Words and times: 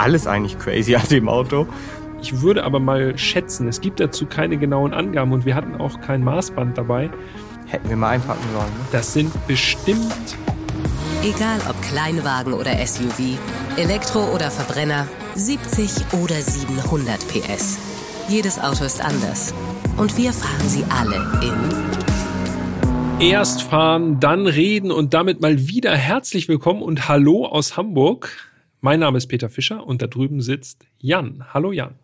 alles 0.00 0.26
eigentlich 0.26 0.58
crazy 0.58 0.94
an 0.96 1.06
dem 1.10 1.28
Auto. 1.28 1.66
Ich 2.22 2.40
würde 2.40 2.64
aber 2.64 2.80
mal 2.80 3.16
schätzen, 3.18 3.68
es 3.68 3.80
gibt 3.80 4.00
dazu 4.00 4.26
keine 4.26 4.56
genauen 4.56 4.92
Angaben 4.92 5.32
und 5.32 5.44
wir 5.44 5.54
hatten 5.54 5.76
auch 5.76 6.00
kein 6.00 6.24
Maßband 6.24 6.76
dabei. 6.76 7.10
Hätten 7.66 7.88
wir 7.88 7.96
mal 7.96 8.10
einpacken 8.10 8.44
sollen. 8.52 8.72
Ne? 8.72 8.86
Das 8.92 9.12
sind 9.12 9.32
bestimmt. 9.46 10.36
Egal 11.22 11.60
ob 11.68 11.80
Kleinwagen 11.82 12.54
oder 12.54 12.74
SUV, 12.84 13.38
Elektro 13.76 14.34
oder 14.34 14.50
Verbrenner, 14.50 15.06
70 15.34 15.90
oder 16.22 16.34
700 16.34 17.18
PS. 17.28 17.78
Jedes 18.28 18.58
Auto 18.58 18.84
ist 18.84 19.04
anders. 19.04 19.52
Und 19.98 20.16
wir 20.16 20.32
fahren 20.32 20.68
sie 20.68 20.84
alle 20.88 21.16
in. 21.42 23.28
Erst 23.28 23.62
fahren, 23.64 24.18
dann 24.18 24.46
reden 24.46 24.90
und 24.90 25.12
damit 25.12 25.42
mal 25.42 25.68
wieder 25.68 25.94
herzlich 25.94 26.48
willkommen 26.48 26.80
und 26.80 27.06
Hallo 27.06 27.44
aus 27.46 27.76
Hamburg. 27.76 28.49
Mein 28.82 29.00
Name 29.00 29.18
ist 29.18 29.26
Peter 29.26 29.50
Fischer 29.50 29.86
und 29.86 30.00
da 30.00 30.06
drüben 30.06 30.40
sitzt 30.40 30.86
Jan. 30.98 31.44
Hallo 31.52 31.70
Jan. 31.70 31.96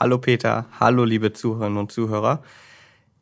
Hallo 0.00 0.16
Peter, 0.16 0.66
hallo 0.80 1.04
liebe 1.04 1.34
Zuhörerinnen 1.34 1.76
und 1.76 1.92
Zuhörer. 1.92 2.42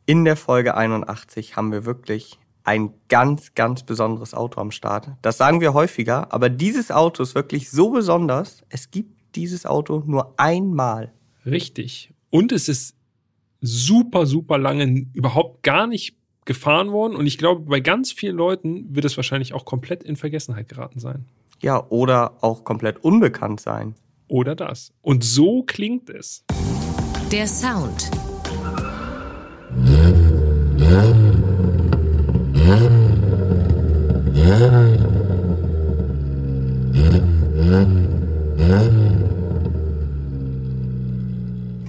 In 0.05 0.23
der 0.23 0.37
Folge 0.37 0.75
81 0.75 1.57
haben 1.57 1.73
wir 1.73 1.83
wirklich 1.83 2.39
ein 2.63 2.93
ganz, 3.09 3.53
ganz 3.53 3.83
besonderes 3.83 4.33
Auto 4.33 4.61
am 4.61 4.71
Start. 4.71 5.09
Das 5.21 5.37
sagen 5.37 5.59
wir 5.59 5.73
häufiger, 5.73 6.31
aber 6.31 6.49
dieses 6.49 6.89
Auto 6.89 7.21
ist 7.21 7.35
wirklich 7.35 7.69
so 7.69 7.89
besonders. 7.89 8.63
Es 8.69 8.91
gibt 8.91 9.35
dieses 9.35 9.65
Auto 9.65 10.03
nur 10.05 10.33
einmal. 10.39 11.11
Richtig. 11.45 12.13
Und 12.29 12.53
es 12.53 12.69
ist 12.69 12.95
super, 13.59 14.25
super 14.25 14.57
lange 14.57 15.05
überhaupt 15.11 15.63
gar 15.63 15.85
nicht 15.85 16.15
gefahren 16.45 16.93
worden. 16.93 17.17
Und 17.17 17.27
ich 17.27 17.37
glaube, 17.37 17.65
bei 17.65 17.81
ganz 17.81 18.13
vielen 18.13 18.37
Leuten 18.37 18.95
wird 18.95 19.03
es 19.03 19.17
wahrscheinlich 19.17 19.53
auch 19.53 19.65
komplett 19.65 20.01
in 20.01 20.15
Vergessenheit 20.15 20.69
geraten 20.69 21.01
sein. 21.01 21.25
Ja, 21.61 21.85
oder 21.89 22.37
auch 22.41 22.63
komplett 22.63 23.03
unbekannt 23.03 23.61
sein. 23.61 23.95
Oder 24.27 24.55
das. 24.55 24.93
Und 25.01 25.23
so 25.23 25.61
klingt 25.63 26.09
es. 26.09 26.43
Der 27.31 27.45
Sound. 27.45 28.09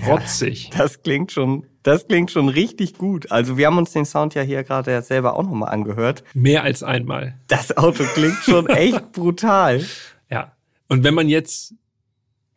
Rotzig. 0.06 0.70
Das 0.76 1.02
klingt 1.02 1.32
schon, 1.32 1.66
das 1.82 2.06
klingt 2.06 2.30
schon 2.30 2.48
richtig 2.48 2.96
gut. 2.96 3.30
Also 3.30 3.56
wir 3.56 3.66
haben 3.66 3.78
uns 3.78 3.92
den 3.92 4.04
Sound 4.04 4.34
ja 4.34 4.42
hier 4.42 4.62
gerade 4.62 5.02
selber 5.02 5.36
auch 5.36 5.42
nochmal 5.42 5.72
angehört. 5.72 6.22
Mehr 6.34 6.62
als 6.62 6.82
einmal. 6.82 7.38
Das 7.48 7.76
Auto 7.76 8.04
klingt 8.04 8.38
schon 8.44 8.66
echt 8.68 9.12
brutal. 9.12 9.84
Ja. 10.30 10.56
Und 10.88 11.04
wenn 11.04 11.14
man 11.14 11.28
jetzt 11.28 11.74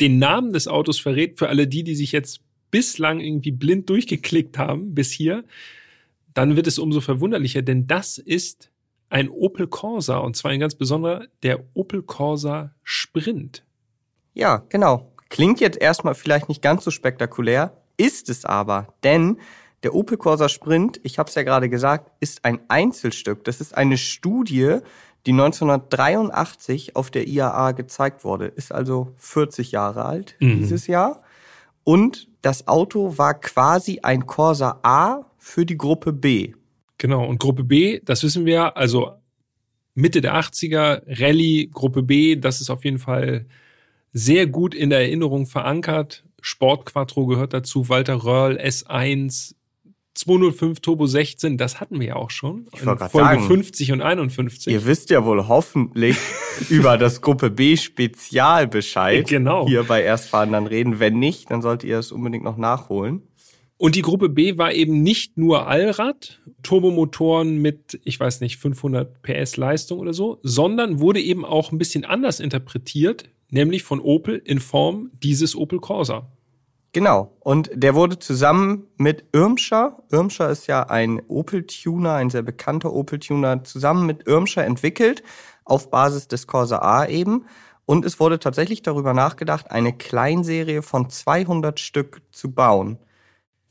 den 0.02 0.20
Namen 0.20 0.53
des 0.53 0.68
Autos 0.68 1.00
verrät, 1.00 1.40
für 1.40 1.50
alle 1.50 1.68
die, 1.68 1.84
die 1.84 1.96
sich 1.96 2.12
jetzt 2.12 2.42
bislang 2.70 3.20
irgendwie 3.20 3.52
blind 3.52 3.90
durchgeklickt 3.90 4.58
haben 4.58 4.94
bis 4.94 5.12
hier, 5.12 5.44
dann 6.34 6.56
wird 6.56 6.68
es 6.68 6.78
umso 6.78 7.02
verwunderlicher, 7.02 7.62
denn 7.62 7.88
das 7.88 8.18
ist 8.18 8.70
ein 9.09 9.30
Opel 9.30 9.68
Corsa 9.68 10.18
und 10.18 10.36
zwar 10.36 10.52
ein 10.52 10.59
ganz 10.59 10.76
besonderer, 10.76 11.26
der 11.44 11.64
Opel 11.73 12.03
Corsa 12.03 12.76
Sprint. 12.84 13.64
Ja, 14.34 14.66
genau. 14.70 15.14
Klingt 15.30 15.62
jetzt 15.62 15.80
erstmal 15.80 16.16
vielleicht 16.16 16.50
nicht 16.50 16.62
ganz 16.62 16.84
so 16.84 16.92
spektakulär, 16.92 17.81
ist 17.97 18.29
es 18.29 18.45
aber, 18.45 18.93
denn 19.03 19.38
der 19.83 19.93
Opel 19.93 20.17
Corsa 20.17 20.49
Sprint, 20.49 20.99
ich 21.03 21.19
habe 21.19 21.29
es 21.29 21.35
ja 21.35 21.43
gerade 21.43 21.69
gesagt, 21.69 22.11
ist 22.19 22.43
ein 22.43 22.59
Einzelstück. 22.69 23.43
Das 23.43 23.61
ist 23.61 23.77
eine 23.77 23.97
Studie, 23.97 24.79
die 25.25 25.31
1983 25.31 26.95
auf 26.95 27.11
der 27.11 27.27
IAA 27.27 27.73
gezeigt 27.73 28.23
wurde. 28.23 28.47
Ist 28.47 28.71
also 28.71 29.13
40 29.17 29.71
Jahre 29.71 30.05
alt 30.05 30.38
mhm. 30.39 30.59
dieses 30.59 30.88
Jahr. 30.88 31.21
Und 31.83 32.27
das 32.41 32.67
Auto 32.67 33.17
war 33.19 33.39
quasi 33.39 33.99
ein 34.01 34.25
Corsa 34.25 34.79
A 34.81 35.25
für 35.38 35.66
die 35.66 35.77
Gruppe 35.77 36.13
B. 36.13 36.53
Genau, 36.97 37.25
und 37.25 37.39
Gruppe 37.39 37.63
B, 37.63 38.00
das 38.03 38.23
wissen 38.23 38.45
wir, 38.45 38.78
also 38.78 39.11
Mitte 39.94 40.22
der 40.22 40.35
80er, 40.35 41.03
Rallye, 41.07 41.67
Gruppe 41.67 42.03
B, 42.03 42.35
das 42.35 42.61
ist 42.61 42.69
auf 42.69 42.84
jeden 42.85 43.00
Fall 43.00 43.45
sehr 44.13 44.47
gut 44.47 44.73
in 44.73 44.89
der 44.89 45.01
Erinnerung 45.01 45.45
verankert. 45.45 46.23
Sport 46.45 46.85
Quattro 46.85 47.25
gehört 47.25 47.53
dazu, 47.53 47.89
Walter 47.89 48.23
Röhrl, 48.23 48.59
S1, 48.59 49.56
205 50.13 50.79
Turbo 50.79 51.07
16, 51.07 51.57
das 51.57 51.79
hatten 51.79 52.00
wir 52.00 52.07
ja 52.07 52.16
auch 52.17 52.29
schon. 52.29 52.67
Ich 52.72 52.85
wollte 52.85 53.09
Folge 53.09 53.29
sagen, 53.29 53.47
50 53.47 53.91
und 53.94 54.01
51. 54.01 54.72
Ihr 54.72 54.85
wisst 54.85 55.09
ja 55.09 55.25
wohl 55.25 55.47
hoffentlich 55.47 56.17
über 56.69 57.00
das 57.00 57.22
Gruppe 57.22 57.50
B 57.50 57.75
Spezial 57.78 58.67
Bescheid. 58.67 59.28
Genau. 59.28 59.66
Hier 59.67 59.85
bei 59.85 60.03
Erstfahren 60.03 60.51
dann 60.51 60.67
reden. 60.67 61.00
Wenn 61.00 61.17
nicht, 61.17 61.50
dann 61.50 61.63
solltet 61.63 61.89
ihr 61.89 61.97
es 61.97 62.11
unbedingt 62.11 62.44
noch 62.44 62.57
nachholen. 62.57 63.23
Und 63.78 63.95
die 63.95 64.03
Gruppe 64.03 64.29
B 64.29 64.59
war 64.59 64.72
eben 64.72 65.01
nicht 65.01 65.39
nur 65.39 65.67
Allrad, 65.67 66.41
Turbomotoren 66.61 67.57
mit, 67.57 68.00
ich 68.03 68.19
weiß 68.19 68.41
nicht, 68.41 68.57
500 68.57 69.23
PS 69.23 69.57
Leistung 69.57 69.97
oder 69.97 70.13
so, 70.13 70.38
sondern 70.44 71.00
wurde 71.00 71.22
eben 71.22 71.44
auch 71.44 71.72
ein 71.72 71.79
bisschen 71.79 72.05
anders 72.05 72.39
interpretiert, 72.39 73.29
nämlich 73.50 73.81
von 73.81 74.00
Opel 74.00 74.39
in 74.45 74.59
Form 74.59 75.09
dieses 75.23 75.55
Opel 75.55 75.79
Corsa. 75.79 76.31
Genau. 76.95 77.35
Und 77.41 77.69
der 77.73 77.94
wurde 77.94 78.19
zusammen 78.19 78.88
mit 78.95 79.25
Irmscher, 79.33 80.01
Irmscher 80.13 80.50
ist 80.50 80.67
ja 80.67 80.83
ein 80.83 81.22
Opel-Tuner, 81.28 82.13
ein 82.13 82.29
sehr 82.29 82.41
bekannter 82.41 82.94
Opel-Tuner, 82.94 83.66
zusammen 83.66 84.06
mit 84.06 84.25
Irmscher 84.28 84.63
entwickelt, 84.63 85.22
auf 85.66 85.91
Basis 85.91 86.29
des 86.29 86.47
Corsa 86.47 86.78
A 86.78 87.05
eben. 87.05 87.47
Und 87.84 88.05
es 88.05 88.17
wurde 88.22 88.39
tatsächlich 88.39 88.81
darüber 88.81 89.13
nachgedacht, 89.13 89.72
eine 89.72 89.91
Kleinserie 89.91 90.81
von 90.81 91.09
200 91.09 91.81
Stück 91.81 92.22
zu 92.31 92.53
bauen. 92.53 92.97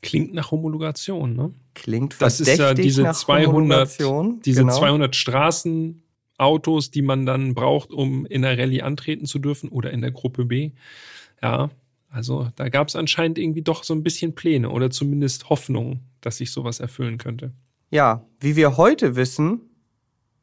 Klingt 0.03 0.35
nach 0.35 0.51
Homologation, 0.51 1.35
ne? 1.35 1.51
Klingt 1.73 2.21
Das 2.21 2.39
ist 2.39 2.59
ja 2.59 2.75
diese 2.75 3.01
nach 3.01 3.15
200, 3.15 3.97
diese 4.45 4.61
genau. 4.61 4.77
200 4.77 5.15
Straßenautos, 5.15 6.91
die 6.91 7.01
man 7.01 7.25
dann 7.25 7.55
braucht, 7.55 7.91
um 7.91 8.27
in 8.27 8.43
der 8.43 8.55
Rallye 8.55 8.83
antreten 8.83 9.25
zu 9.25 9.39
dürfen 9.39 9.69
oder 9.69 9.89
in 9.89 10.01
der 10.01 10.11
Gruppe 10.11 10.45
B. 10.45 10.73
Ja, 11.41 11.71
also 12.15 12.47
da 12.55 12.69
gab 12.69 12.87
es 12.87 12.95
anscheinend 12.95 13.37
irgendwie 13.37 13.61
doch 13.61 13.83
so 13.83 13.93
ein 13.93 14.01
bisschen 14.01 14.35
Pläne 14.35 14.69
oder 14.69 14.89
zumindest 14.89 15.49
Hoffnung, 15.49 15.99
dass 16.21 16.37
sich 16.37 16.51
sowas 16.51 16.79
erfüllen 16.79 17.17
könnte. 17.17 17.51
Ja, 17.91 18.25
wie 18.39 18.55
wir 18.55 18.77
heute 18.77 19.17
wissen, 19.17 19.61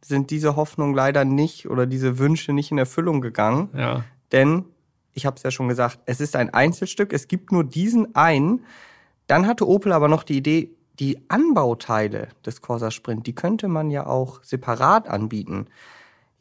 sind 0.04 0.30
diese 0.30 0.54
Hoffnungen 0.54 0.94
leider 0.94 1.24
nicht 1.24 1.70
oder 1.70 1.86
diese 1.86 2.18
Wünsche 2.18 2.52
nicht 2.52 2.72
in 2.72 2.78
Erfüllung 2.78 3.22
gegangen. 3.22 3.70
Ja. 3.74 4.04
Denn, 4.32 4.66
ich 5.14 5.24
habe 5.24 5.36
es 5.36 5.44
ja 5.44 5.50
schon 5.50 5.68
gesagt, 5.68 6.00
es 6.04 6.20
ist 6.20 6.36
ein 6.36 6.50
Einzelstück, 6.50 7.12
es 7.14 7.26
gibt 7.26 7.52
nur 7.52 7.64
diesen 7.64 8.14
einen. 8.14 8.64
Dann 9.26 9.46
hatte 9.46 9.66
Opel 9.66 9.92
aber 9.92 10.08
noch 10.08 10.24
die 10.24 10.36
Idee, 10.36 10.72
die 10.98 11.22
Anbauteile 11.28 12.28
des 12.44 12.60
Corsa 12.60 12.90
Sprint, 12.90 13.26
die 13.26 13.34
könnte 13.34 13.68
man 13.68 13.90
ja 13.90 14.06
auch 14.06 14.44
separat 14.44 15.08
anbieten. 15.08 15.68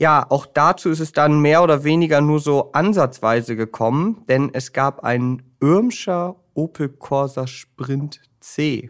Ja, 0.02 0.26
auch 0.32 0.48
dazu 0.48 0.90
ist 0.90 1.00
es 1.00 1.12
dann 1.12 1.42
mehr 1.42 1.62
oder 1.62 1.84
weniger 1.84 2.22
nur 2.22 2.40
so 2.40 2.72
ansatzweise 2.72 3.56
gekommen, 3.56 4.24
denn 4.28 4.50
es 4.52 4.74
gab 4.74 5.04
einen 5.04 5.44
Irmscher 5.60 6.38
Opel 6.56 6.90
Corsa 6.90 7.46
Sprint 7.46 8.20
C. 8.40 8.90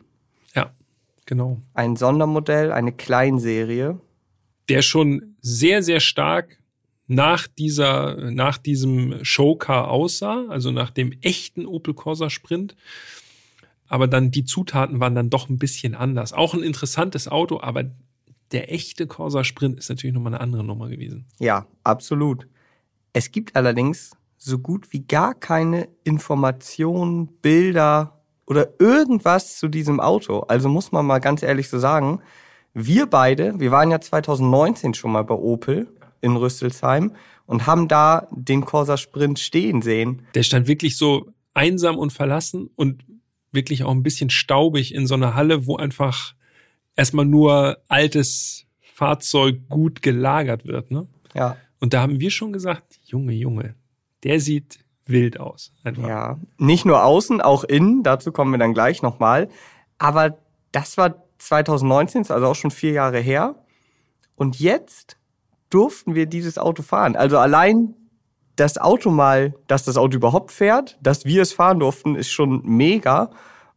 Ja, 0.56 0.72
genau. 1.26 1.62
Ein 1.74 1.98
Sondermodell, 1.98 2.72
eine 2.72 2.94
Kleinserie. 2.94 4.00
Der 4.70 4.82
schon 4.82 5.36
sehr, 5.42 5.84
sehr 5.84 6.00
stark 6.00 6.60
nach 7.08 7.46
dieser, 7.46 8.32
nach 8.32 8.58
diesem 8.58 9.26
Showcar 9.26 9.92
aussah, 9.92 10.46
also 10.48 10.72
nach 10.72 10.92
dem 10.92 11.12
echten 11.20 11.66
Opel 11.66 11.94
Corsa 11.94 12.30
Sprint. 12.30 12.78
Aber 13.90 14.08
dann 14.08 14.32
die 14.32 14.46
Zutaten 14.46 15.02
waren 15.02 15.16
dann 15.16 15.30
doch 15.30 15.50
ein 15.50 15.58
bisschen 15.58 15.94
anders. 15.94 16.32
Auch 16.32 16.54
ein 16.54 16.64
interessantes 16.64 17.28
Auto, 17.28 17.60
aber 17.60 17.84
der 18.52 18.74
echte 18.74 19.08
Corsa 19.08 19.44
Sprint 19.44 19.80
ist 19.80 19.90
natürlich 19.90 20.14
nochmal 20.14 20.34
eine 20.34 20.42
andere 20.42 20.64
Nummer 20.64 20.90
gewesen. 20.90 21.26
Ja, 21.40 21.68
absolut. 21.84 22.48
Es 23.14 23.32
gibt 23.32 23.56
allerdings 23.56 24.12
so 24.38 24.60
gut 24.60 24.92
wie 24.92 25.06
gar 25.06 25.34
keine 25.34 25.88
Informationen, 26.04 27.28
Bilder 27.42 28.22
oder 28.46 28.70
irgendwas 28.80 29.58
zu 29.58 29.68
diesem 29.68 30.00
Auto. 30.00 30.40
Also 30.42 30.68
muss 30.68 30.92
man 30.92 31.06
mal 31.06 31.20
ganz 31.20 31.44
ehrlich 31.44 31.70
so 31.70 31.80
sagen, 31.80 32.22
wir 32.74 33.06
beide, 33.06 33.60
wir 33.60 33.72
waren 33.72 33.92
ja 33.92 34.00
2019 34.00 34.94
schon 34.94 35.12
mal 35.12 35.24
bei 35.24 35.36
Opel 35.36 35.88
in 36.22 36.36
Rüsselsheim 36.36 37.16
und 37.46 37.68
haben 37.68 37.88
da 37.88 38.28
den 38.32 38.66
Corsa 38.66 38.98
Sprint 38.98 39.40
stehen 39.40 39.82
sehen. 39.82 40.26
Der 40.36 40.44
stand 40.44 40.68
wirklich 40.68 40.98
so 40.98 41.34
einsam 41.54 41.98
und 41.98 42.14
verlassen 42.14 42.70
und 42.76 43.04
wirklich 43.52 43.84
auch 43.84 43.92
ein 43.92 44.04
bisschen 44.04 44.30
staubig 44.30 44.94
in 44.94 45.06
so 45.06 45.16
einer 45.16 45.36
Halle, 45.36 45.68
wo 45.68 45.76
einfach 45.76 46.34
erstmal 46.96 47.26
nur 47.26 47.78
altes 47.88 48.66
Fahrzeug 48.80 49.68
gut 49.70 50.02
gelagert 50.02 50.66
wird, 50.66 50.92
ne? 50.92 51.08
Ja. 51.34 51.58
Und 51.80 51.94
da 51.94 52.02
haben 52.02 52.20
wir 52.20 52.30
schon 52.30 52.54
gesagt, 52.54 53.00
Junge, 53.04 53.34
Junge, 53.34 53.76
der 54.24 54.40
sieht 54.40 54.80
wild 55.06 55.40
aus. 55.40 55.74
Einfach. 55.84 56.08
Ja, 56.08 56.40
nicht 56.58 56.86
nur 56.86 57.04
außen, 57.04 57.42
auch 57.42 57.64
innen, 57.64 58.04
dazu 58.04 58.32
kommen 58.32 58.52
wir 58.52 58.60
dann 58.60 58.74
gleich 58.74 59.02
nochmal. 59.02 59.50
Aber 59.98 60.38
das 60.72 60.98
war 60.98 61.24
2019, 61.40 62.22
ist 62.22 62.32
also 62.32 62.48
auch 62.48 62.56
schon 62.56 62.72
vier 62.72 62.92
Jahre 62.92 63.20
her. 63.20 63.56
Und 64.36 64.60
jetzt 64.60 65.18
durften 65.70 66.16
wir 66.16 66.26
dieses 66.26 66.58
Auto 66.58 66.84
fahren. 66.84 67.16
Also 67.16 67.38
allein 67.38 67.96
das 68.56 68.78
Auto 68.78 69.10
mal, 69.10 69.56
dass 69.68 69.86
das 69.86 69.98
Auto 69.98 70.18
überhaupt 70.18 70.52
fährt, 70.52 71.00
dass 71.02 71.26
wir 71.26 71.42
es 71.42 71.54
fahren 71.54 71.80
durften, 71.80 72.16
ist 72.16 72.30
schon 72.30 72.62
mega. 72.64 73.32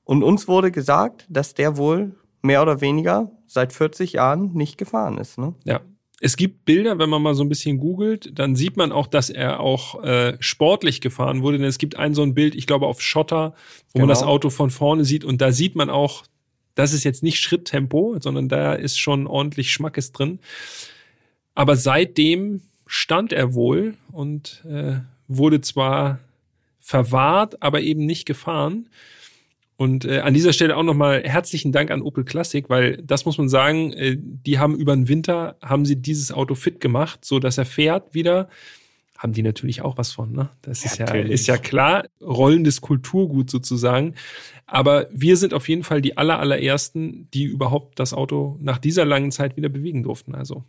Und 0.04 0.22
uns 0.22 0.48
wurde 0.48 0.70
gesagt, 0.70 1.26
dass 1.30 1.54
der 1.54 1.76
wohl 1.76 2.16
mehr 2.44 2.62
oder 2.62 2.80
weniger 2.80 3.30
seit 3.46 3.72
40 3.72 4.12
Jahren 4.12 4.52
nicht 4.52 4.78
gefahren 4.78 5.18
ist. 5.18 5.38
Ne? 5.38 5.54
Ja. 5.64 5.80
Es 6.20 6.36
gibt 6.36 6.64
Bilder, 6.64 6.98
wenn 6.98 7.10
man 7.10 7.22
mal 7.22 7.34
so 7.34 7.42
ein 7.42 7.48
bisschen 7.48 7.78
googelt, 7.78 8.38
dann 8.38 8.54
sieht 8.54 8.76
man 8.76 8.92
auch, 8.92 9.06
dass 9.06 9.30
er 9.30 9.60
auch 9.60 10.02
äh, 10.04 10.36
sportlich 10.40 11.00
gefahren 11.00 11.42
wurde. 11.42 11.58
Denn 11.58 11.66
es 11.66 11.78
gibt 11.78 11.96
ein 11.96 12.14
so 12.14 12.22
ein 12.22 12.34
Bild, 12.34 12.54
ich 12.54 12.66
glaube 12.66 12.86
auf 12.86 13.02
Schotter, 13.02 13.54
wo 13.88 13.94
genau. 13.94 14.02
man 14.04 14.08
das 14.08 14.20
genau. 14.20 14.32
Auto 14.32 14.50
von 14.50 14.70
vorne 14.70 15.04
sieht 15.04 15.24
und 15.24 15.40
da 15.40 15.52
sieht 15.52 15.74
man 15.74 15.90
auch, 15.90 16.24
das 16.74 16.92
ist 16.92 17.04
jetzt 17.04 17.22
nicht 17.22 17.40
Schritttempo, 17.40 18.16
sondern 18.20 18.48
da 18.48 18.74
ist 18.74 18.98
schon 18.98 19.26
ordentlich 19.26 19.72
Schmackes 19.72 20.12
drin. 20.12 20.38
Aber 21.54 21.76
seitdem 21.76 22.62
stand 22.86 23.32
er 23.32 23.54
wohl 23.54 23.94
und 24.12 24.64
äh, 24.68 24.96
wurde 25.28 25.60
zwar 25.60 26.20
verwahrt, 26.80 27.62
aber 27.62 27.80
eben 27.80 28.04
nicht 28.04 28.26
gefahren. 28.26 28.88
Und 29.76 30.04
äh, 30.04 30.20
an 30.20 30.34
dieser 30.34 30.52
Stelle 30.52 30.76
auch 30.76 30.84
nochmal 30.84 31.22
herzlichen 31.24 31.72
Dank 31.72 31.90
an 31.90 32.00
Opel 32.00 32.24
Classic, 32.24 32.68
weil 32.70 32.98
das 32.98 33.24
muss 33.24 33.38
man 33.38 33.48
sagen, 33.48 33.92
äh, 33.92 34.16
die 34.18 34.58
haben 34.58 34.76
über 34.76 34.94
den 34.94 35.08
Winter, 35.08 35.56
haben 35.60 35.84
sie 35.84 35.96
dieses 35.96 36.30
Auto 36.30 36.54
fit 36.54 36.80
gemacht, 36.80 37.24
so 37.24 37.40
dass 37.40 37.58
er 37.58 37.64
fährt 37.64 38.14
wieder. 38.14 38.48
Haben 39.18 39.32
die 39.32 39.42
natürlich 39.42 39.82
auch 39.82 39.96
was 39.96 40.12
von, 40.12 40.32
ne? 40.32 40.50
Das 40.62 40.84
ist 40.84 40.98
ja, 40.98 41.06
ist 41.06 41.46
ja 41.46 41.56
klar, 41.56 42.04
rollendes 42.20 42.82
Kulturgut 42.82 43.50
sozusagen. 43.50 44.14
Aber 44.66 45.08
wir 45.12 45.36
sind 45.36 45.54
auf 45.54 45.68
jeden 45.68 45.82
Fall 45.82 46.02
die 46.02 46.16
aller, 46.16 46.38
allerersten, 46.38 47.28
die 47.32 47.44
überhaupt 47.44 47.98
das 47.98 48.12
Auto 48.12 48.58
nach 48.60 48.78
dieser 48.78 49.04
langen 49.04 49.30
Zeit 49.30 49.56
wieder 49.56 49.68
bewegen 49.68 50.02
durften. 50.02 50.34
Also 50.34 50.64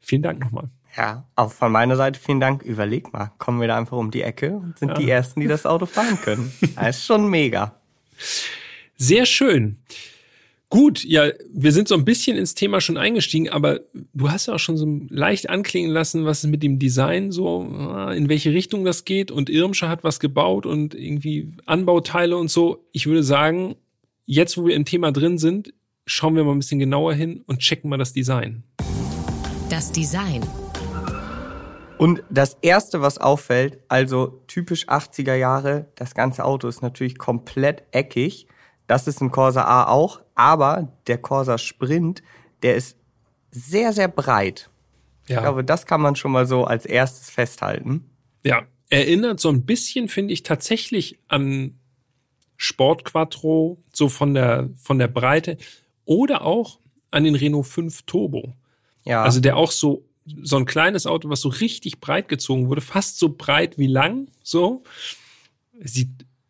vielen 0.00 0.22
Dank 0.22 0.40
nochmal. 0.40 0.70
Ja, 0.96 1.24
auch 1.34 1.50
von 1.50 1.72
meiner 1.72 1.96
Seite 1.96 2.20
vielen 2.20 2.40
Dank. 2.40 2.62
Überleg 2.62 3.12
mal, 3.12 3.32
kommen 3.38 3.60
wir 3.60 3.68
da 3.68 3.76
einfach 3.76 3.96
um 3.96 4.10
die 4.10 4.22
Ecke 4.22 4.56
und 4.56 4.78
sind 4.78 4.90
ja. 4.90 4.94
die 4.94 5.10
Ersten, 5.10 5.40
die 5.40 5.48
das 5.48 5.66
Auto 5.66 5.86
fahren 5.86 6.18
können. 6.22 6.52
Das 6.76 6.98
ist 6.98 7.06
schon 7.06 7.28
mega. 7.28 7.74
Sehr 8.96 9.26
schön. 9.26 9.78
Gut, 10.74 11.04
ja, 11.04 11.30
wir 11.52 11.70
sind 11.70 11.86
so 11.86 11.94
ein 11.94 12.04
bisschen 12.04 12.36
ins 12.36 12.54
Thema 12.54 12.80
schon 12.80 12.96
eingestiegen, 12.96 13.48
aber 13.48 13.80
du 14.12 14.30
hast 14.30 14.46
ja 14.46 14.54
auch 14.54 14.58
schon 14.58 14.76
so 14.76 14.86
leicht 15.08 15.48
anklingen 15.48 15.92
lassen, 15.92 16.24
was 16.24 16.42
es 16.42 16.50
mit 16.50 16.64
dem 16.64 16.80
Design 16.80 17.30
so, 17.30 17.68
äh, 17.78 18.16
in 18.16 18.28
welche 18.28 18.52
Richtung 18.52 18.84
das 18.84 19.04
geht. 19.04 19.30
Und 19.30 19.50
Irmscher 19.50 19.88
hat 19.88 20.02
was 20.02 20.18
gebaut 20.18 20.66
und 20.66 20.94
irgendwie 20.94 21.52
Anbauteile 21.64 22.36
und 22.36 22.50
so. 22.50 22.84
Ich 22.90 23.06
würde 23.06 23.22
sagen, 23.22 23.76
jetzt, 24.26 24.58
wo 24.58 24.66
wir 24.66 24.74
im 24.74 24.84
Thema 24.84 25.12
drin 25.12 25.38
sind, 25.38 25.72
schauen 26.06 26.34
wir 26.34 26.42
mal 26.42 26.52
ein 26.52 26.58
bisschen 26.58 26.80
genauer 26.80 27.14
hin 27.14 27.44
und 27.46 27.60
checken 27.60 27.88
mal 27.88 27.98
das 27.98 28.12
Design. 28.12 28.64
Das 29.70 29.92
Design. 29.92 30.42
Und 31.98 32.22
das 32.28 32.56
erste, 32.60 33.00
was 33.00 33.18
auffällt, 33.18 33.78
also 33.88 34.42
typisch 34.46 34.88
80er 34.88 35.34
Jahre, 35.34 35.86
das 35.94 36.14
ganze 36.14 36.44
Auto 36.44 36.68
ist 36.68 36.82
natürlich 36.82 37.18
komplett 37.18 37.84
eckig. 37.92 38.46
Das 38.86 39.06
ist 39.06 39.20
ein 39.20 39.30
Corsa 39.30 39.62
A 39.62 39.88
auch, 39.88 40.20
aber 40.34 40.92
der 41.06 41.18
Corsa 41.18 41.56
Sprint, 41.58 42.22
der 42.62 42.76
ist 42.76 42.96
sehr, 43.50 43.92
sehr 43.92 44.08
breit. 44.08 44.70
Ja. 45.28 45.36
Ich 45.36 45.42
glaube, 45.42 45.64
das 45.64 45.86
kann 45.86 46.00
man 46.00 46.16
schon 46.16 46.32
mal 46.32 46.46
so 46.46 46.64
als 46.64 46.84
erstes 46.84 47.30
festhalten. 47.30 48.10
Ja, 48.44 48.64
erinnert 48.90 49.40
so 49.40 49.48
ein 49.48 49.64
bisschen, 49.64 50.08
finde 50.08 50.34
ich, 50.34 50.42
tatsächlich 50.42 51.18
an 51.28 51.78
Sport 52.56 53.04
Quattro, 53.04 53.82
so 53.92 54.08
von 54.08 54.34
der, 54.34 54.70
von 54.76 54.98
der 54.98 55.08
Breite 55.08 55.56
oder 56.04 56.42
auch 56.42 56.78
an 57.10 57.24
den 57.24 57.34
Renault 57.34 57.66
5 57.66 58.02
Turbo. 58.02 58.54
Ja. 59.04 59.22
Also 59.22 59.40
der 59.40 59.56
auch 59.56 59.70
so 59.70 60.04
so 60.26 60.56
ein 60.56 60.64
kleines 60.64 61.06
Auto, 61.06 61.28
was 61.28 61.40
so 61.40 61.48
richtig 61.48 62.00
breit 62.00 62.28
gezogen 62.28 62.68
wurde, 62.68 62.80
fast 62.80 63.18
so 63.18 63.30
breit 63.30 63.78
wie 63.78 63.86
lang, 63.86 64.28
so. 64.42 64.82
Sieht 65.80 66.08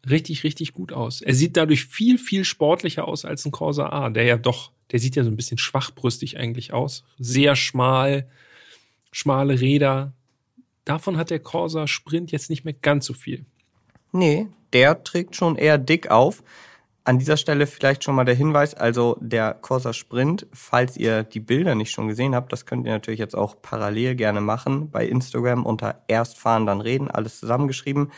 richtig, 0.08 0.44
richtig 0.44 0.72
gut 0.72 0.92
aus. 0.92 1.22
Er 1.22 1.34
sieht 1.34 1.56
dadurch 1.56 1.84
viel, 1.84 2.18
viel 2.18 2.44
sportlicher 2.44 3.08
aus 3.08 3.24
als 3.24 3.44
ein 3.44 3.52
Corsa 3.52 3.88
A, 3.88 4.10
der 4.10 4.24
ja 4.24 4.36
doch, 4.36 4.70
der 4.92 4.98
sieht 4.98 5.16
ja 5.16 5.24
so 5.24 5.30
ein 5.30 5.36
bisschen 5.36 5.58
schwachbrüstig 5.58 6.38
eigentlich 6.38 6.72
aus. 6.72 7.04
Sehr 7.18 7.56
schmal, 7.56 8.28
schmale 9.10 9.60
Räder. 9.60 10.12
Davon 10.84 11.16
hat 11.16 11.30
der 11.30 11.40
Corsa 11.40 11.86
Sprint 11.86 12.32
jetzt 12.32 12.50
nicht 12.50 12.64
mehr 12.64 12.74
ganz 12.74 13.06
so 13.06 13.14
viel. 13.14 13.44
Nee, 14.12 14.46
der 14.72 15.02
trägt 15.02 15.34
schon 15.36 15.56
eher 15.56 15.78
dick 15.78 16.10
auf. 16.10 16.44
An 17.06 17.18
dieser 17.18 17.36
Stelle 17.36 17.66
vielleicht 17.66 18.02
schon 18.02 18.14
mal 18.14 18.24
der 18.24 18.34
Hinweis, 18.34 18.72
also 18.72 19.18
der 19.20 19.52
Corsa 19.52 19.92
Sprint, 19.92 20.46
falls 20.54 20.96
ihr 20.96 21.22
die 21.22 21.40
Bilder 21.40 21.74
nicht 21.74 21.90
schon 21.90 22.08
gesehen 22.08 22.34
habt, 22.34 22.50
das 22.50 22.64
könnt 22.64 22.86
ihr 22.86 22.92
natürlich 22.92 23.20
jetzt 23.20 23.36
auch 23.36 23.60
parallel 23.60 24.14
gerne 24.14 24.40
machen 24.40 24.90
bei 24.90 25.06
Instagram 25.06 25.66
unter 25.66 26.02
Erstfahren 26.08 26.64
dann 26.64 26.80
reden, 26.80 27.10
alles 27.10 27.40
zusammengeschrieben. 27.40 28.10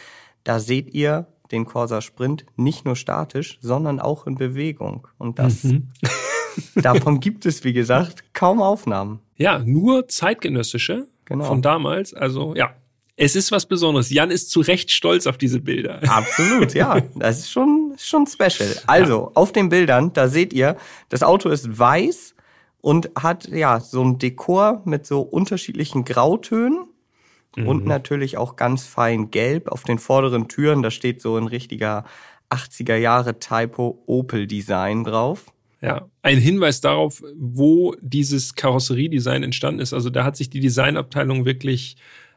Da 0.44 0.60
seht 0.60 0.94
ihr 0.94 1.26
den 1.50 1.64
Corsa 1.64 2.00
Sprint 2.00 2.46
nicht 2.54 2.84
nur 2.84 2.94
statisch, 2.94 3.58
sondern 3.60 3.98
auch 3.98 4.24
in 4.26 4.36
Bewegung. 4.36 5.08
Und 5.18 5.40
das, 5.40 5.64
mhm. 5.64 5.90
davon 6.76 7.18
gibt 7.18 7.44
es, 7.44 7.64
wie 7.64 7.72
gesagt, 7.72 8.32
kaum 8.34 8.62
Aufnahmen. 8.62 9.18
Ja, 9.36 9.58
nur 9.58 10.06
zeitgenössische 10.06 11.08
genau. 11.24 11.44
von 11.44 11.60
damals. 11.60 12.14
Also 12.14 12.54
ja, 12.54 12.74
es 13.16 13.34
ist 13.34 13.50
was 13.50 13.66
Besonderes. 13.66 14.10
Jan 14.10 14.30
ist 14.30 14.50
zu 14.50 14.60
Recht 14.60 14.90
stolz 14.90 15.26
auf 15.26 15.38
diese 15.38 15.60
Bilder. 15.60 16.00
Absolut, 16.06 16.74
ja. 16.74 17.00
Das 17.14 17.38
ist 17.38 17.50
schon, 17.50 17.94
schon 17.96 18.26
special. 18.26 18.76
Also, 18.86 19.24
ja. 19.24 19.30
auf 19.34 19.52
den 19.52 19.70
Bildern, 19.70 20.12
da 20.12 20.28
seht 20.28 20.52
ihr, 20.52 20.76
das 21.08 21.22
Auto 21.22 21.48
ist 21.48 21.78
weiß 21.78 22.34
und 22.82 23.10
hat 23.18 23.48
ja 23.48 23.80
so 23.80 24.04
ein 24.04 24.18
Dekor 24.18 24.82
mit 24.84 25.06
so 25.06 25.22
unterschiedlichen 25.22 26.04
Grautönen 26.04 26.86
mhm. 27.56 27.66
und 27.66 27.86
natürlich 27.86 28.36
auch 28.36 28.56
ganz 28.56 28.84
fein 28.84 29.30
gelb 29.30 29.68
auf 29.68 29.82
den 29.82 29.98
vorderen 29.98 30.48
Türen. 30.48 30.82
Da 30.82 30.90
steht 30.90 31.22
so 31.22 31.36
ein 31.36 31.46
richtiger 31.46 32.04
80er 32.50 32.96
Jahre 32.96 33.38
Typo 33.38 34.02
Opel 34.06 34.46
Design 34.46 35.04
drauf. 35.04 35.46
Ja, 35.80 36.08
ein 36.22 36.38
Hinweis 36.38 36.80
darauf, 36.80 37.22
wo 37.36 37.94
dieses 38.00 38.54
Karosseriedesign 38.54 39.42
entstanden 39.42 39.80
ist. 39.80 39.92
Also 39.92 40.10
da 40.10 40.24
hat 40.24 40.36
sich 40.36 40.50
die 40.50 40.60
Designabteilung 40.60 41.44
wirklich 41.44 41.96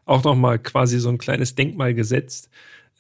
auch 0.10 0.24
nochmal 0.24 0.60
quasi 0.60 1.00
so 1.00 1.10
ein 1.10 1.18
kleines 1.18 1.56
Denkmal 1.56 1.94
gesetzt 1.94 2.50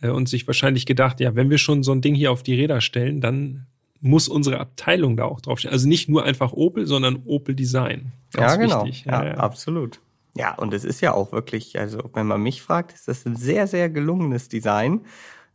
äh, 0.02 0.10
und 0.10 0.30
sich 0.30 0.48
wahrscheinlich 0.48 0.86
gedacht, 0.86 1.20
ja, 1.20 1.36
wenn 1.36 1.50
wir 1.50 1.58
schon 1.58 1.84
so 1.84 1.92
ein 1.92 2.02
Ding 2.02 2.16
hier 2.16 2.32
auf 2.32 2.44
die 2.44 2.56
Räder 2.56 2.82
stellen, 2.82 3.22
dann 3.22 3.66
muss 4.02 4.30
unsere 4.30 4.60
Abteilung 4.60 5.18
da 5.18 5.26
auch 5.26 5.42
draufstehen. 5.42 5.74
Also 5.74 5.88
nicht 5.88 6.08
nur 6.08 6.24
einfach 6.24 6.54
Opel, 6.54 6.86
sondern 6.86 7.24
Opel 7.26 7.56
Design. 7.56 8.14
Ganz 8.32 8.54
ja, 8.54 8.58
genau. 8.58 8.86
Wichtig. 8.86 9.06
Ja, 9.06 9.26
ja, 9.26 9.34
absolut. 9.36 10.00
Ja, 10.36 10.56
und 10.56 10.74
es 10.74 10.86
ist 10.86 11.02
ja 11.02 11.14
auch 11.14 11.32
wirklich, 11.32 11.78
also 11.78 12.10
wenn 12.14 12.28
man 12.28 12.42
mich 12.42 12.62
fragt, 12.62 12.94
ist 12.94 13.08
das 13.08 13.26
ein 13.26 13.36
sehr, 13.36 13.68
sehr 13.68 13.90
gelungenes 13.90 14.48
Design. 14.48 15.02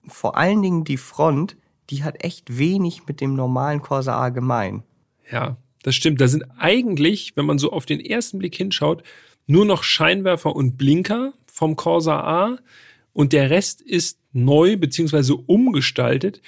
Vor 0.07 0.37
allen 0.37 0.61
Dingen 0.61 0.85
die 0.85 0.99
Front, 0.99 1.57
die 1.91 2.05
hat 2.05 2.23
echt 2.23 2.59
wenig 2.59 3.07
mit 3.07 3.21
dem 3.21 3.35
normalen 3.35 3.81
Corsa 3.81 4.19
A 4.19 4.29
gemein. 4.29 4.83
Ja, 5.31 5.57
das 5.83 5.95
stimmt. 5.95 6.21
Da 6.21 6.29
sind 6.29 6.45
eigentlich, 6.59 7.37
wenn 7.37 7.47
man 7.47 7.59
so 7.59 7.73
auf 7.73 7.87
den 7.87 8.01
ersten 8.01 8.39
Blick 8.39 8.57
hinschaut, 8.57 9.03
nur 9.47 9.65
noch 9.65 9.83
Scheinwerfer 9.83 10.55
und 10.55 10.77
Blinker 10.77 11.33
vom 11.55 11.77
Corsa 11.77 12.19
A 12.19 12.59
und 13.13 13.33
der 13.33 13.49
Rest 13.49 13.81
ist 13.81 14.19
neu 14.33 14.77
beziehungsweise 14.77 15.37
umgestaltet. 15.37 16.43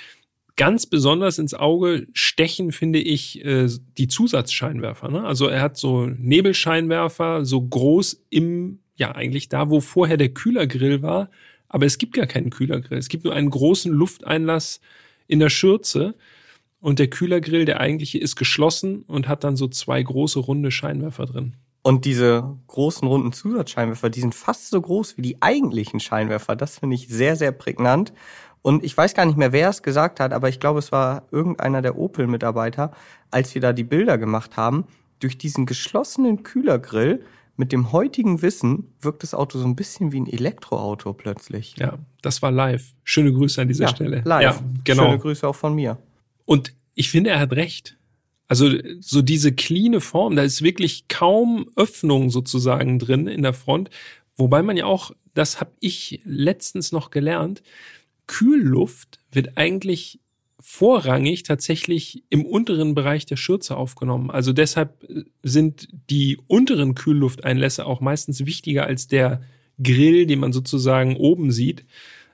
Ganz 0.57 0.87
besonders 0.87 1.39
ins 1.39 1.55
Auge 1.55 2.09
stechen, 2.13 2.73
finde 2.73 2.99
ich, 2.99 3.45
äh, 3.45 3.69
die 3.99 4.09
Zusatzscheinwerfer. 4.09 5.09
Ne? 5.09 5.23
Also 5.23 5.47
er 5.47 5.63
hat 5.63 5.77
so 5.77 6.07
Nebelscheinwerfer, 6.07 7.45
so 7.45 7.63
groß 7.63 8.25
im, 8.31 8.81
ja 8.97 9.15
eigentlich 9.15 9.49
da, 9.49 9.71
wo 9.71 9.81
vorher 9.81 10.17
der 10.17 10.31
Kühlergrill 10.31 11.03
war. 11.03 11.31
Aber 11.69 11.87
es 11.87 11.99
gibt 11.99 12.15
gar 12.15 12.27
keinen 12.27 12.51
Kühlergrill. 12.51 12.99
Es 12.99 13.09
gibt 13.09 13.25
nur 13.25 13.35
einen 13.35 13.51
großen 13.51 13.93
Lufteinlass 13.93 14.81
in 15.29 15.39
der 15.39 15.51
Schürze. 15.51 16.17
Und 16.81 16.99
der 16.99 17.09
Kühlergrill, 17.09 17.65
der 17.65 17.81
eigentliche, 17.81 18.19
ist 18.19 18.35
geschlossen 18.35 19.03
und 19.03 19.29
hat 19.29 19.45
dann 19.45 19.57
so 19.57 19.69
zwei 19.69 20.03
große 20.03 20.41
runde 20.41 20.73
Scheinwerfer 20.73 21.27
drin. 21.27 21.55
Und 21.87 22.05
diese 22.05 22.57
großen 22.67 23.07
runden 23.07 23.31
Zusatzscheinwerfer, 23.31 24.11
die 24.11 24.19
sind 24.19 24.35
fast 24.35 24.71
so 24.71 24.81
groß 24.81 25.17
wie 25.17 25.23
die 25.23 25.41
eigentlichen 25.41 26.01
Scheinwerfer. 26.01 26.57
Das 26.57 26.81
finde 26.81 26.97
ich 26.97 27.07
sehr, 27.07 27.37
sehr 27.37 27.53
prägnant. 27.53 28.13
Und 28.61 28.83
ich 28.83 28.97
weiß 28.97 29.15
gar 29.15 29.25
nicht 29.25 29.39
mehr, 29.39 29.53
wer 29.53 29.69
es 29.69 29.85
gesagt 29.85 30.19
hat, 30.19 30.33
aber 30.33 30.49
ich 30.49 30.59
glaube, 30.59 30.81
es 30.81 30.91
war 30.91 31.29
irgendeiner 31.31 31.83
der 31.83 31.97
Opel-Mitarbeiter, 31.97 32.91
als 33.31 33.55
wir 33.55 33.63
da 33.63 33.73
die 33.73 33.85
Bilder 33.85 34.19
gemacht 34.19 34.57
haben. 34.57 34.89
Durch 35.21 35.39
diesen 35.39 35.65
geschlossenen 35.65 36.43
Kühlergrill 36.43 37.25
mit 37.57 37.71
dem 37.71 37.93
heutigen 37.93 38.43
Wissen 38.43 38.93
wirkt 39.01 39.23
das 39.23 39.33
Auto 39.33 39.61
so 39.61 39.65
ein 39.65 39.77
bisschen 39.77 40.11
wie 40.11 40.19
ein 40.19 40.27
Elektroauto 40.27 41.13
plötzlich. 41.13 41.77
Ja, 41.79 42.01
das 42.21 42.43
war 42.43 42.51
live. 42.51 42.95
Schöne 43.05 43.33
Grüße 43.33 43.63
an 43.63 43.69
dieser 43.69 43.85
ja, 43.85 43.91
Stelle. 43.91 44.23
Live. 44.25 44.43
Ja, 44.43 44.61
genau. 44.83 45.05
Schöne 45.05 45.19
Grüße 45.21 45.47
auch 45.47 45.55
von 45.55 45.77
mir. 45.77 45.99
Und 46.47 46.75
ich 46.95 47.13
finde, 47.13 47.31
er 47.31 47.39
hat 47.39 47.53
recht. 47.53 47.97
Also 48.49 48.71
so 49.01 49.23
diese 49.23 49.53
cleane 49.53 50.01
Form, 50.01 50.37
da 50.37 50.43
ist 50.43 50.63
wirklich 50.63 51.09
kaum 51.09 51.69
Öffnung 51.77 52.31
sozusagen 52.31 52.99
drin 52.99 53.27
in 53.27 53.43
der 53.43 53.55
Front. 53.55 53.91
Wobei 54.37 54.63
man 54.63 54.77
ja 54.77 54.85
auch, 54.85 55.13
das 55.35 55.61
habe 55.61 55.73
ich 55.81 56.21
letztens 56.25 56.93
noch 56.93 57.11
gelernt, 57.11 57.63
Kühlluft 58.27 59.19
wird 59.33 59.57
eigentlich 59.57 60.21
vorrangig 60.61 61.45
tatsächlich 61.45 62.25
im 62.29 62.45
unteren 62.45 62.95
Bereich 62.95 63.25
der 63.25 63.37
Schürze 63.37 63.77
aufgenommen. 63.77 64.31
Also 64.31 64.53
deshalb 64.53 65.07
sind 65.43 65.89
die 66.11 66.39
unteren 66.49 66.95
Kühllufteinlässe 66.95 67.87
auch 67.87 68.01
meistens 68.01 68.47
wichtiger 68.47 68.85
als 68.85 69.07
der 69.07 69.43
Grill, 69.83 70.27
den 70.27 70.41
man 70.41 70.53
sozusagen 70.53 71.17
oben 71.17 71.53
sieht, 71.53 71.85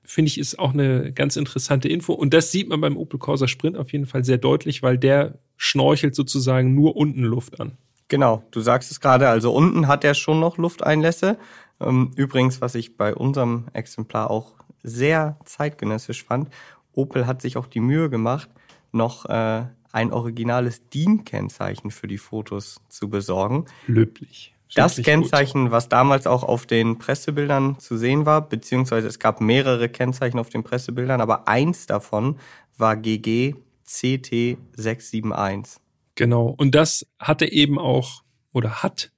finde 0.04 0.28
ich, 0.28 0.38
ist 0.38 0.58
auch 0.58 0.72
eine 0.72 1.12
ganz 1.12 1.36
interessante 1.36 1.88
Info. 1.88 2.12
Und 2.12 2.34
das 2.34 2.50
sieht 2.50 2.68
man 2.68 2.80
beim 2.80 2.96
Opel 2.96 3.18
Corsa 3.18 3.48
Sprint 3.48 3.76
auf 3.76 3.92
jeden 3.92 4.06
Fall 4.06 4.24
sehr 4.24 4.38
deutlich, 4.38 4.82
weil 4.82 4.98
der 4.98 5.38
schnorchelt 5.56 6.14
sozusagen 6.14 6.74
nur 6.74 6.96
unten 6.96 7.22
Luft 7.22 7.60
an. 7.60 7.78
Genau, 8.08 8.42
du 8.50 8.60
sagst 8.60 8.90
es 8.90 9.00
gerade, 9.00 9.28
also 9.28 9.54
unten 9.54 9.88
hat 9.88 10.04
er 10.04 10.14
schon 10.14 10.40
noch 10.40 10.58
Lufteinlässe. 10.58 11.38
Ähm, 11.80 12.10
übrigens, 12.16 12.60
was 12.60 12.74
ich 12.74 12.96
bei 12.96 13.14
unserem 13.14 13.66
Exemplar 13.72 14.30
auch 14.30 14.54
sehr 14.82 15.38
zeitgenössisch 15.44 16.24
fand, 16.24 16.50
Opel 16.92 17.26
hat 17.26 17.40
sich 17.40 17.56
auch 17.56 17.66
die 17.66 17.80
Mühe 17.80 18.10
gemacht, 18.10 18.50
noch 18.90 19.26
äh, 19.26 19.64
ein 19.92 20.12
originales 20.12 20.88
DIN-Kennzeichen 20.90 21.90
für 21.90 22.06
die 22.06 22.18
Fotos 22.18 22.80
zu 22.88 23.08
besorgen. 23.08 23.66
Löblich. 23.86 24.54
Das 24.74 24.96
Kennzeichen, 24.96 25.64
gut. 25.64 25.72
was 25.72 25.88
damals 25.88 26.26
auch 26.26 26.42
auf 26.42 26.66
den 26.66 26.98
Pressebildern 26.98 27.78
zu 27.78 27.96
sehen 27.96 28.24
war, 28.26 28.48
beziehungsweise 28.48 29.06
es 29.06 29.18
gab 29.18 29.40
mehrere 29.40 29.88
Kennzeichen 29.88 30.38
auf 30.38 30.48
den 30.48 30.62
Pressebildern, 30.62 31.20
aber 31.20 31.46
eins 31.48 31.86
davon 31.86 32.38
war 32.78 32.96
GG 32.96 33.54
CT 33.84 34.56
671. 34.74 35.80
Genau. 36.14 36.54
Und 36.56 36.74
das 36.74 37.06
hatte 37.18 37.50
eben 37.50 37.78
auch 37.78 38.22
oder 38.52 38.82
hat 38.82 39.10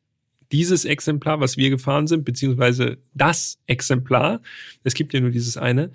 dieses 0.52 0.84
Exemplar, 0.84 1.40
was 1.40 1.56
wir 1.56 1.70
gefahren 1.70 2.06
sind, 2.06 2.25
beziehungsweise 2.25 2.99
das 3.14 3.58
Exemplar, 3.66 4.40
es 4.84 4.94
gibt 4.94 5.12
ja 5.12 5.20
nur 5.20 5.30
dieses 5.30 5.56
eine, 5.56 5.90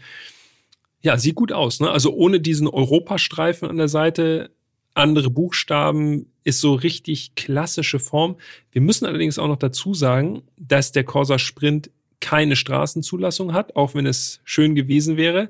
ja, 1.01 1.17
sieht 1.17 1.35
gut 1.35 1.53
aus. 1.53 1.79
Ne? 1.79 1.89
Also 1.89 2.13
ohne 2.13 2.41
diesen 2.41 2.67
Europastreifen 2.67 3.69
an 3.69 3.77
der 3.77 3.87
Seite, 3.87 4.51
andere 4.99 5.29
Buchstaben, 5.29 6.27
ist 6.43 6.61
so 6.61 6.73
richtig 6.73 7.35
klassische 7.35 7.99
Form. 7.99 8.35
Wir 8.71 8.81
müssen 8.81 9.05
allerdings 9.05 9.39
auch 9.39 9.47
noch 9.47 9.57
dazu 9.57 9.93
sagen, 9.93 10.43
dass 10.57 10.91
der 10.91 11.03
Corsa 11.03 11.39
Sprint 11.39 11.89
keine 12.21 12.55
Straßenzulassung 12.55 13.53
hat, 13.53 13.75
auch 13.75 13.95
wenn 13.95 14.05
es 14.05 14.41
schön 14.43 14.75
gewesen 14.75 15.17
wäre. 15.17 15.49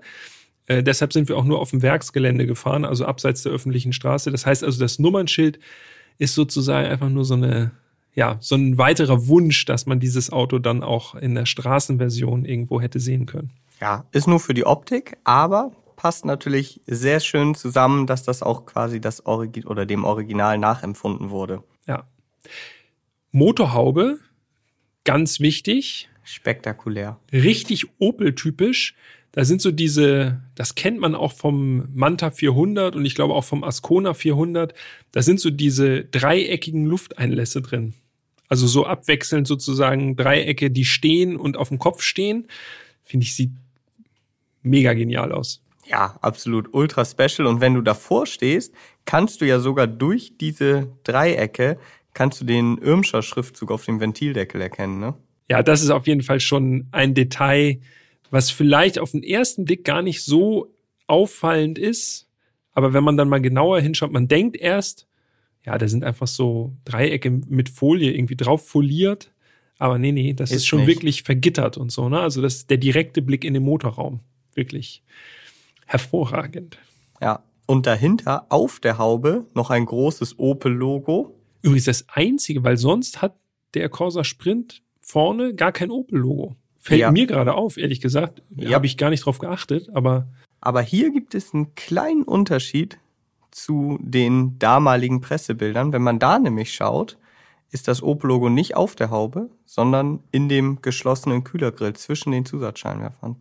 Äh, 0.68 0.84
deshalb 0.84 1.14
sind 1.14 1.30
wir 1.30 1.38
auch 1.38 1.46
nur 1.46 1.60
auf 1.60 1.72
dem 1.72 1.82
Werksgelände 1.82 2.46
gefahren, 2.46 2.86
also 2.86 3.06
abseits 3.06 3.44
der 3.44 3.52
öffentlichen 3.52 3.94
Straße. 3.94 4.32
Das 4.32 4.46
heißt 4.46 4.64
also, 4.64 4.80
das 4.80 5.00
Nummernschild 5.00 5.60
ist 6.20 6.36
sozusagen 6.36 6.88
einfach 6.88 7.10
nur 7.10 7.26
so 7.26 7.34
eine 7.34 7.72
ja, 8.16 8.38
so 8.42 8.56
ein 8.56 8.78
weiterer 8.78 9.28
Wunsch, 9.28 9.66
dass 9.66 9.86
man 9.86 10.00
dieses 10.00 10.32
Auto 10.32 10.60
dann 10.60 10.84
auch 10.84 11.16
in 11.16 11.36
der 11.36 11.46
Straßenversion 11.46 12.44
irgendwo 12.44 12.82
hätte 12.82 13.00
sehen 13.00 13.26
können. 13.26 13.52
Ja, 13.80 14.06
ist 14.12 14.28
nur 14.28 14.40
für 14.40 14.54
die 14.54 14.66
Optik, 14.66 15.18
aber 15.24 15.72
passt 16.00 16.24
natürlich 16.24 16.80
sehr 16.88 17.20
schön 17.20 17.56
zusammen, 17.56 18.08
dass 18.08 18.24
das 18.24 18.42
auch 18.42 18.66
quasi 18.66 19.02
das 19.02 19.26
Origi 19.26 19.66
oder 19.66 19.86
dem 19.86 20.06
Original 20.06 20.58
nachempfunden 20.58 21.30
wurde. 21.30 21.62
Ja. 21.88 22.08
Motorhaube, 23.32 24.18
ganz 25.04 25.42
wichtig. 25.42 26.08
Spektakulär. 26.24 27.20
Richtig 27.34 27.88
Opel-typisch. 28.00 28.96
Da 29.34 29.44
sind 29.44 29.62
so 29.62 29.72
diese, 29.72 30.42
das 30.56 30.74
kennt 30.76 31.02
man 31.02 31.16
auch 31.16 31.34
vom 31.34 31.90
Manta 31.94 32.32
400 32.32 32.96
und 32.96 33.04
ich 33.04 33.14
glaube 33.14 33.34
auch 33.34 33.44
vom 33.44 33.66
Ascona 33.66 34.14
400. 34.14 34.74
Da 35.12 35.22
sind 35.22 35.42
so 35.42 35.50
diese 35.50 36.06
dreieckigen 36.06 36.86
Lufteinlässe 36.86 37.62
drin. 37.62 37.94
Also 38.48 38.68
so 38.68 38.86
abwechselnd 38.86 39.48
sozusagen 39.48 40.16
Dreiecke, 40.16 40.72
die 40.72 40.86
stehen 40.86 41.36
und 41.36 41.58
auf 41.58 41.68
dem 41.68 41.78
Kopf 41.78 42.04
stehen. 42.04 42.48
Finde 43.04 43.26
ich, 43.26 43.36
sieht 43.36 43.52
mega 44.64 44.94
genial 44.94 45.34
aus. 45.34 45.62
Ja, 45.90 46.18
absolut 46.22 46.72
ultra 46.74 47.04
special. 47.04 47.48
Und 47.48 47.62
wenn 47.62 47.74
du 47.74 47.82
davor 47.82 48.28
stehst, 48.28 48.74
kannst 49.06 49.42
du 49.42 49.46
ja 49.46 49.60
sogar 49.60 49.88
durch 49.88 50.38
diese 50.40 50.88
Dreiecke 51.04 51.80
kannst 52.14 52.42
du 52.42 52.46
den 52.46 52.78
Irmscher 52.78 53.22
Schriftzug 53.22 53.72
auf 53.72 53.86
dem 53.86 54.00
Ventildeckel 54.00 54.62
erkennen, 54.62 55.00
ne? 55.00 55.14
Ja, 55.48 55.64
das 55.64 55.82
ist 55.82 55.90
auf 55.90 56.06
jeden 56.06 56.22
Fall 56.22 56.40
schon 56.40 56.88
ein 56.92 57.14
Detail, 57.14 57.80
was 58.30 58.52
vielleicht 58.52 59.00
auf 59.00 59.12
den 59.12 59.24
ersten 59.24 59.66
Blick 59.66 59.84
gar 59.84 60.02
nicht 60.02 60.24
so 60.24 60.72
auffallend 61.08 61.80
ist. 61.80 62.28
Aber 62.74 62.94
wenn 62.94 63.04
man 63.04 63.18
dann 63.18 63.30
mal 63.30 63.42
genauer 63.42 63.82
hinschaut, 63.82 64.12
man 64.12 64.28
denkt 64.28 64.58
erst, 64.58 65.08
ja, 65.66 65.78
da 65.78 65.88
sind 65.88 66.04
einfach 66.04 66.28
so 66.28 66.74
Dreiecke 66.86 67.32
mit 67.32 67.70
Folie 67.70 68.12
irgendwie 68.12 68.36
drauf 68.36 68.68
foliert. 68.68 69.32
Aber 69.80 69.98
nee, 69.98 70.12
nee, 70.12 70.34
das 70.34 70.52
ist, 70.52 70.58
ist 70.58 70.68
schon 70.68 70.80
nicht. 70.82 70.90
wirklich 70.90 71.24
vergittert 71.24 71.78
und 71.78 71.92
so, 71.92 72.10
ne? 72.10 72.20
Also 72.20 72.42
das 72.42 72.56
ist 72.56 72.70
der 72.70 72.78
direkte 72.78 73.22
Blick 73.22 73.44
in 73.44 73.54
den 73.54 73.64
Motorraum. 73.64 74.20
Wirklich 74.54 75.04
hervorragend. 75.90 76.78
Ja. 77.20 77.44
Und 77.66 77.86
dahinter 77.86 78.46
auf 78.50 78.80
der 78.80 78.98
Haube 78.98 79.46
noch 79.54 79.70
ein 79.70 79.86
großes 79.86 80.38
Opel-Logo. 80.38 81.36
Übrigens 81.62 81.86
das 81.86 82.06
einzige, 82.10 82.64
weil 82.64 82.78
sonst 82.78 83.22
hat 83.22 83.36
der 83.74 83.90
Corsa 83.90 84.24
Sprint 84.24 84.82
vorne 85.02 85.54
gar 85.54 85.72
kein 85.72 85.92
Opel-Logo. 85.92 86.56
Fällt 86.80 87.02
ja. 87.02 87.12
mir 87.12 87.28
gerade 87.28 87.56
auf, 87.56 87.78
ehrlich 87.78 88.02
gesagt. 88.02 88.42
Ja. 88.56 88.72
Habe 88.76 88.86
ich 88.86 88.98
gar 88.98 89.10
nicht 89.10 89.26
drauf 89.26 89.40
geachtet, 89.40 89.90
aber. 89.94 90.28
Aber 90.62 90.82
hier 90.82 91.12
gibt 91.12 91.36
es 91.36 91.54
einen 91.54 91.74
kleinen 91.76 92.24
Unterschied 92.24 93.00
zu 93.52 93.98
den 94.02 94.60
damaligen 94.60 95.22
Pressebildern. 95.22 95.92
Wenn 95.92 96.02
man 96.04 96.20
da 96.20 96.38
nämlich 96.38 96.74
schaut, 96.74 97.18
ist 97.72 97.88
das 97.88 98.04
Opel-Logo 98.04 98.50
nicht 98.50 98.76
auf 98.76 98.96
der 98.96 99.10
Haube, 99.10 99.50
sondern 99.66 100.22
in 100.32 100.50
dem 100.50 100.82
geschlossenen 100.82 101.44
Kühlergrill 101.44 101.94
zwischen 101.94 102.32
den 102.32 102.46
Zusatzscheinwerfern. 102.46 103.38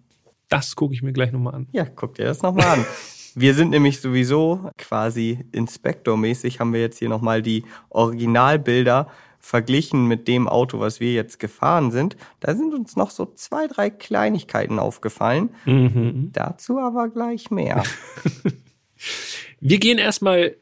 Das 0.48 0.76
gucke 0.76 0.94
ich 0.94 1.02
mir 1.02 1.12
gleich 1.12 1.32
nochmal 1.32 1.54
an. 1.54 1.68
Ja, 1.72 1.84
guck 1.84 2.14
dir 2.14 2.24
das 2.24 2.42
nochmal 2.42 2.66
an. 2.66 2.86
Wir 3.34 3.54
sind 3.54 3.70
nämlich 3.70 4.00
sowieso 4.00 4.70
quasi 4.78 5.44
inspektormäßig, 5.52 6.58
haben 6.58 6.72
wir 6.72 6.80
jetzt 6.80 6.98
hier 6.98 7.08
nochmal 7.08 7.40
die 7.40 7.62
Originalbilder 7.88 9.06
verglichen 9.38 10.06
mit 10.06 10.26
dem 10.26 10.48
Auto, 10.48 10.80
was 10.80 10.98
wir 10.98 11.12
jetzt 11.12 11.38
gefahren 11.38 11.92
sind. 11.92 12.16
Da 12.40 12.56
sind 12.56 12.74
uns 12.74 12.96
noch 12.96 13.10
so 13.10 13.26
zwei, 13.26 13.68
drei 13.68 13.90
Kleinigkeiten 13.90 14.80
aufgefallen. 14.80 15.50
Mhm. 15.66 16.30
Dazu 16.32 16.78
aber 16.78 17.08
gleich 17.08 17.50
mehr. 17.50 17.84
Wir 19.60 19.78
gehen 19.78 19.98
erstmal 19.98 20.56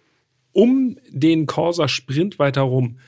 um 0.53 0.99
den 1.09 1.47
Corsa 1.47 1.89
Sprint 1.89 2.39
weiter 2.39 2.63
rum. 2.63 2.99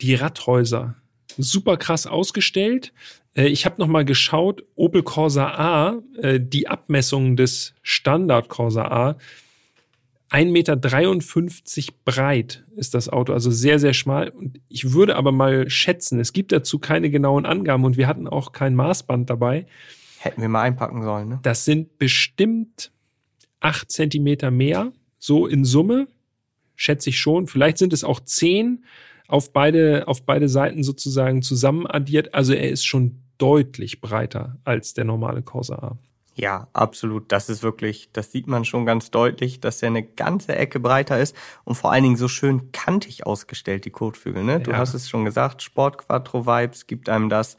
Die 0.00 0.14
Radhäuser. 0.14 0.96
Super 1.36 1.76
krass 1.76 2.06
ausgestellt. 2.06 2.92
Äh, 3.34 3.48
ich 3.48 3.66
habe 3.66 3.76
noch 3.78 3.88
mal 3.88 4.04
geschaut, 4.04 4.64
Opel 4.74 5.02
Corsa 5.02 5.46
A, 5.48 6.02
äh, 6.20 6.40
die 6.40 6.68
Abmessungen 6.68 7.36
des 7.36 7.74
Standard 7.82 8.48
Corsa 8.48 8.84
A, 8.84 9.16
1,53 10.30 10.46
Meter 10.52 10.76
breit 12.04 12.64
ist 12.76 12.94
das 12.94 13.08
Auto, 13.08 13.32
also 13.32 13.50
sehr, 13.50 13.80
sehr 13.80 13.94
schmal. 13.94 14.28
Und 14.28 14.60
ich 14.68 14.92
würde 14.92 15.16
aber 15.16 15.32
mal 15.32 15.68
schätzen, 15.68 16.20
es 16.20 16.32
gibt 16.32 16.52
dazu 16.52 16.78
keine 16.78 17.10
genauen 17.10 17.46
Angaben 17.46 17.84
und 17.84 17.96
wir 17.96 18.06
hatten 18.06 18.28
auch 18.28 18.52
kein 18.52 18.76
Maßband 18.76 19.28
dabei. 19.28 19.66
Hätten 20.18 20.40
wir 20.40 20.48
mal 20.48 20.62
einpacken 20.62 21.02
sollen, 21.02 21.28
ne? 21.28 21.40
Das 21.42 21.64
sind 21.64 21.98
bestimmt 21.98 22.92
acht 23.58 23.90
Zentimeter 23.90 24.52
mehr, 24.52 24.92
so 25.18 25.48
in 25.48 25.64
Summe, 25.64 26.06
schätze 26.76 27.10
ich 27.10 27.18
schon. 27.18 27.48
Vielleicht 27.48 27.78
sind 27.78 27.92
es 27.92 28.04
auch 28.04 28.20
zehn 28.20 28.84
auf 29.26 29.52
beide, 29.52 30.06
auf 30.06 30.24
beide 30.24 30.48
Seiten 30.48 30.82
sozusagen 30.82 31.42
zusammen 31.42 31.86
addiert. 31.86 32.34
Also 32.34 32.52
er 32.52 32.70
ist 32.70 32.86
schon 32.86 33.19
deutlich 33.40 34.00
breiter 34.00 34.58
als 34.64 34.94
der 34.94 35.04
normale 35.04 35.42
Corsa 35.42 35.74
A. 35.74 35.98
Ja, 36.34 36.68
absolut. 36.72 37.32
Das 37.32 37.48
ist 37.48 37.62
wirklich, 37.62 38.10
das 38.12 38.30
sieht 38.32 38.46
man 38.46 38.64
schon 38.64 38.86
ganz 38.86 39.10
deutlich, 39.10 39.60
dass 39.60 39.82
er 39.82 39.88
eine 39.88 40.02
ganze 40.02 40.54
Ecke 40.54 40.78
breiter 40.78 41.18
ist 41.18 41.34
und 41.64 41.74
vor 41.74 41.92
allen 41.92 42.04
Dingen 42.04 42.16
so 42.16 42.28
schön 42.28 42.72
kantig 42.72 43.26
ausgestellt, 43.26 43.84
die 43.84 43.90
Kotflügel. 43.90 44.44
Ne? 44.44 44.60
Du 44.60 44.70
ja. 44.70 44.78
hast 44.78 44.94
es 44.94 45.08
schon 45.08 45.24
gesagt, 45.24 45.62
Sport 45.62 45.98
Quattro 45.98 46.46
Vibes 46.46 46.86
gibt 46.86 47.08
einem 47.08 47.28
das. 47.28 47.56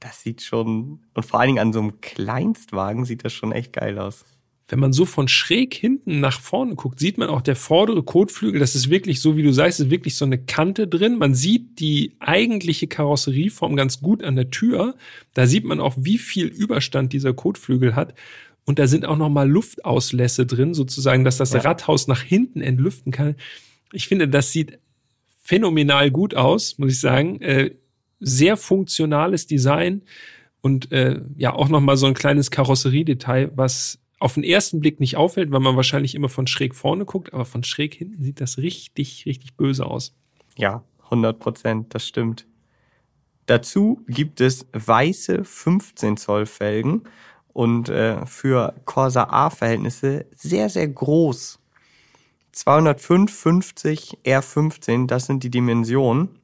Das 0.00 0.22
sieht 0.22 0.42
schon, 0.42 1.00
und 1.14 1.24
vor 1.24 1.40
allen 1.40 1.48
Dingen 1.48 1.58
an 1.58 1.72
so 1.72 1.80
einem 1.80 2.00
Kleinstwagen 2.00 3.04
sieht 3.04 3.24
das 3.24 3.32
schon 3.32 3.52
echt 3.52 3.72
geil 3.72 3.98
aus 3.98 4.24
wenn 4.68 4.80
man 4.80 4.92
so 4.92 5.04
von 5.04 5.28
schräg 5.28 5.74
hinten 5.74 6.18
nach 6.18 6.40
vorne 6.40 6.74
guckt, 6.74 6.98
sieht 6.98 7.18
man 7.18 7.28
auch 7.28 7.40
der 7.40 7.54
vordere 7.54 8.02
Kotflügel, 8.02 8.58
das 8.58 8.74
ist 8.74 8.90
wirklich 8.90 9.20
so, 9.20 9.36
wie 9.36 9.44
du 9.44 9.52
sagst, 9.52 9.78
ist 9.78 9.90
wirklich 9.90 10.16
so 10.16 10.24
eine 10.24 10.38
Kante 10.38 10.88
drin. 10.88 11.18
Man 11.18 11.34
sieht 11.34 11.78
die 11.78 12.16
eigentliche 12.18 12.88
Karosserieform 12.88 13.76
ganz 13.76 14.00
gut 14.00 14.24
an 14.24 14.34
der 14.34 14.50
Tür. 14.50 14.96
Da 15.34 15.46
sieht 15.46 15.64
man 15.64 15.78
auch, 15.78 15.94
wie 15.96 16.18
viel 16.18 16.46
Überstand 16.46 17.12
dieser 17.12 17.32
Kotflügel 17.32 17.94
hat. 17.94 18.14
Und 18.64 18.80
da 18.80 18.88
sind 18.88 19.06
auch 19.06 19.16
nochmal 19.16 19.48
Luftauslässe 19.48 20.46
drin, 20.46 20.74
sozusagen, 20.74 21.22
dass 21.22 21.36
das 21.36 21.52
ja. 21.52 21.60
Radhaus 21.60 22.08
nach 22.08 22.22
hinten 22.22 22.60
entlüften 22.60 23.12
kann. 23.12 23.36
Ich 23.92 24.08
finde, 24.08 24.26
das 24.26 24.50
sieht 24.50 24.80
phänomenal 25.40 26.10
gut 26.10 26.34
aus, 26.34 26.76
muss 26.78 26.92
ich 26.92 27.00
sagen. 27.00 27.40
Äh, 27.40 27.76
sehr 28.18 28.56
funktionales 28.56 29.46
Design 29.46 30.02
und 30.60 30.90
äh, 30.90 31.20
ja 31.36 31.52
auch 31.52 31.68
nochmal 31.68 31.96
so 31.96 32.06
ein 32.06 32.14
kleines 32.14 32.50
Karosseriedetail, 32.50 33.52
was 33.54 34.00
auf 34.18 34.34
den 34.34 34.44
ersten 34.44 34.80
Blick 34.80 35.00
nicht 35.00 35.16
auffällt, 35.16 35.50
weil 35.50 35.60
man 35.60 35.76
wahrscheinlich 35.76 36.14
immer 36.14 36.28
von 36.28 36.46
schräg 36.46 36.74
vorne 36.74 37.04
guckt, 37.04 37.34
aber 37.34 37.44
von 37.44 37.64
schräg 37.64 37.94
hinten 37.94 38.22
sieht 38.22 38.40
das 38.40 38.58
richtig, 38.58 39.26
richtig 39.26 39.54
böse 39.54 39.84
aus. 39.86 40.14
Ja, 40.56 40.82
100 41.04 41.38
Prozent, 41.38 41.94
das 41.94 42.06
stimmt. 42.06 42.46
Dazu 43.46 44.02
gibt 44.08 44.40
es 44.40 44.66
weiße 44.72 45.44
15 45.44 46.16
Zoll 46.16 46.46
Felgen 46.46 47.02
und 47.52 47.88
äh, 47.88 48.24
für 48.26 48.74
Corsa 48.84 49.24
A 49.24 49.50
Verhältnisse 49.50 50.26
sehr, 50.34 50.68
sehr 50.68 50.88
groß. 50.88 51.60
205, 52.52 53.32
50, 53.32 54.18
R15, 54.24 55.06
das 55.06 55.26
sind 55.26 55.42
die 55.42 55.50
Dimensionen. 55.50 56.40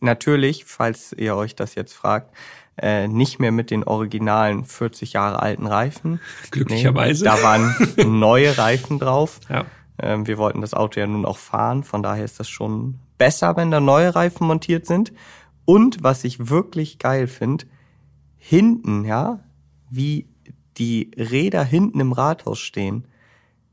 Natürlich, 0.00 0.64
falls 0.64 1.12
ihr 1.12 1.36
euch 1.36 1.54
das 1.54 1.74
jetzt 1.74 1.92
fragt, 1.92 2.34
äh, 2.76 3.08
nicht 3.08 3.38
mehr 3.38 3.52
mit 3.52 3.70
den 3.70 3.84
originalen 3.84 4.64
40 4.64 5.12
Jahre 5.12 5.40
alten 5.40 5.66
Reifen. 5.66 6.20
Glücklicherweise. 6.50 7.24
Nee, 7.24 7.30
da 7.30 7.42
waren 7.42 7.74
neue 8.18 8.56
Reifen 8.58 8.98
drauf. 8.98 9.40
Ja. 9.48 9.64
Ähm, 9.98 10.26
wir 10.26 10.38
wollten 10.38 10.60
das 10.60 10.74
Auto 10.74 11.00
ja 11.00 11.06
nun 11.06 11.24
auch 11.24 11.38
fahren, 11.38 11.84
von 11.84 12.02
daher 12.02 12.24
ist 12.24 12.40
das 12.40 12.48
schon 12.48 12.98
besser, 13.16 13.56
wenn 13.56 13.70
da 13.70 13.80
neue 13.80 14.14
Reifen 14.14 14.46
montiert 14.46 14.86
sind. 14.86 15.12
Und 15.64 16.02
was 16.02 16.24
ich 16.24 16.48
wirklich 16.50 16.98
geil 16.98 17.26
finde, 17.26 17.66
hinten, 18.36 19.04
ja, 19.04 19.40
wie 19.88 20.28
die 20.76 21.10
Räder 21.16 21.64
hinten 21.64 22.00
im 22.00 22.12
Rathaus 22.12 22.58
stehen. 22.58 23.06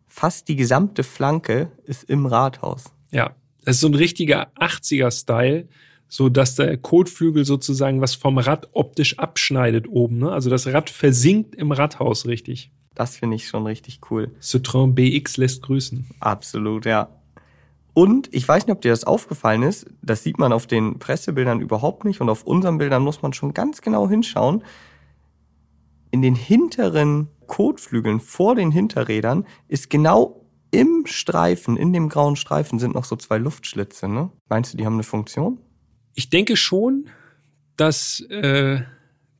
Fast 0.07 0.47
die 0.47 0.55
gesamte 0.55 1.03
Flanke 1.03 1.71
ist 1.83 2.03
im 2.03 2.25
Rathaus. 2.25 2.93
Ja, 3.11 3.35
das 3.63 3.75
ist 3.75 3.81
so 3.81 3.87
ein 3.87 3.95
richtiger 3.95 4.51
80er-Style, 4.57 5.67
so 6.11 6.27
dass 6.27 6.55
der 6.55 6.75
Kotflügel 6.75 7.45
sozusagen 7.45 8.01
was 8.01 8.15
vom 8.15 8.37
Rad 8.37 8.67
optisch 8.73 9.17
abschneidet 9.17 9.87
oben. 9.87 10.19
Ne? 10.19 10.29
Also 10.29 10.49
das 10.49 10.67
Rad 10.67 10.89
versinkt 10.89 11.55
im 11.55 11.71
Radhaus 11.71 12.25
richtig. 12.27 12.69
Das 12.93 13.15
finde 13.15 13.37
ich 13.37 13.47
schon 13.47 13.65
richtig 13.65 14.01
cool. 14.11 14.29
Citroën 14.41 14.91
BX 14.93 15.37
lässt 15.37 15.61
grüßen. 15.61 16.05
Absolut, 16.19 16.85
ja. 16.85 17.07
Und 17.93 18.27
ich 18.33 18.45
weiß 18.45 18.67
nicht, 18.67 18.75
ob 18.75 18.81
dir 18.81 18.91
das 18.91 19.05
aufgefallen 19.05 19.63
ist, 19.63 19.85
das 20.01 20.21
sieht 20.21 20.37
man 20.37 20.51
auf 20.51 20.67
den 20.67 20.99
Pressebildern 20.99 21.61
überhaupt 21.61 22.03
nicht 22.03 22.19
und 22.19 22.29
auf 22.29 22.43
unseren 22.43 22.77
Bildern 22.77 23.03
muss 23.03 23.21
man 23.21 23.31
schon 23.31 23.53
ganz 23.53 23.81
genau 23.81 24.09
hinschauen. 24.09 24.65
In 26.11 26.21
den 26.21 26.35
hinteren 26.35 27.29
Kotflügeln 27.47 28.19
vor 28.19 28.55
den 28.55 28.71
Hinterrädern 28.71 29.45
ist 29.69 29.89
genau 29.89 30.45
im 30.71 31.05
Streifen, 31.05 31.77
in 31.77 31.93
dem 31.93 32.09
grauen 32.09 32.35
Streifen 32.35 32.79
sind 32.79 32.95
noch 32.95 33.05
so 33.05 33.15
zwei 33.15 33.37
Luftschlitze. 33.37 34.09
Ne? 34.09 34.29
Meinst 34.49 34.73
du, 34.73 34.77
die 34.77 34.85
haben 34.85 34.95
eine 34.95 35.03
Funktion? 35.03 35.57
Ich 36.13 36.29
denke 36.29 36.55
schon, 36.55 37.09
dass 37.77 38.21
äh, 38.29 38.81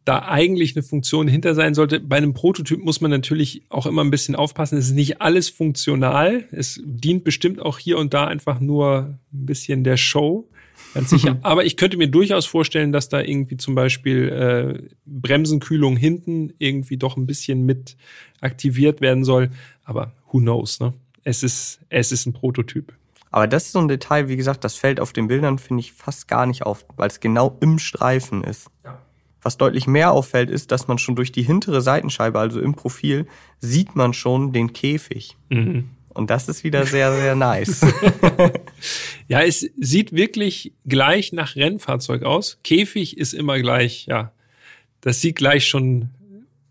da 0.06 0.24
eigentlich 0.24 0.76
eine 0.76 0.84
Funktion 0.84 1.28
hinter 1.28 1.54
sein 1.54 1.74
sollte. 1.74 2.00
Bei 2.00 2.18
einem 2.18 2.34
Prototyp 2.34 2.84
muss 2.84 3.02
man 3.02 3.12
natürlich 3.12 3.64
auch 3.70 3.86
immer 3.86 4.04
ein 4.04 4.12
bisschen 4.12 4.36
aufpassen. 4.36 4.78
Es 4.78 4.88
ist 4.88 4.96
nicht 4.96 5.22
alles 5.22 5.50
funktional. 5.50 6.46
Es 6.52 6.82
dient 6.84 7.24
bestimmt 7.24 7.62
auch 7.62 7.78
hier 7.78 7.98
und 7.98 8.14
da 8.14 8.26
einfach 8.26 8.60
nur 8.60 9.20
ein 9.32 9.46
bisschen 9.46 9.84
der 9.84 9.98
Show. 9.98 10.50
Ganz 10.96 11.12
sicher. 11.12 11.38
Aber 11.44 11.66
ich 11.66 11.78
könnte 11.78 11.98
mir 11.98 12.08
durchaus 12.08 12.46
vorstellen, 12.46 12.92
dass 12.92 13.10
da 13.10 13.22
irgendwie 13.22 13.58
zum 13.58 13.76
Beispiel 13.76 14.30
äh, 14.30 14.90
Bremsenkühlung 15.06 15.98
hinten 15.98 16.54
irgendwie 16.58 16.98
doch 16.98 17.16
ein 17.16 17.28
bisschen 17.28 17.66
mit 17.66 17.96
aktiviert 18.42 19.02
werden 19.02 19.24
soll. 19.24 19.52
Aber 19.84 20.14
who 20.32 20.40
knows, 20.40 20.80
ne? 20.80 20.94
Es 21.24 21.44
ist, 21.44 21.80
es 21.90 22.12
ist 22.12 22.26
ein 22.26 22.34
Prototyp. 22.34 22.94
Aber 23.32 23.48
das 23.48 23.66
ist 23.66 23.72
so 23.72 23.80
ein 23.80 23.88
Detail, 23.88 24.28
wie 24.28 24.36
gesagt, 24.36 24.64
das 24.64 24.76
fällt 24.76 25.00
auf 25.00 25.14
den 25.14 25.28
Bildern, 25.28 25.58
finde 25.58 25.80
ich, 25.82 25.94
fast 25.94 26.28
gar 26.28 26.46
nicht 26.46 26.64
auf, 26.64 26.86
weil 26.98 27.08
es 27.08 27.22
genau 27.22 27.58
im 27.62 27.80
Streifen 27.80 28.44
ist. 28.44 28.68
Ja. 28.84 29.00
Was 29.42 29.58
deutlich 29.58 29.88
mehr 29.88 30.12
auffällt, 30.12 30.50
ist, 30.50 30.72
dass 30.72 30.88
man 30.88 30.98
schon 30.98 31.16
durch 31.16 31.32
die 31.32 31.42
hintere 31.42 31.82
Seitenscheibe, 31.82 32.38
also 32.38 32.60
im 32.60 32.76
Profil, 32.76 33.26
sieht 33.60 33.96
man 33.96 34.14
schon 34.14 34.52
den 34.52 34.74
Käfig. 34.74 35.38
Mhm. 35.50 35.90
Und 36.10 36.30
das 36.30 36.50
ist 36.50 36.64
wieder 36.66 36.86
sehr, 36.86 37.16
sehr 37.16 37.36
nice. 37.36 37.82
ja, 39.28 39.42
es 39.42 39.68
sieht 39.80 40.12
wirklich 40.12 40.74
gleich 40.86 41.32
nach 41.32 41.56
Rennfahrzeug 41.56 42.24
aus. 42.24 42.60
Käfig 42.64 43.18
ist 43.18 43.34
immer 43.34 43.60
gleich, 43.60 44.06
ja. 44.08 44.32
Das 45.00 45.22
sieht 45.22 45.38
gleich 45.38 45.68
schon 45.68 46.10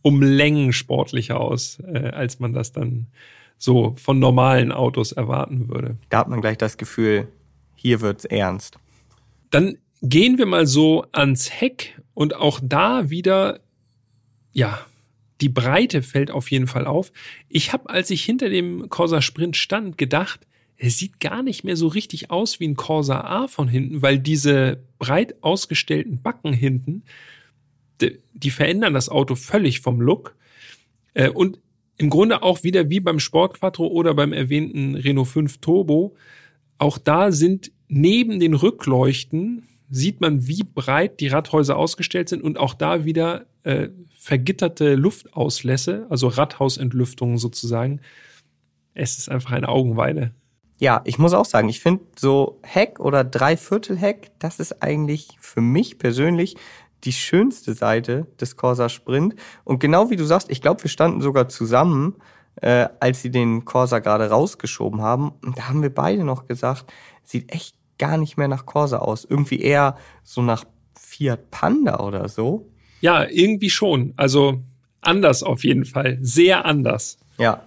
um 0.02 0.22
Längen 0.22 0.72
sportlicher 0.72 1.40
aus, 1.40 1.78
äh, 1.80 2.10
als 2.10 2.38
man 2.38 2.52
das 2.52 2.72
dann 2.72 3.06
so 3.60 3.94
von 3.96 4.18
normalen 4.18 4.72
Autos 4.72 5.12
erwarten 5.12 5.68
würde. 5.68 5.98
Da 6.08 6.20
hat 6.20 6.28
man 6.28 6.40
gleich 6.40 6.56
das 6.56 6.78
Gefühl, 6.78 7.28
hier 7.76 8.00
wird's 8.00 8.24
ernst. 8.24 8.78
Dann 9.50 9.76
gehen 10.02 10.38
wir 10.38 10.46
mal 10.46 10.66
so 10.66 11.04
ans 11.12 11.50
Heck 11.50 12.00
und 12.14 12.34
auch 12.34 12.58
da 12.62 13.10
wieder, 13.10 13.60
ja, 14.52 14.80
die 15.42 15.50
Breite 15.50 16.02
fällt 16.02 16.30
auf 16.30 16.50
jeden 16.50 16.66
Fall 16.66 16.86
auf. 16.86 17.12
Ich 17.48 17.72
habe, 17.72 17.90
als 17.90 18.10
ich 18.10 18.24
hinter 18.24 18.48
dem 18.48 18.88
Corsa 18.88 19.20
Sprint 19.20 19.58
stand, 19.58 19.98
gedacht, 19.98 20.40
er 20.78 20.90
sieht 20.90 21.20
gar 21.20 21.42
nicht 21.42 21.62
mehr 21.62 21.76
so 21.76 21.88
richtig 21.88 22.30
aus 22.30 22.60
wie 22.60 22.68
ein 22.68 22.76
Corsa 22.76 23.20
A 23.20 23.46
von 23.46 23.68
hinten, 23.68 24.00
weil 24.00 24.18
diese 24.18 24.82
breit 24.98 25.42
ausgestellten 25.42 26.22
Backen 26.22 26.54
hinten, 26.54 27.02
die, 28.00 28.18
die 28.32 28.50
verändern 28.50 28.94
das 28.94 29.10
Auto 29.10 29.34
völlig 29.34 29.80
vom 29.80 30.00
Look. 30.00 30.34
Äh, 31.12 31.28
und 31.28 31.58
im 32.00 32.08
Grunde 32.08 32.42
auch 32.42 32.64
wieder 32.64 32.88
wie 32.88 33.00
beim 33.00 33.20
Sport 33.20 33.58
Quattro 33.58 33.86
oder 33.86 34.14
beim 34.14 34.32
erwähnten 34.32 34.94
Renault 34.94 35.28
5 35.28 35.58
Turbo. 35.58 36.16
Auch 36.78 36.96
da 36.96 37.30
sind 37.30 37.72
neben 37.88 38.40
den 38.40 38.54
Rückleuchten 38.54 39.68
sieht 39.90 40.22
man, 40.22 40.46
wie 40.46 40.62
breit 40.62 41.20
die 41.20 41.28
Radhäuser 41.28 41.76
ausgestellt 41.76 42.30
sind 42.30 42.42
und 42.42 42.56
auch 42.56 42.72
da 42.72 43.04
wieder 43.04 43.44
äh, 43.64 43.88
vergitterte 44.16 44.94
Luftauslässe, 44.94 46.06
also 46.08 46.28
Radhausentlüftungen 46.28 47.36
sozusagen. 47.36 48.00
Es 48.94 49.18
ist 49.18 49.28
einfach 49.28 49.52
eine 49.52 49.68
Augenweide. 49.68 50.30
Ja, 50.78 51.02
ich 51.04 51.18
muss 51.18 51.34
auch 51.34 51.44
sagen, 51.44 51.68
ich 51.68 51.80
finde 51.80 52.04
so 52.16 52.60
Heck 52.62 52.98
oder 52.98 53.24
Dreiviertel 53.24 53.98
Heck, 53.98 54.30
das 54.38 54.58
ist 54.58 54.82
eigentlich 54.82 55.36
für 55.38 55.60
mich 55.60 55.98
persönlich 55.98 56.56
die 57.04 57.12
schönste 57.12 57.74
Seite 57.74 58.26
des 58.40 58.56
Corsa 58.56 58.88
Sprint. 58.88 59.34
Und 59.64 59.78
genau 59.80 60.10
wie 60.10 60.16
du 60.16 60.24
sagst, 60.24 60.50
ich 60.50 60.60
glaube, 60.60 60.82
wir 60.82 60.90
standen 60.90 61.20
sogar 61.20 61.48
zusammen, 61.48 62.16
äh, 62.56 62.88
als 63.00 63.22
sie 63.22 63.30
den 63.30 63.64
Corsa 63.64 64.00
gerade 64.00 64.28
rausgeschoben 64.28 65.00
haben. 65.00 65.32
Und 65.44 65.58
da 65.58 65.68
haben 65.68 65.82
wir 65.82 65.94
beide 65.94 66.24
noch 66.24 66.46
gesagt, 66.46 66.92
sieht 67.24 67.52
echt 67.52 67.76
gar 67.98 68.16
nicht 68.16 68.36
mehr 68.36 68.48
nach 68.48 68.66
Corsa 68.66 68.98
aus. 68.98 69.24
Irgendwie 69.24 69.60
eher 69.60 69.96
so 70.22 70.42
nach 70.42 70.64
Fiat 70.98 71.50
Panda 71.50 72.00
oder 72.00 72.28
so. 72.28 72.70
Ja, 73.00 73.24
irgendwie 73.24 73.70
schon. 73.70 74.12
Also 74.16 74.62
anders 75.00 75.42
auf 75.42 75.64
jeden 75.64 75.84
Fall. 75.84 76.18
Sehr 76.20 76.64
anders. 76.64 77.18
Ja. 77.38 77.62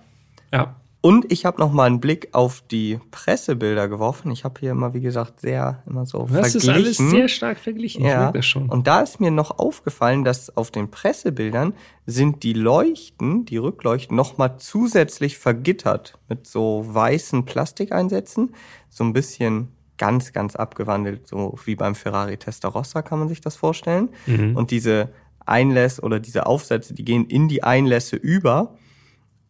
Ja. 0.52 0.76
Und 1.06 1.34
ich 1.34 1.44
habe 1.44 1.60
noch 1.60 1.74
mal 1.74 1.84
einen 1.84 2.00
Blick 2.00 2.30
auf 2.32 2.64
die 2.72 2.98
Pressebilder 3.12 3.90
geworfen. 3.90 4.32
Ich 4.32 4.46
habe 4.46 4.62
hier 4.62 4.72
immer, 4.72 4.94
wie 4.94 5.02
gesagt, 5.02 5.42
sehr 5.42 5.84
immer 5.86 6.06
so 6.06 6.30
das 6.32 6.54
verglichen. 6.54 6.58
ist 6.58 6.70
alles 6.70 6.98
sehr 6.98 7.28
stark 7.28 7.60
verglichen. 7.60 8.06
Ja. 8.06 8.32
das 8.32 8.46
schon. 8.46 8.70
Und 8.70 8.88
da 8.88 9.02
ist 9.02 9.20
mir 9.20 9.30
noch 9.30 9.60
aufgefallen, 9.60 10.24
dass 10.24 10.56
auf 10.56 10.72
den 10.72 10.90
Pressebildern 10.92 11.74
sind 12.06 12.44
die 12.44 12.54
Leuchten, 12.54 13.44
die 13.44 13.58
Rückleuchten, 13.58 14.16
noch 14.16 14.38
mal 14.38 14.56
zusätzlich 14.60 15.38
vergittert 15.38 16.18
mit 16.30 16.48
so 16.48 16.86
weißen 16.88 17.44
Plastikeinsätzen, 17.44 18.56
so 18.90 19.04
ein 19.04 19.12
bisschen 19.12 19.74
ganz, 19.98 20.32
ganz 20.32 20.56
abgewandelt, 20.56 21.28
so 21.28 21.60
wie 21.66 21.76
beim 21.76 21.96
Ferrari 21.96 22.38
Testarossa 22.38 23.02
kann 23.02 23.20
man 23.20 23.28
sich 23.28 23.42
das 23.42 23.58
vorstellen. 23.58 24.08
Mhm. 24.26 24.56
Und 24.56 24.72
diese 24.72 25.10
Einlässe 25.46 26.02
oder 26.02 26.22
diese 26.22 26.46
Aufsätze, 26.46 26.94
die 26.94 27.04
gehen 27.04 27.26
in 27.26 27.50
die 27.50 27.62
Einlässe 27.62 28.16
über. 28.16 28.78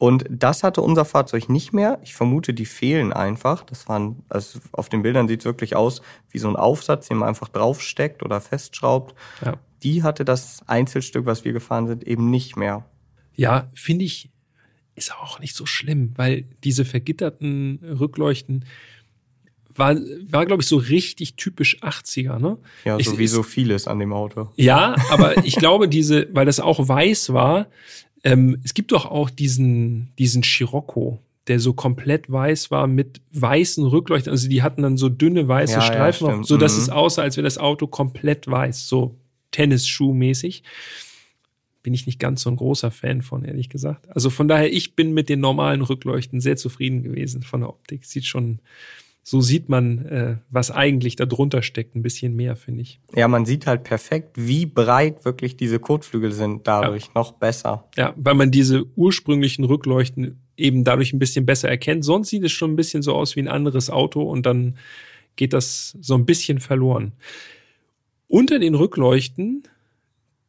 Und 0.04 0.26
das 0.30 0.64
hatte 0.64 0.82
unser 0.82 1.06
Fahrzeug 1.06 1.48
nicht 1.48 1.72
mehr. 1.72 1.98
Ich 2.04 2.14
vermute, 2.14 2.54
die 2.54 2.66
fehlen 2.66 3.14
einfach. 3.14 3.64
Das 3.64 3.88
waren, 3.88 4.22
also 4.28 4.60
auf 4.74 4.90
den 4.90 5.02
Bildern 5.02 5.30
sieht 5.30 5.40
es 5.40 5.46
wirklich 5.46 5.78
aus 5.78 6.02
wie 6.30 6.40
so 6.40 6.50
ein 6.50 6.58
Aufsatz, 6.58 7.08
den 7.08 7.16
man 7.16 7.30
einfach 7.30 7.48
draufsteckt 7.48 8.22
oder 8.22 8.42
festschraubt. 8.42 9.16
Ja. 9.46 9.54
Die 9.82 10.04
hatte 10.04 10.26
das 10.26 10.62
Einzelstück, 10.68 11.26
was 11.26 11.46
wir 11.46 11.54
gefahren 11.54 11.88
sind, 11.88 12.04
eben 12.06 12.30
nicht 12.30 12.58
mehr. 12.58 12.84
Ja, 13.34 13.70
finde 13.76 14.04
ich, 14.04 14.30
ist 14.96 15.16
auch 15.16 15.40
nicht 15.40 15.56
so 15.56 15.66
schlimm, 15.66 16.12
weil 16.18 16.44
diese 16.66 16.84
vergitterten 16.84 17.80
Rückleuchten 17.98 18.66
war, 19.74 19.96
war 20.30 20.46
glaube 20.46 20.64
ich, 20.64 20.68
so 20.68 20.76
richtig 20.76 21.36
typisch 21.36 21.82
80er, 21.82 22.40
ne? 22.40 22.58
Ja, 22.84 22.98
Ich- 23.00 23.08
so 23.08 23.18
wie 23.18 23.28
so 23.28 23.42
vieles 23.42 23.88
an 23.88 24.00
dem 24.00 24.12
Auto. 24.12 24.50
Ja, 24.58 24.96
aber 25.12 25.46
ich 25.46 25.56
glaube, 25.56 25.88
diese, 25.88 26.28
weil 26.36 26.46
das 26.46 26.60
auch 26.60 26.90
weiß 26.90 27.32
war, 27.32 27.68
ähm, 28.24 28.58
es 28.64 28.74
gibt 28.74 28.92
doch 28.92 29.06
auch 29.06 29.30
diesen, 29.30 30.10
diesen 30.18 30.44
Scirocco, 30.44 31.20
der 31.48 31.60
so 31.60 31.74
komplett 31.74 32.32
weiß 32.32 32.72
war 32.72 32.88
mit 32.88 33.20
weißen 33.34 33.86
Rückleuchten. 33.86 34.32
Also 34.32 34.48
die 34.48 34.62
hatten 34.64 34.82
dann 34.82 34.96
so 34.98 35.10
dünne 35.10 35.48
weiße 35.48 35.74
Ja, 35.74 35.80
ja, 35.80 35.86
Streifen, 35.86 36.28
auf, 36.28 36.32
stimmt. 36.34 36.48
so 36.48 36.58
dass 36.58 36.76
Mhm. 36.78 36.82
es 36.84 36.90
aussah, 36.90 37.22
als 37.24 37.36
wäre 37.38 37.44
das 37.44 37.58
Auto 37.58 37.86
komplett 37.88 38.48
weiß, 38.48 38.88
so 38.88 39.16
Tennisschuh-mäßig. 39.52 40.64
Bin 41.84 41.94
ich 41.94 42.06
nicht 42.06 42.18
ganz 42.20 42.42
so 42.44 42.50
ein 42.50 42.56
großer 42.56 42.92
Fan 42.92 43.22
von, 43.22 43.44
ehrlich 43.44 43.68
gesagt. 43.68 44.10
Also 44.16 44.30
von 44.30 44.48
daher, 44.48 44.72
ich 44.72 44.96
bin 44.96 45.14
mit 45.14 45.28
den 45.28 45.42
normalen 45.42 45.82
Rückleuchten 45.82 46.40
sehr 46.40 46.56
zufrieden 46.56 47.04
gewesen 47.04 47.44
von 47.44 47.60
der 47.60 47.70
Optik. 47.70 48.06
Sieht 48.06 48.24
schon, 48.26 48.60
so 49.26 49.40
sieht 49.40 49.70
man, 49.70 50.06
äh, 50.06 50.38
was 50.50 50.70
eigentlich 50.70 51.16
da 51.16 51.26
drunter 51.26 51.62
steckt, 51.64 51.96
ein 51.96 52.02
bisschen 52.02 52.36
mehr, 52.36 52.58
finde 52.58 52.82
ich. 52.82 53.00
Ja, 53.16 53.30
man 53.30 53.46
sieht 53.46 53.66
halt 53.66 53.86
perfekt, 53.86 54.32
wie 54.36 54.66
breit 54.66 55.24
wirklich 55.24 55.56
diese 55.56 55.80
Kotflügel 55.80 56.34
sind, 56.34 56.68
dadurch 56.68 57.14
noch 57.16 57.32
besser. 57.32 57.88
Ja, 57.96 58.14
weil 58.18 58.34
man 58.34 58.52
diese 58.52 58.86
ursprünglichen 58.98 59.64
Rückleuchten 59.64 60.42
eben 60.58 60.84
dadurch 60.84 61.14
ein 61.14 61.20
bisschen 61.20 61.46
besser 61.46 61.70
erkennt. 61.70 62.04
Sonst 62.04 62.30
sieht 62.30 62.44
es 62.44 62.52
schon 62.52 62.74
ein 62.74 62.76
bisschen 62.76 63.02
so 63.02 63.16
aus 63.16 63.38
wie 63.38 63.40
ein 63.40 63.48
anderes 63.48 63.90
Auto 63.90 64.22
und 64.22 64.46
dann 64.46 64.78
geht 65.38 65.54
das 65.54 65.98
so 66.02 66.16
ein 66.16 66.26
bisschen 66.26 66.60
verloren. 66.60 67.14
Unter 68.28 68.60
den 68.60 68.76
Rückleuchten, 68.76 69.64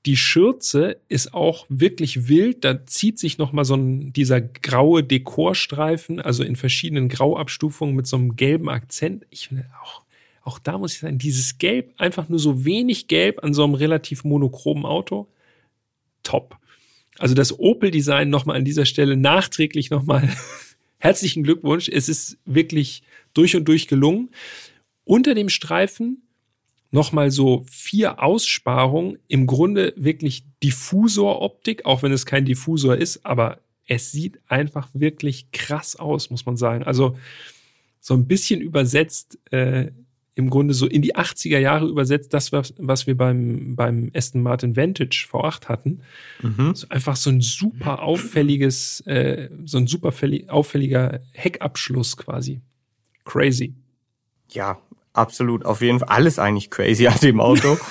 die 0.07 0.17
Schürze 0.17 0.99
ist 1.09 1.33
auch 1.33 1.67
wirklich 1.69 2.29
wild. 2.29 2.65
Da 2.65 2.87
zieht 2.87 3.19
sich 3.19 3.39
noch 3.39 3.53
mal 3.53 3.65
so 3.65 3.75
ein, 3.75 4.13
dieser 4.13 4.41
graue 4.41 5.03
Dekorstreifen, 5.03 6.21
also 6.21 6.43
in 6.45 6.57
verschiedenen 6.57 7.09
Grauabstufungen 7.09 7.95
mit 7.95 8.07
so 8.07 8.17
einem 8.17 8.37
gelben 8.37 8.69
Akzent. 8.69 9.25
Ich 9.31 9.49
finde 9.49 9.67
auch, 9.83 10.03
auch 10.43 10.59
da 10.59 10.77
muss 10.77 10.93
ich 10.93 11.01
sagen, 11.01 11.17
dieses 11.17 11.57
Gelb, 11.57 11.95
einfach 11.97 12.29
nur 12.29 12.39
so 12.39 12.67
wenig 12.67 13.09
Gelb 13.09 13.43
an 13.43 13.55
so 13.55 13.65
einem 13.65 13.75
relativ 13.75 14.25
monochromen 14.25 14.85
Auto, 14.85 15.27
top. 16.23 16.59
Also 17.19 17.35
das 17.35 17.59
Opel-Design 17.59 18.29
nochmal 18.29 18.57
an 18.57 18.65
dieser 18.65 18.85
Stelle 18.85 19.17
nachträglich 19.17 19.89
nochmal 19.89 20.29
herzlichen 20.99 21.45
Glückwunsch. 21.45 21.89
Es 21.89 22.11
ist 22.11 22.37
wirklich 22.45 23.03
durch 23.33 23.57
und 23.57 23.67
durch 23.67 23.89
gelungen. 23.89 24.31
Unter 25.05 25.35
dem 25.35 25.49
Streifen 25.49 26.23
nochmal 26.95 27.33
so 27.33 27.65
vier 27.69 28.23
Aussparungen, 28.23 29.19
im 29.27 29.47
Grunde 29.47 29.93
wirklich 29.97 30.45
Diffusoroptik, 30.63 31.85
auch 31.87 32.05
wenn 32.05 32.13
es 32.13 32.25
kein 32.25 32.45
Diffusor 32.45 32.97
ist, 32.97 33.27
aber 33.27 33.59
es 33.87 34.13
sieht 34.13 34.39
einfach 34.47 34.89
wirklich 34.95 35.51
krass 35.51 35.97
aus, 35.97 36.31
muss 36.31 36.47
man 36.47 36.57
sagen. 36.57 36.85
Also 36.85 37.19
so 37.99 38.15
ein 38.15 38.29
bisschen 38.29 38.61
übersetzt, 38.61 39.41
äh, 39.51 39.91
im 40.37 40.51
Grunde 40.51 40.73
so 40.73 40.87
in 40.87 41.03
die 41.03 41.17
80er 41.17 41.59
Jahre 41.59 41.87
übersetzt, 41.87 42.33
das, 42.33 42.53
was, 42.53 42.75
was 42.79 43.09
wir 43.09 43.17
beim, 43.17 43.75
beim 43.75 44.13
Aston 44.15 44.43
Martin 44.43 44.77
Vantage 44.77 45.27
V8 45.31 45.67
hatten. 45.67 46.01
Mhm. 46.43 46.77
So 46.77 46.89
einfach 46.91 47.17
so 47.17 47.31
ein 47.31 47.41
super 47.41 48.03
auffälliges, 48.03 49.01
äh, 49.01 49.49
so 49.65 49.79
ein 49.79 49.89
super 49.89 50.13
auffälliger 50.49 51.21
Heckabschluss 51.33 52.17
quasi. 52.17 52.61
Crazy. 53.25 53.75
Ja, 54.51 54.79
Absolut, 55.15 55.65
auf 55.65 55.81
jeden 55.81 56.01
Fall. 56.01 56.09
Alles 56.09 56.39
eigentlich 56.39 56.71
crazy 56.71 57.07
an 57.07 57.19
dem 57.23 57.41
Auto. 57.41 57.79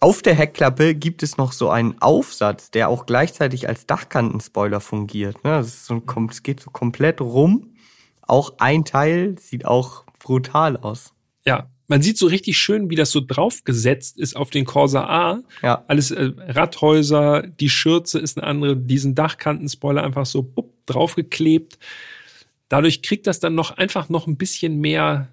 Auf 0.00 0.22
der 0.22 0.34
Heckklappe 0.34 0.94
gibt 0.94 1.24
es 1.24 1.38
noch 1.38 1.50
so 1.50 1.70
einen 1.70 2.00
Aufsatz, 2.00 2.70
der 2.70 2.88
auch 2.88 3.04
gleichzeitig 3.04 3.68
als 3.68 3.84
Dachkantenspoiler 3.84 4.80
fungiert. 4.80 5.42
Ne? 5.42 5.50
Das 5.50 5.86
so 5.86 6.00
es 6.30 6.44
geht 6.44 6.60
so 6.60 6.70
komplett 6.70 7.20
rum. 7.20 7.74
Auch 8.22 8.54
ein 8.58 8.84
Teil 8.84 9.36
sieht 9.40 9.64
auch 9.64 10.04
brutal 10.20 10.76
aus. 10.76 11.14
Ja, 11.44 11.68
man 11.88 12.02
sieht 12.02 12.16
so 12.16 12.26
richtig 12.26 12.58
schön, 12.58 12.90
wie 12.90 12.94
das 12.94 13.10
so 13.10 13.20
draufgesetzt 13.26 14.18
ist 14.18 14.36
auf 14.36 14.50
den 14.50 14.66
Corsa 14.66 15.04
A. 15.04 15.42
Ja. 15.62 15.84
Alles 15.88 16.12
äh, 16.12 16.30
Radhäuser, 16.36 17.42
die 17.42 17.70
Schürze 17.70 18.20
ist 18.20 18.38
eine 18.38 18.46
andere, 18.46 18.76
diesen 18.76 19.16
Dachkantenspoiler 19.16 20.04
einfach 20.04 20.26
so 20.26 20.42
bupp, 20.42 20.74
draufgeklebt. 20.86 21.78
Dadurch 22.68 23.02
kriegt 23.02 23.26
das 23.26 23.40
dann 23.40 23.54
noch 23.54 23.78
einfach 23.78 24.10
noch 24.10 24.26
ein 24.28 24.36
bisschen 24.36 24.78
mehr 24.80 25.28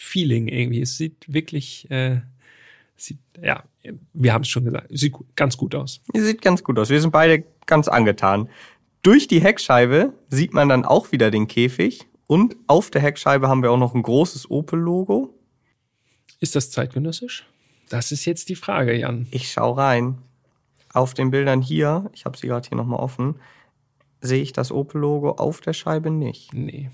Feeling 0.00 0.46
irgendwie. 0.46 0.80
Es 0.80 0.96
sieht 0.96 1.24
wirklich, 1.26 1.90
äh, 1.90 2.20
sieht, 2.96 3.18
ja, 3.42 3.64
wir 4.12 4.32
haben 4.32 4.42
es 4.42 4.48
schon 4.48 4.64
gesagt, 4.64 4.86
sieht 4.90 5.12
ganz 5.34 5.56
gut 5.56 5.74
aus. 5.74 6.00
Sieht 6.14 6.40
ganz 6.40 6.62
gut 6.62 6.78
aus. 6.78 6.88
Wir 6.88 7.00
sind 7.00 7.10
beide 7.10 7.42
ganz 7.66 7.88
angetan. 7.88 8.48
Durch 9.02 9.26
die 9.26 9.40
Heckscheibe 9.40 10.14
sieht 10.28 10.54
man 10.54 10.68
dann 10.68 10.84
auch 10.84 11.10
wieder 11.10 11.32
den 11.32 11.48
Käfig 11.48 12.06
und 12.28 12.54
auf 12.68 12.92
der 12.92 13.02
Heckscheibe 13.02 13.48
haben 13.48 13.60
wir 13.60 13.72
auch 13.72 13.78
noch 13.78 13.92
ein 13.92 14.02
großes 14.02 14.48
Opel-Logo. 14.48 15.34
Ist 16.38 16.54
das 16.54 16.70
zeitgenössisch? 16.70 17.44
Das 17.88 18.12
ist 18.12 18.24
jetzt 18.24 18.50
die 18.50 18.54
Frage, 18.54 18.96
Jan. 18.96 19.26
Ich 19.32 19.50
schau 19.50 19.72
rein. 19.72 20.18
Auf 20.92 21.12
den 21.12 21.32
Bildern 21.32 21.60
hier, 21.60 22.08
ich 22.14 22.24
habe 22.24 22.38
sie 22.38 22.46
gerade 22.46 22.68
hier 22.68 22.78
nochmal 22.78 23.00
offen, 23.00 23.40
sehe 24.20 24.42
ich 24.42 24.52
das 24.52 24.70
Opel-Logo 24.70 25.32
auf 25.32 25.60
der 25.60 25.72
Scheibe 25.72 26.10
nicht. 26.10 26.54
Nee. 26.54 26.90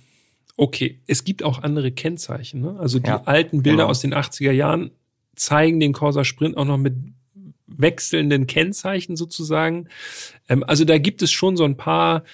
Okay, 0.56 1.00
es 1.06 1.24
gibt 1.24 1.42
auch 1.42 1.62
andere 1.62 1.90
Kennzeichen. 1.90 2.60
Ne? 2.60 2.76
Also 2.78 2.98
die 2.98 3.08
ja, 3.08 3.22
alten 3.24 3.62
Bilder 3.62 3.78
genau. 3.78 3.90
aus 3.90 4.00
den 4.00 4.14
80er 4.14 4.52
Jahren 4.52 4.90
zeigen 5.34 5.80
den 5.80 5.92
Corsa 5.92 6.24
Sprint 6.24 6.56
auch 6.56 6.64
noch 6.64 6.78
mit 6.78 6.94
wechselnden 7.66 8.46
Kennzeichen 8.46 9.16
sozusagen. 9.16 9.88
Ähm, 10.48 10.64
also 10.64 10.84
da 10.84 10.98
gibt 10.98 11.22
es 11.22 11.32
schon 11.32 11.56
so 11.56 11.64
ein 11.64 11.76
paar, 11.76 12.24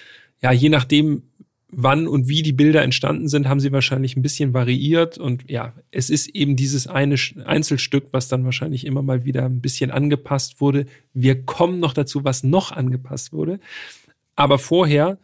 ja, 0.41 0.51
je 0.51 0.69
nachdem, 0.69 1.23
wann 1.71 2.07
und 2.07 2.27
wie 2.27 2.43
die 2.43 2.51
Bilder 2.51 2.83
entstanden 2.83 3.29
sind, 3.29 3.47
haben 3.47 3.61
sie 3.61 3.71
wahrscheinlich 3.71 4.17
ein 4.17 4.21
bisschen 4.21 4.53
variiert. 4.53 5.17
Und 5.17 5.49
ja, 5.49 5.73
es 5.89 6.09
ist 6.09 6.27
eben 6.27 6.55
dieses 6.55 6.87
eine 6.87 7.15
Einzelstück, 7.45 8.07
was 8.11 8.27
dann 8.27 8.43
wahrscheinlich 8.43 8.85
immer 8.85 9.01
mal 9.01 9.23
wieder 9.23 9.45
ein 9.45 9.61
bisschen 9.61 9.89
angepasst 9.89 10.59
wurde. 10.59 10.85
Wir 11.13 11.43
kommen 11.43 11.79
noch 11.79 11.93
dazu, 11.93 12.23
was 12.23 12.43
noch 12.43 12.71
angepasst 12.71 13.31
wurde. 13.31 13.59
Aber 14.35 14.59
vorher 14.59 15.17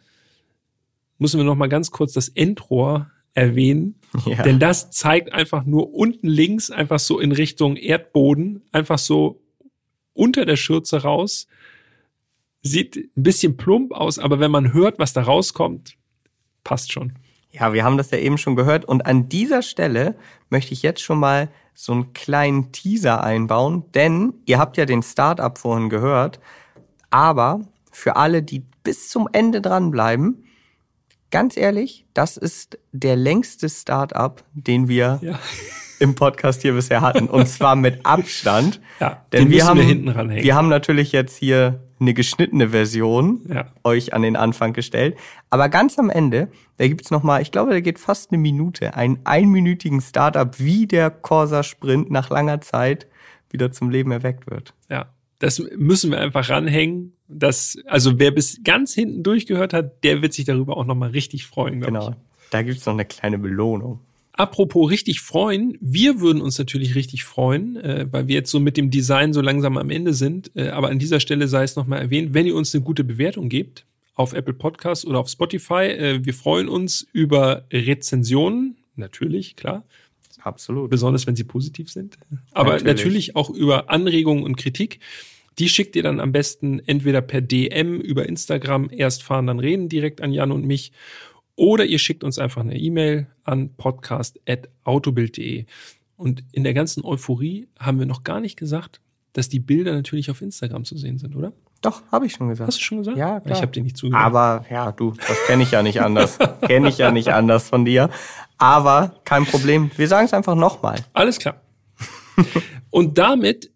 müssen 1.18 1.38
wir 1.38 1.44
noch 1.44 1.56
mal 1.56 1.68
ganz 1.68 1.90
kurz 1.90 2.12
das 2.12 2.28
Endrohr 2.28 3.10
erwähnen. 3.34 4.00
Ja. 4.26 4.42
Denn 4.42 4.58
das 4.58 4.90
zeigt 4.90 5.32
einfach 5.32 5.64
nur 5.64 5.94
unten 5.94 6.28
links, 6.28 6.70
einfach 6.70 6.98
so 6.98 7.20
in 7.20 7.32
Richtung 7.32 7.76
Erdboden, 7.76 8.62
einfach 8.72 8.98
so 8.98 9.40
unter 10.12 10.44
der 10.44 10.56
Schürze 10.56 11.02
raus. 11.02 11.46
Sieht 12.62 12.96
ein 12.96 13.22
bisschen 13.22 13.56
plump 13.56 13.92
aus, 13.92 14.18
aber 14.18 14.40
wenn 14.40 14.50
man 14.50 14.72
hört, 14.72 14.98
was 14.98 15.12
da 15.12 15.22
rauskommt, 15.22 15.96
passt 16.64 16.92
schon. 16.92 17.12
Ja, 17.50 17.72
wir 17.72 17.84
haben 17.84 17.96
das 17.96 18.10
ja 18.10 18.18
eben 18.18 18.38
schon 18.38 18.56
gehört. 18.56 18.84
Und 18.84 19.06
an 19.06 19.28
dieser 19.28 19.62
Stelle 19.62 20.16
möchte 20.50 20.72
ich 20.72 20.82
jetzt 20.82 21.00
schon 21.00 21.18
mal 21.18 21.48
so 21.74 21.92
einen 21.92 22.12
kleinen 22.12 22.72
Teaser 22.72 23.22
einbauen, 23.22 23.84
denn 23.94 24.34
ihr 24.46 24.58
habt 24.58 24.76
ja 24.76 24.84
den 24.84 25.02
Startup 25.02 25.56
vorhin 25.56 25.88
gehört. 25.88 26.40
Aber 27.10 27.60
für 27.92 28.16
alle, 28.16 28.42
die 28.42 28.64
bis 28.82 29.08
zum 29.08 29.28
Ende 29.32 29.60
dranbleiben, 29.60 30.44
ganz 31.30 31.56
ehrlich, 31.56 32.06
das 32.14 32.36
ist 32.36 32.78
der 32.92 33.16
längste 33.16 33.68
Startup, 33.68 34.42
den 34.52 34.88
wir 34.88 35.18
ja. 35.22 35.38
im 35.98 36.14
Podcast 36.14 36.62
hier 36.62 36.72
bisher 36.72 37.00
hatten. 37.00 37.28
Und 37.28 37.48
zwar 37.48 37.76
mit 37.76 38.04
Abstand. 38.04 38.80
Ja, 39.00 39.24
denn 39.32 39.50
wir 39.50 39.66
haben, 39.66 39.78
wir, 39.78 39.84
hinten 39.84 40.08
ranhängen. 40.08 40.44
wir 40.44 40.54
haben 40.54 40.68
natürlich 40.68 41.12
jetzt 41.12 41.36
hier 41.36 41.82
eine 42.00 42.14
geschnittene 42.14 42.70
Version 42.70 43.42
ja. 43.48 43.72
euch 43.84 44.12
an 44.14 44.22
den 44.22 44.36
Anfang 44.36 44.72
gestellt. 44.72 45.16
Aber 45.50 45.68
ganz 45.68 45.98
am 45.98 46.10
Ende, 46.10 46.48
da 46.76 46.86
gibt's 46.86 47.10
noch 47.10 47.22
mal, 47.22 47.42
ich 47.42 47.50
glaube, 47.50 47.72
da 47.72 47.80
geht 47.80 47.98
fast 47.98 48.30
eine 48.30 48.38
Minute, 48.38 48.94
einen 48.94 49.20
einminütigen 49.24 50.00
Startup, 50.00 50.58
wie 50.58 50.86
der 50.86 51.10
Corsa 51.10 51.62
Sprint 51.62 52.10
nach 52.10 52.30
langer 52.30 52.60
Zeit 52.60 53.08
wieder 53.50 53.72
zum 53.72 53.90
Leben 53.90 54.12
erweckt 54.12 54.48
wird. 54.50 54.74
Ja, 54.88 55.06
das 55.38 55.60
müssen 55.76 56.10
wir 56.10 56.20
einfach 56.20 56.48
ranhängen. 56.48 57.14
Das, 57.28 57.76
also 57.86 58.18
wer 58.18 58.30
bis 58.30 58.62
ganz 58.64 58.94
hinten 58.94 59.22
durchgehört 59.22 59.72
hat, 59.72 60.02
der 60.02 60.22
wird 60.22 60.32
sich 60.32 60.46
darüber 60.46 60.76
auch 60.76 60.86
nochmal 60.86 61.10
richtig 61.10 61.46
freuen. 61.46 61.80
Genau. 61.80 62.10
Ich. 62.10 62.16
Da 62.50 62.62
gibt's 62.62 62.86
noch 62.86 62.94
eine 62.94 63.04
kleine 63.04 63.38
Belohnung. 63.38 64.00
Apropos 64.32 64.88
richtig 64.88 65.20
freuen, 65.20 65.76
wir 65.80 66.20
würden 66.20 66.40
uns 66.40 66.58
natürlich 66.58 66.94
richtig 66.94 67.24
freuen, 67.24 67.76
äh, 67.76 68.06
weil 68.10 68.28
wir 68.28 68.36
jetzt 68.36 68.52
so 68.52 68.60
mit 68.60 68.76
dem 68.76 68.88
Design 68.90 69.32
so 69.32 69.40
langsam 69.40 69.76
am 69.76 69.90
Ende 69.90 70.14
sind. 70.14 70.52
Äh, 70.54 70.68
aber 70.68 70.90
an 70.90 71.00
dieser 71.00 71.18
Stelle 71.18 71.48
sei 71.48 71.64
es 71.64 71.74
nochmal 71.74 72.00
erwähnt, 72.00 72.34
wenn 72.34 72.46
ihr 72.46 72.54
uns 72.54 72.72
eine 72.72 72.84
gute 72.84 73.02
Bewertung 73.02 73.48
gebt 73.48 73.84
auf 74.14 74.32
Apple 74.34 74.54
Podcasts 74.54 75.04
oder 75.04 75.18
auf 75.18 75.28
Spotify, 75.28 75.86
äh, 75.86 76.24
wir 76.24 76.34
freuen 76.34 76.68
uns 76.68 77.06
über 77.12 77.64
Rezensionen, 77.72 78.76
natürlich, 78.94 79.56
klar. 79.56 79.84
Absolut. 80.40 80.88
Besonders 80.88 81.26
wenn 81.26 81.34
sie 81.36 81.44
positiv 81.44 81.90
sind. 81.90 82.16
Aber 82.52 82.74
natürlich. 82.74 82.96
natürlich 82.96 83.36
auch 83.36 83.50
über 83.50 83.90
Anregungen 83.90 84.44
und 84.44 84.56
Kritik. 84.56 85.00
Die 85.58 85.68
schickt 85.68 85.96
ihr 85.96 86.02
dann 86.02 86.20
am 86.20 86.32
besten 86.32 86.80
entweder 86.86 87.20
per 87.20 87.40
DM 87.40 88.00
über 88.00 88.28
Instagram 88.28 88.88
erst 88.90 89.22
fahren, 89.22 89.46
dann 89.46 89.58
reden 89.58 89.88
direkt 89.88 90.20
an 90.20 90.32
Jan 90.32 90.52
und 90.52 90.64
mich. 90.64 90.92
Oder 91.56 91.84
ihr 91.86 91.98
schickt 91.98 92.22
uns 92.22 92.38
einfach 92.38 92.60
eine 92.60 92.78
E-Mail 92.78 93.26
an 93.42 93.74
podcast.autobild.de. 93.76 95.66
Und 96.16 96.44
in 96.52 96.64
der 96.64 96.74
ganzen 96.74 97.04
Euphorie 97.04 97.66
haben 97.78 97.98
wir 97.98 98.06
noch 98.06 98.22
gar 98.22 98.40
nicht 98.40 98.56
gesagt, 98.56 99.00
dass 99.32 99.48
die 99.48 99.58
Bilder 99.58 99.92
natürlich 99.92 100.30
auf 100.30 100.40
Instagram 100.40 100.84
zu 100.84 100.96
sehen 100.96 101.18
sind, 101.18 101.34
oder? 101.34 101.52
Doch, 101.80 102.02
habe 102.10 102.26
ich 102.26 102.32
schon 102.32 102.48
gesagt. 102.48 102.68
Hast 102.68 102.78
du 102.78 102.82
schon 102.82 102.98
gesagt? 102.98 103.16
Ja, 103.16 103.40
klar. 103.40 103.56
Ich 103.56 103.62
habe 103.62 103.70
dir 103.70 103.82
nicht 103.82 103.96
zugehört. 103.96 104.24
Aber 104.24 104.64
ja, 104.68 104.90
du, 104.90 105.12
das 105.12 105.36
kenne 105.46 105.62
ich 105.62 105.70
ja 105.70 105.82
nicht 105.82 106.00
anders. 106.00 106.38
kenne 106.62 106.88
ich 106.88 106.98
ja 106.98 107.12
nicht 107.12 107.28
anders 107.28 107.68
von 107.68 107.84
dir. 107.84 108.10
Aber 108.56 109.14
kein 109.24 109.44
Problem. 109.44 109.90
Wir 109.96 110.08
sagen 110.08 110.24
es 110.26 110.34
einfach 110.34 110.56
nochmal. 110.56 110.96
Alles 111.12 111.38
klar. 111.38 111.60
und 112.90 113.18
damit 113.18 113.70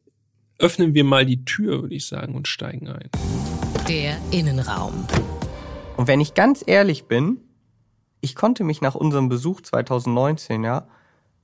öffnen 0.63 0.95
wir 0.95 1.03
mal 1.03 1.27
die 1.27 1.45
Tür, 1.45 1.83
würde 1.83 1.95
ich 1.97 2.07
sagen, 2.07 2.37
und 2.37 2.47
steigen 2.47 2.89
ein. 2.89 3.11
Der 3.89 4.17
Innenraum. 4.31 5.07
Und 5.97 6.07
wenn 6.07 6.21
ich 6.21 6.35
ganz 6.35 6.63
ehrlich 6.65 7.07
bin, 7.07 7.41
ich 8.21 8.37
konnte 8.37 8.63
mich 8.63 8.81
nach 8.81 8.95
unserem 8.95 9.29
Besuch 9.29 9.61
2019 9.63 10.63
ja 10.63 10.87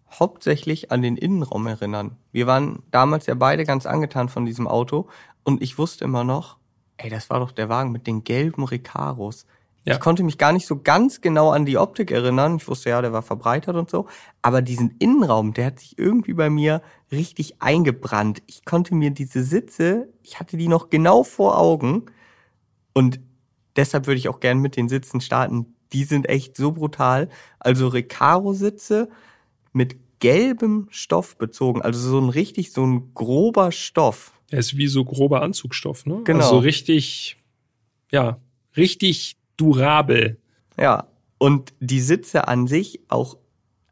hauptsächlich 0.08 0.92
an 0.92 1.02
den 1.02 1.16
Innenraum 1.16 1.66
erinnern. 1.66 2.16
Wir 2.30 2.46
waren 2.46 2.84
damals 2.92 3.26
ja 3.26 3.34
beide 3.34 3.64
ganz 3.64 3.86
angetan 3.86 4.28
von 4.28 4.46
diesem 4.46 4.68
Auto 4.68 5.08
und 5.42 5.62
ich 5.62 5.78
wusste 5.78 6.04
immer 6.04 6.22
noch, 6.22 6.56
ey, 6.96 7.10
das 7.10 7.28
war 7.28 7.40
doch 7.40 7.50
der 7.50 7.68
Wagen 7.68 7.90
mit 7.90 8.06
den 8.06 8.22
gelben 8.22 8.62
Recaros. 8.62 9.46
Ja. 9.88 9.94
Ich 9.94 10.00
konnte 10.00 10.22
mich 10.22 10.36
gar 10.36 10.52
nicht 10.52 10.66
so 10.66 10.78
ganz 10.82 11.22
genau 11.22 11.48
an 11.50 11.64
die 11.64 11.78
Optik 11.78 12.10
erinnern. 12.10 12.56
Ich 12.56 12.68
wusste 12.68 12.90
ja, 12.90 13.00
der 13.00 13.14
war 13.14 13.22
verbreitert 13.22 13.74
und 13.74 13.88
so. 13.88 14.06
Aber 14.42 14.60
diesen 14.60 14.96
Innenraum, 14.98 15.54
der 15.54 15.64
hat 15.64 15.80
sich 15.80 15.98
irgendwie 15.98 16.34
bei 16.34 16.50
mir 16.50 16.82
richtig 17.10 17.62
eingebrannt. 17.62 18.42
Ich 18.46 18.66
konnte 18.66 18.94
mir 18.94 19.12
diese 19.12 19.42
Sitze, 19.42 20.12
ich 20.22 20.38
hatte 20.38 20.58
die 20.58 20.68
noch 20.68 20.90
genau 20.90 21.22
vor 21.22 21.56
Augen. 21.56 22.04
Und 22.92 23.18
deshalb 23.76 24.06
würde 24.06 24.18
ich 24.18 24.28
auch 24.28 24.40
gern 24.40 24.58
mit 24.58 24.76
den 24.76 24.90
Sitzen 24.90 25.22
starten. 25.22 25.74
Die 25.94 26.04
sind 26.04 26.28
echt 26.28 26.54
so 26.58 26.72
brutal. 26.72 27.30
Also 27.58 27.88
Recaro-Sitze 27.88 29.08
mit 29.72 29.96
gelbem 30.18 30.88
Stoff 30.90 31.38
bezogen. 31.38 31.80
Also 31.80 32.10
so 32.10 32.20
ein 32.20 32.28
richtig, 32.28 32.72
so 32.72 32.84
ein 32.84 33.14
grober 33.14 33.72
Stoff. 33.72 34.34
Er 34.50 34.58
ist 34.58 34.76
wie 34.76 34.88
so 34.88 35.06
grober 35.06 35.40
Anzugstoff, 35.40 36.04
ne? 36.04 36.20
Genau. 36.24 36.44
Also 36.44 36.58
richtig, 36.58 37.38
ja, 38.12 38.38
richtig 38.76 39.37
durabel. 39.58 40.38
Ja. 40.78 41.06
Und 41.36 41.74
die 41.80 42.00
Sitze 42.00 42.48
an 42.48 42.66
sich 42.66 43.00
auch 43.08 43.36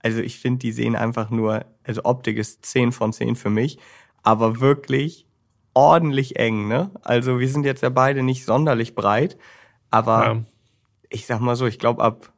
also 0.02 0.20
ich 0.20 0.38
finde, 0.38 0.60
die 0.60 0.70
sehen 0.70 0.94
einfach 0.94 1.30
nur, 1.30 1.64
also 1.82 2.04
Optik 2.04 2.36
ist 2.38 2.64
10 2.64 2.92
von 2.92 3.12
10 3.12 3.34
für 3.34 3.50
mich, 3.50 3.78
aber 4.22 4.60
wirklich 4.60 5.26
ordentlich 5.74 6.36
eng, 6.38 6.68
ne? 6.68 6.92
Also 7.02 7.40
wir 7.40 7.48
sind 7.48 7.64
jetzt 7.66 7.82
ja 7.82 7.88
beide 7.88 8.22
nicht 8.22 8.44
sonderlich 8.44 8.94
breit, 8.94 9.36
aber 9.90 10.24
Ja. 10.24 10.44
ich 11.10 11.26
sag 11.26 11.40
mal 11.40 11.56
so, 11.56 11.66
ich 11.66 11.80
glaube 11.80 12.04
ab 12.04 12.32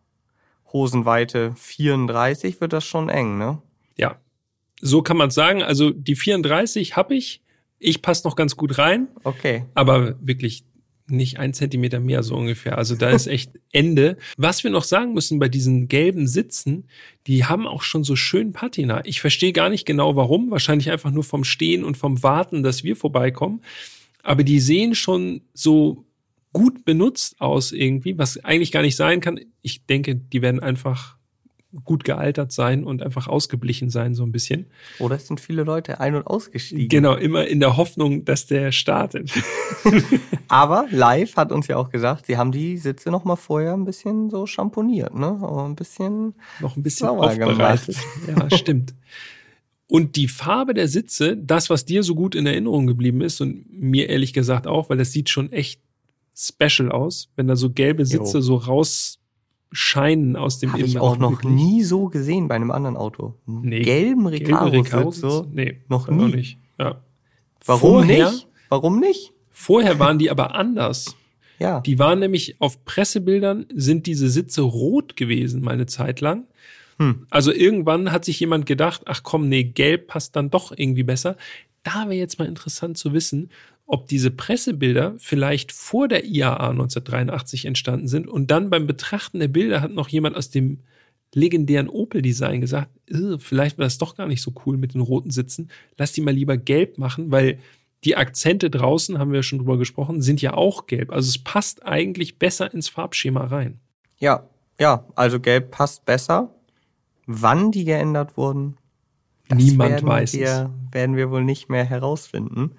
Hosenweite 0.73 1.53
34 1.57 2.61
wird 2.63 2.73
das 2.73 2.87
schon 2.87 3.11
eng, 3.11 3.37
ne? 3.37 3.61
Ja, 3.99 4.17
so 4.81 5.03
kann 5.03 5.19
man 5.19 5.31
sagen. 5.31 5.63
Also 5.63 5.91
die 5.91 6.17
34 6.17 6.97
habe 6.97 7.15
ich. 7.17 7.43
Ich 7.79 8.01
passe 8.01 8.27
noch 8.27 8.35
ganz 8.35 8.57
gut 8.57 8.79
rein, 8.79 9.09
Okay. 9.25 9.67
aber 9.75 10.17
wirklich 10.27 10.65
nicht 11.11 11.39
ein 11.39 11.55
Zentimeter 11.55 12.01
mehr 12.01 12.23
so 12.23 12.35
ungefähr. 12.37 12.79
Also 12.79 12.95
da 12.95 13.11
ist 13.11 13.27
echt 13.27 13.53
Ende. 13.73 14.17
Was 14.37 14.65
wir 14.65 14.71
noch 14.71 14.85
sagen 14.85 15.15
müssen 15.15 15.39
bei 15.39 15.49
diesen 15.49 15.89
gelben 15.89 16.27
Sitzen, 16.27 16.89
die 17.27 17.45
haben 17.45 17.67
auch 17.67 17.83
schon 17.83 18.05
so 18.05 18.17
schön 18.17 18.53
Patina. 18.53 19.05
Ich 19.05 19.21
verstehe 19.21 19.53
gar 19.53 19.69
nicht 19.69 19.87
genau 19.87 20.17
warum. 20.17 20.51
Wahrscheinlich 20.51 20.91
einfach 20.91 21.11
nur 21.11 21.25
vom 21.25 21.45
Stehen 21.45 21.85
und 21.85 21.97
vom 21.97 22.23
Warten, 22.23 22.63
dass 22.63 22.85
wir 22.85 22.97
vorbeikommen. 22.97 23.63
Aber 24.23 24.45
die 24.45 24.61
sehen 24.61 24.95
schon 24.95 25.43
so 25.55 26.05
gut 26.53 26.85
benutzt 26.85 27.41
aus 27.41 27.73
irgendwie, 27.73 28.19
was 28.19 28.43
eigentlich 28.45 28.73
gar 28.73 28.83
nicht 28.83 28.97
sein 28.97 29.21
kann. 29.21 29.41
Ich 29.63 29.85
denke, 29.87 30.15
die 30.17 30.43
werden 30.43 30.61
einfach 30.61 31.18
gut 31.85 32.05
gealtert 32.05 32.51
sein 32.51 32.85
und 32.85 33.03
einfach 33.03 33.29
ausgeblichen 33.29 33.91
sein, 33.91 34.15
so 34.15 34.23
ein 34.23 34.33
bisschen. 34.33 34.67
Oder 34.99 35.17
es 35.17 35.27
sind 35.27 35.39
viele 35.39 35.65
Leute 35.65 36.01
ein- 36.01 36.15
und 36.15 36.27
ausgestiegen. 36.27 36.89
Genau, 36.89 37.15
immer 37.15 37.47
in 37.47 37.61
der 37.61 37.77
Hoffnung, 37.77 38.25
dass 38.25 38.47
der 38.47 38.73
startet. 38.73 39.31
Aber 40.49 40.87
live 40.91 41.37
hat 41.37 41.53
uns 41.53 41.67
ja 41.67 41.77
auch 41.77 41.91
gesagt, 41.91 42.27
sie 42.27 42.39
haben 42.39 42.53
die 42.53 42.79
Sitze 42.79 43.11
noch 43.11 43.25
mal 43.25 43.37
vorher 43.37 43.75
ein 43.75 43.85
bisschen 43.85 44.31
so 44.31 44.47
schamponiert, 44.47 45.15
ne? 45.15 45.27
Aber 45.27 45.67
ein 45.67 45.75
bisschen 45.75 46.35
Noch 46.61 46.77
ein 46.77 46.83
bisschen 46.83 47.09
aufbereitet. 47.09 47.97
Ja, 48.27 48.51
stimmt. 48.57 48.95
Und 49.89 50.17
die 50.17 50.29
Farbe 50.29 50.75
der 50.75 50.89
Sitze, 50.89 51.37
das, 51.37 51.71
was 51.71 51.85
dir 51.85 52.03
so 52.03 52.15
gut 52.15 52.35
in 52.35 52.47
Erinnerung 52.47 52.87
geblieben 52.87 53.21
ist 53.21 53.41
und 53.41 53.67
mir 53.71 54.09
ehrlich 54.09 54.33
gesagt 54.33 54.67
auch, 54.67 54.91
weil 54.91 54.99
das 54.99 55.13
sieht 55.13 55.31
schon 55.31 55.53
echt 55.53 55.81
special 56.35 56.93
aus, 56.93 57.31
wenn 57.37 57.49
da 57.49 57.57
so 57.57 57.71
gelbe 57.71 58.07
Sitze 58.07 58.39
Jo. 58.39 58.43
so 58.43 58.57
rausscheinen 59.71 60.37
aus 60.37 60.59
dem 60.59 60.73
habe 60.73 60.83
ich 60.83 60.93
Innenraum. 60.93 61.09
auch 61.13 61.19
noch 61.19 61.31
wirklich. 61.33 61.53
nie 61.53 61.83
so 61.83 62.07
gesehen 62.09 62.49
bei 62.49 62.55
einem 62.55 62.71
anderen 62.71 62.97
Auto. 62.97 63.35
Nee, 63.47 63.83
gelben 63.83 64.29
Gelbe 64.29 64.33
Recaro-Sitz 64.33 64.93
Recaro-Sitze? 64.93 65.31
so. 65.31 65.47
Nee, 65.53 65.83
noch 65.89 66.09
nie. 66.09 66.35
nicht. 66.37 66.59
Ja. 66.79 67.03
Warum 67.65 67.91
vorher, 68.05 68.31
nicht? 68.31 68.49
Warum 68.69 69.01
nicht? 69.01 69.33
Vorher 69.51 69.99
waren 69.99 70.19
die 70.19 70.31
aber 70.31 70.55
anders. 70.55 71.15
Ja. 71.61 71.81
Die 71.81 71.99
waren 71.99 72.21
nämlich 72.21 72.61
auf 72.61 72.85
Pressebildern 72.85 73.67
sind 73.75 74.07
diese 74.07 74.31
Sitze 74.31 74.63
rot 74.63 75.17
gewesen, 75.17 75.61
mal 75.61 75.73
eine 75.73 75.87
Zeit 75.87 76.21
lang. 76.21 76.47
Hm. 77.01 77.27
Also 77.31 77.53
irgendwann 77.53 78.13
hat 78.13 78.25
sich 78.25 78.39
jemand 78.39 78.65
gedacht, 78.65 79.03
ach 79.07 79.25
komm, 79.25 79.49
nee, 79.49 79.65
gelb 79.65 80.07
passt 80.07 80.37
dann 80.37 80.51
doch 80.51 80.71
irgendwie 80.71 81.03
besser. 81.03 81.37
Da 81.83 82.05
wäre 82.05 82.15
jetzt 82.15 82.39
mal 82.39 82.45
interessant 82.47 82.97
zu 82.97 83.13
wissen, 83.13 83.51
ob 83.89 84.07
diese 84.07 84.31
Pressebilder 84.31 85.15
vielleicht 85.19 85.73
vor 85.73 86.09
der 86.09 86.27
IAA 86.27 86.71
1983 86.71 87.65
entstanden 87.65 88.07
sind 88.07 88.29
und 88.29 88.51
dann 88.51 88.69
beim 88.69 88.87
Betrachten 88.87 89.41
der 89.41 89.49
Bilder 89.49 89.81
hat 89.81 89.93
noch 89.93 90.11
jemand 90.11 90.37
aus 90.37 90.51
dem 90.51 90.81
legendären 91.35 91.89
Opel-Design 91.89 92.61
gesagt, 92.61 92.91
"Äh, 93.11 93.39
vielleicht 93.39 93.79
war 93.79 93.87
das 93.87 93.97
doch 93.97 94.15
gar 94.15 94.27
nicht 94.27 94.43
so 94.43 94.53
cool 94.67 94.77
mit 94.77 94.93
den 94.93 95.01
roten 95.01 95.31
Sitzen. 95.31 95.71
Lass 95.97 96.13
die 96.13 96.21
mal 96.21 96.35
lieber 96.35 96.59
gelb 96.59 96.99
machen, 96.99 97.31
weil 97.31 97.59
die 98.05 98.15
Akzente 98.15 98.71
draußen, 98.71 99.19
haben 99.19 99.33
wir 99.33 99.39
ja 99.39 99.43
schon 99.43 99.59
drüber 99.59 99.79
gesprochen, 99.79 100.21
sind 100.21 100.43
ja 100.43 100.53
auch 100.53 100.87
gelb. 100.87 101.11
Also 101.11 101.31
es 101.31 101.39
passt 101.39 101.85
eigentlich 101.87 102.39
besser 102.39 102.73
ins 102.73 102.91
Farbschema 102.91 103.45
rein. 103.47 103.81
Ja, 104.19 104.49
ja, 104.79 105.07
also 105.15 105.41
gelb 105.41 105.71
passt 105.71 106.05
besser. 106.05 106.55
Wann 107.27 107.73
die 107.73 107.85
geändert 107.85 108.37
wurden, 108.37 108.77
das 109.49 109.59
Niemand 109.59 110.05
weiß 110.05 110.35
es. 110.35 110.41
wir, 110.41 110.71
werden 110.93 111.17
wir 111.17 111.31
wohl 111.31 111.43
nicht 111.43 111.71
mehr 111.71 111.85
herausfinden. 111.85 112.73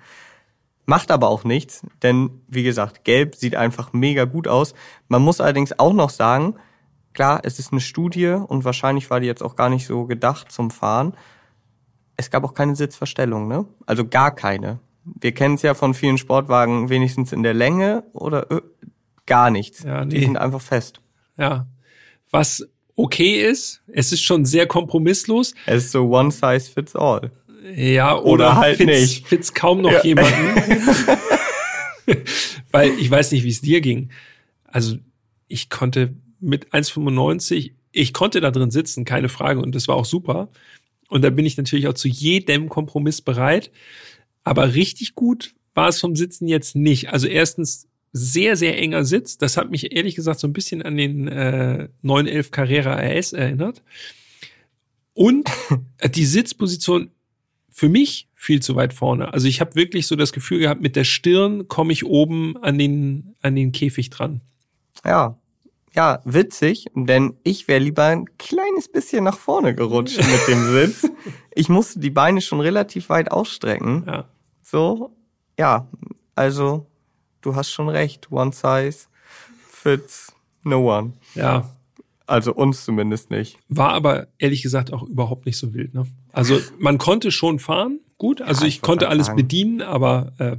Macht 0.90 1.12
aber 1.12 1.30
auch 1.30 1.44
nichts, 1.44 1.86
denn 2.02 2.32
wie 2.48 2.64
gesagt, 2.64 3.04
gelb 3.04 3.36
sieht 3.36 3.56
einfach 3.56 3.94
mega 3.94 4.26
gut 4.26 4.48
aus. 4.48 4.74
Man 5.08 5.22
muss 5.22 5.40
allerdings 5.40 5.78
auch 5.78 5.94
noch 5.94 6.10
sagen, 6.10 6.56
klar, 7.14 7.42
es 7.44 7.60
ist 7.60 7.72
eine 7.72 7.80
Studie 7.80 8.26
und 8.30 8.66
wahrscheinlich 8.66 9.08
war 9.12 9.20
die 9.20 9.28
jetzt 9.28 9.44
auch 9.44 9.56
gar 9.56 9.70
nicht 9.70 9.86
so 9.86 10.06
gedacht 10.08 10.52
zum 10.52 10.72
Fahren. 10.72 11.14
Es 12.18 12.32
gab 12.32 12.44
auch 12.44 12.56
keine 12.56 12.76
Sitzverstellung, 12.76 13.48
ne? 13.48 13.66
Also 13.86 14.04
gar 14.08 14.34
keine. 14.34 14.80
Wir 15.06 15.32
kennen 15.32 15.54
es 15.56 15.62
ja 15.62 15.76
von 15.76 15.94
vielen 15.94 16.18
Sportwagen 16.18 16.90
wenigstens 16.90 17.34
in 17.34 17.44
der 17.44 17.54
Länge 17.54 18.04
oder 18.14 18.52
ö- 18.52 18.62
gar 19.28 19.52
nichts. 19.52 19.84
Ja, 19.84 20.06
Die 20.06 20.18
nee. 20.18 20.26
sind 20.26 20.38
einfach 20.38 20.60
fest. 20.62 21.02
Ja. 21.38 21.68
Was 22.32 22.68
okay 22.96 23.48
ist, 23.48 23.84
es 23.94 24.12
ist 24.12 24.22
schon 24.24 24.44
sehr 24.44 24.66
kompromisslos. 24.66 25.54
Es 25.68 25.86
ist 25.86 25.92
so 25.92 26.10
one 26.10 26.32
size 26.32 26.72
fits 26.72 26.96
all. 26.96 27.32
Ja, 27.76 28.16
oder, 28.18 28.26
Oder 28.26 28.56
halt 28.58 28.78
fit's, 28.78 28.92
nicht. 28.92 29.28
fit's 29.28 29.54
kaum 29.54 29.82
noch 29.82 29.92
Ja. 29.92 30.04
jemanden. 30.04 30.34
Weil 32.72 32.92
ich 33.00 33.10
weiß 33.10 33.32
nicht, 33.32 33.44
wie 33.44 33.50
es 33.50 33.62
dir 33.62 33.82
ging. 33.82 34.10
Also 34.66 34.98
ich 35.48 35.70
konnte 35.70 36.14
mit 36.40 36.68
1,95, 36.74 37.72
ich 37.92 38.14
konnte 38.14 38.42
da 38.42 38.52
drin 38.52 38.72
sitzen, 38.72 39.06
keine 39.06 39.30
Frage. 39.30 39.62
Und 39.62 39.76
das 39.76 39.88
war 39.88 39.96
auch 39.96 40.06
super. 40.06 40.50
Und 41.10 41.24
da 41.24 41.30
bin 41.30 41.46
ich 41.46 41.58
natürlich 41.58 41.88
auch 41.88 41.94
zu 41.94 42.08
jedem 42.08 42.70
Kompromiss 42.70 43.22
bereit. 43.22 43.72
Aber 44.44 44.74
richtig 44.74 45.16
gut 45.16 45.54
war 45.74 45.90
es 45.90 46.00
vom 46.00 46.16
Sitzen 46.16 46.48
jetzt 46.48 46.76
nicht. 46.76 47.10
Also 47.12 47.28
erstens 47.28 47.88
sehr, 48.12 48.56
sehr 48.56 48.78
enger 48.80 49.06
Sitz. 49.06 49.38
Das 49.38 49.58
hat 49.58 49.70
mich 49.70 49.96
ehrlich 49.96 50.16
gesagt 50.16 50.40
so 50.40 50.48
ein 50.48 50.54
bisschen 50.54 50.82
an 50.82 50.98
den 50.98 51.28
äh, 51.28 51.90
911 52.02 52.52
Carrera 52.52 52.94
RS 52.96 53.34
erinnert. 53.34 53.84
Und 55.14 55.50
die 56.16 56.26
Sitzposition 56.26 57.12
für 57.80 57.88
mich 57.88 58.28
viel 58.36 58.62
zu 58.62 58.76
weit 58.76 58.94
vorne. 58.94 59.34
Also 59.34 59.48
ich 59.48 59.62
habe 59.62 59.76
wirklich 59.76 60.06
so 60.06 60.18
das 60.18 60.34
Gefühl 60.34 60.60
gehabt, 60.60 60.82
mit 60.82 60.98
der 60.98 61.06
Stirn 61.06 61.70
komme 61.70 61.94
ich 61.94 62.06
oben 62.06 62.58
an 62.62 62.78
den, 62.78 63.36
an 63.42 63.56
den 63.56 63.72
Käfig 63.72 64.10
dran. 64.10 64.42
Ja. 65.06 65.38
Ja, 65.96 66.22
witzig, 66.26 66.88
denn 66.94 67.36
ich 67.44 67.70
wäre 67.70 67.80
lieber 67.80 68.04
ein 68.04 68.38
kleines 68.38 68.92
bisschen 68.92 69.24
nach 69.24 69.38
vorne 69.38 69.74
gerutscht 69.74 70.18
mit 70.18 70.48
dem 70.48 70.66
Sitz. 70.72 71.10
Ich 71.56 71.68
musste 71.68 72.00
die 72.00 72.10
Beine 72.10 72.40
schon 72.40 72.62
relativ 72.62 73.10
weit 73.10 73.32
ausstrecken. 73.32 74.06
Ja. 74.08 74.30
So, 74.62 75.14
ja, 75.58 75.90
also 76.36 76.86
du 77.42 77.56
hast 77.56 77.72
schon 77.72 77.90
recht. 77.90 78.32
One 78.32 78.54
size 78.54 79.08
fits 79.70 80.34
no 80.64 80.98
one. 80.98 81.14
Ja. 81.36 81.70
Also 82.28 82.54
uns 82.54 82.86
zumindest 82.86 83.30
nicht. 83.30 83.58
War 83.68 83.90
aber 83.90 84.28
ehrlich 84.38 84.62
gesagt 84.62 84.94
auch 84.94 85.04
überhaupt 85.04 85.46
nicht 85.46 85.58
so 85.58 85.74
wild. 85.74 85.94
Ne? 85.94 86.06
Also 86.32 86.60
man 86.78 86.98
konnte 86.98 87.32
schon 87.32 87.60
fahren, 87.60 88.00
gut. 88.18 88.42
Also 88.42 88.62
Ja, 88.62 88.68
ich, 88.68 88.76
ich 88.78 88.82
konnte 88.82 89.10
alles 89.10 89.28
sagen. 89.28 89.38
bedienen, 89.38 89.82
aber 89.82 90.34
äh, 90.40 90.58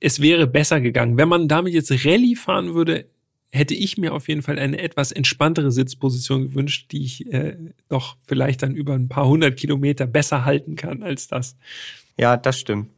es 0.00 0.20
wäre 0.20 0.46
besser 0.46 0.80
gegangen. 0.80 1.16
Wenn 1.16 1.28
man 1.28 1.48
damit 1.48 1.72
jetzt 1.74 1.90
Rallye 2.04 2.34
fahren 2.36 2.74
würde, 2.74 3.06
hätte 3.50 3.74
ich 3.74 3.98
mir 3.98 4.14
auf 4.14 4.28
jeden 4.28 4.42
Fall 4.42 4.58
eine 4.58 4.78
etwas 4.78 5.12
entspanntere 5.12 5.70
Sitzposition 5.70 6.42
gewünscht, 6.48 6.90
die 6.92 7.04
ich 7.04 7.32
äh, 7.32 7.56
doch 7.88 8.16
vielleicht 8.26 8.62
dann 8.62 8.74
über 8.74 8.94
ein 8.94 9.08
paar 9.08 9.26
hundert 9.28 9.58
Kilometer 9.58 10.06
besser 10.06 10.44
halten 10.44 10.74
kann 10.76 11.02
als 11.02 11.28
das. 11.28 11.56
Ja, 12.18 12.36
das 12.36 12.58
stimmt. 12.58 12.88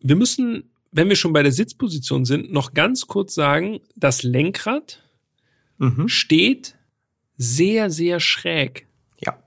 Wir 0.00 0.16
müssen, 0.16 0.64
wenn 0.92 1.08
wir 1.08 1.16
schon 1.16 1.32
bei 1.32 1.42
der 1.42 1.52
Sitzposition 1.52 2.24
sind, 2.24 2.52
noch 2.52 2.74
ganz 2.74 3.06
kurz 3.06 3.34
sagen, 3.34 3.80
das 3.96 4.22
Lenkrad 4.22 5.00
Mhm. 5.78 6.08
steht 6.08 6.76
sehr, 7.36 7.90
sehr 7.90 8.20
schräg. 8.20 8.86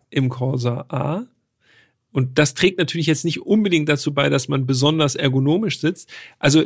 Im 0.10 0.30
Corsa 0.30 0.86
A. 0.90 1.28
Und 2.12 2.40
das 2.40 2.54
trägt 2.54 2.80
natürlich 2.80 3.08
jetzt 3.08 3.26
nicht 3.26 3.42
unbedingt 3.42 3.90
dazu 3.90 4.14
bei, 4.14 4.30
dass 4.30 4.48
man 4.48 4.66
besonders 4.66 5.16
ergonomisch 5.16 5.80
sitzt. 5.80 6.10
Also 6.40 6.64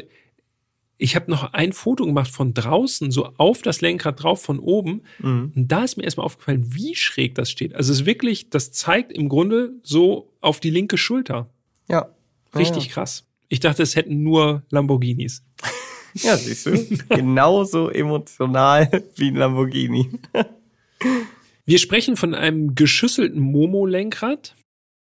ich 0.97 1.15
habe 1.15 1.31
noch 1.31 1.53
ein 1.53 1.73
Foto 1.73 2.05
gemacht 2.05 2.29
von 2.29 2.53
draußen, 2.53 3.09
so 3.09 3.33
auf 3.37 3.63
das 3.63 3.81
Lenkrad 3.81 4.21
drauf 4.21 4.43
von 4.43 4.59
oben. 4.59 5.01
Mhm. 5.19 5.51
Und 5.55 5.67
da 5.71 5.83
ist 5.83 5.97
mir 5.97 6.03
erstmal 6.03 6.25
aufgefallen, 6.25 6.75
wie 6.75 6.95
schräg 6.95 7.33
das 7.33 7.49
steht. 7.49 7.73
Also 7.73 7.91
es 7.91 8.01
ist 8.01 8.05
wirklich, 8.05 8.51
das 8.51 8.71
zeigt 8.71 9.11
im 9.11 9.27
Grunde 9.27 9.73
so 9.81 10.31
auf 10.41 10.59
die 10.59 10.69
linke 10.69 10.97
Schulter. 10.97 11.49
Ja. 11.89 12.09
Richtig 12.55 12.85
Ja, 12.85 12.93
krass. 12.93 13.25
Ich 13.49 13.59
dachte, 13.59 13.81
es 13.81 13.95
hätten 13.95 14.21
nur 14.21 14.63
Lamborghinis. 14.69 15.43
ja 16.13 16.37
siehst 16.37 16.67
du. 16.67 16.87
Genauso 17.09 17.89
emotional 17.89 19.03
wie 19.15 19.29
ein 19.29 19.35
Lamborghini. 19.35 20.07
Wir 21.65 21.77
sprechen 21.77 22.17
von 22.17 22.33
einem 22.33 22.75
geschüsselten 22.75 23.39
Momo-Lenkrad. 23.39 24.55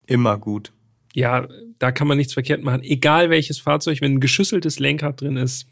Immer 0.06 0.38
gut. 0.38 0.72
Ja, 1.14 1.46
da 1.78 1.92
kann 1.92 2.06
man 2.08 2.18
nichts 2.18 2.32
verkehrt 2.34 2.62
machen. 2.62 2.82
Egal 2.82 3.30
welches 3.30 3.58
Fahrzeug, 3.58 4.00
wenn 4.00 4.14
ein 4.14 4.20
geschüsseltes 4.20 4.78
Lenkrad 4.78 5.20
drin 5.20 5.36
ist, 5.36 5.66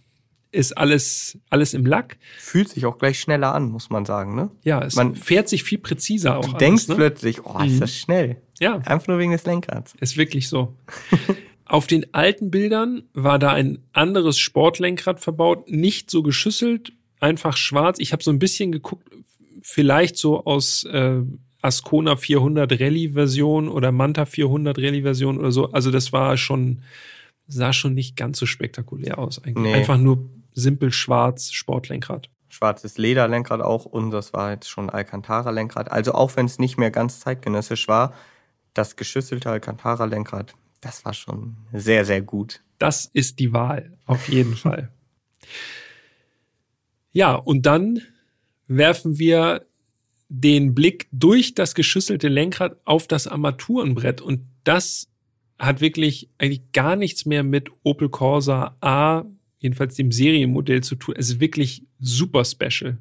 ist 0.52 0.76
alles, 0.78 1.38
alles 1.50 1.74
im 1.74 1.84
Lack. 1.84 2.16
Fühlt 2.38 2.68
sich 2.68 2.86
auch 2.86 2.98
gleich 2.98 3.18
schneller 3.18 3.54
an, 3.54 3.70
muss 3.70 3.90
man 3.90 4.04
sagen, 4.04 4.36
ne? 4.36 4.50
Ja, 4.62 4.82
es 4.84 4.94
Man- 4.94 5.16
fährt 5.16 5.48
sich 5.48 5.64
viel 5.64 5.78
präziser 5.78 6.38
auch. 6.38 6.44
Du 6.44 6.50
alles, 6.50 6.58
denkst 6.58 6.88
ne? 6.88 6.94
plötzlich, 6.94 7.44
oh, 7.44 7.58
ist 7.60 7.72
Mhm. 7.74 7.80
das 7.80 7.96
schnell. 7.96 8.36
Ja, 8.60 8.76
Einfach 8.78 9.08
nur 9.08 9.18
wegen 9.18 9.32
des 9.32 9.44
Lenkrads. 9.46 9.94
ist 10.00 10.16
wirklich 10.16 10.48
so. 10.48 10.76
Auf 11.66 11.86
den 11.88 12.12
alten 12.14 12.50
Bildern 12.50 13.02
war 13.14 13.38
da 13.38 13.50
ein 13.52 13.78
anderes 13.92 14.38
Sportlenkrad 14.38 15.18
verbaut, 15.20 15.68
nicht 15.70 16.10
so 16.10 16.22
geschüsselt, 16.22 16.92
einfach 17.20 17.56
schwarz. 17.56 17.98
Ich 17.98 18.12
habe 18.12 18.22
so 18.22 18.30
ein 18.30 18.38
bisschen 18.38 18.70
geguckt, 18.70 19.08
vielleicht 19.66 20.18
so 20.18 20.44
aus 20.44 20.85
äh, 20.85 21.22
Ascona 21.62 22.16
400 22.16 22.70
Rallye-Version 22.70 23.68
oder 23.68 23.92
Manta 23.92 24.27
400 24.27 24.77
Rallye-Version 24.77 25.38
oder 25.38 25.50
so. 25.50 25.72
Also 25.72 25.90
das 25.90 26.12
war 26.12 26.37
schon, 26.37 26.83
sah 27.48 27.72
schon 27.72 27.94
nicht 27.94 28.14
ganz 28.14 28.38
so 28.38 28.44
spektakulär 28.44 29.18
aus. 29.18 29.42
Eigentlich. 29.42 29.72
Nee. 29.72 29.74
Einfach 29.74 29.96
nur 29.96 30.29
simpel 30.53 30.92
schwarz 30.92 31.50
Sportlenkrad. 31.50 32.29
Schwarzes 32.50 32.98
Lederlenkrad 32.98 33.62
auch 33.62 33.87
und 33.87 34.11
das 34.11 34.35
war 34.35 34.53
jetzt 34.53 34.68
schon 34.68 34.90
Alcantara-Lenkrad. 34.90 35.90
Also 35.90 36.12
auch 36.12 36.37
wenn 36.37 36.44
es 36.44 36.59
nicht 36.59 36.77
mehr 36.77 36.90
ganz 36.90 37.20
zeitgenössisch 37.20 37.88
war, 37.88 38.12
das 38.74 38.96
geschüsselte 38.96 39.48
Alcantara-Lenkrad, 39.50 40.55
das 40.83 41.07
war 41.07 41.14
schon 41.14 41.57
sehr, 41.72 42.05
sehr 42.05 42.20
gut. 42.20 42.61
Das 42.79 43.07
ist 43.07 43.38
die 43.38 43.55
Wahl, 43.55 43.96
auf 44.05 44.29
jeden 44.29 44.57
Fall. 44.57 44.90
Ja, 47.12 47.35
und 47.35 47.64
dann 47.64 48.03
werfen 48.66 49.18
wir 49.18 49.66
den 50.29 50.74
Blick 50.74 51.09
durch 51.12 51.55
das 51.55 51.74
geschüsselte 51.74 52.29
Lenkrad 52.29 52.77
auf 52.85 53.07
das 53.07 53.27
Armaturenbrett 53.27 54.20
und 54.20 54.40
das 54.64 55.09
hat 55.59 55.81
wirklich 55.81 56.29
eigentlich 56.38 56.72
gar 56.72 56.96
nichts 56.96 57.27
mehr 57.27 57.42
mit 57.42 57.70
Opel 57.83 58.09
Corsa 58.09 58.77
A, 58.81 59.24
jedenfalls 59.59 59.94
dem 59.94 60.11
Serienmodell 60.11 60.83
zu 60.83 60.96
tun. 60.96 61.14
Es 61.16 61.31
ist 61.31 61.40
wirklich 61.40 61.85
super 62.00 62.44
special. 62.44 62.98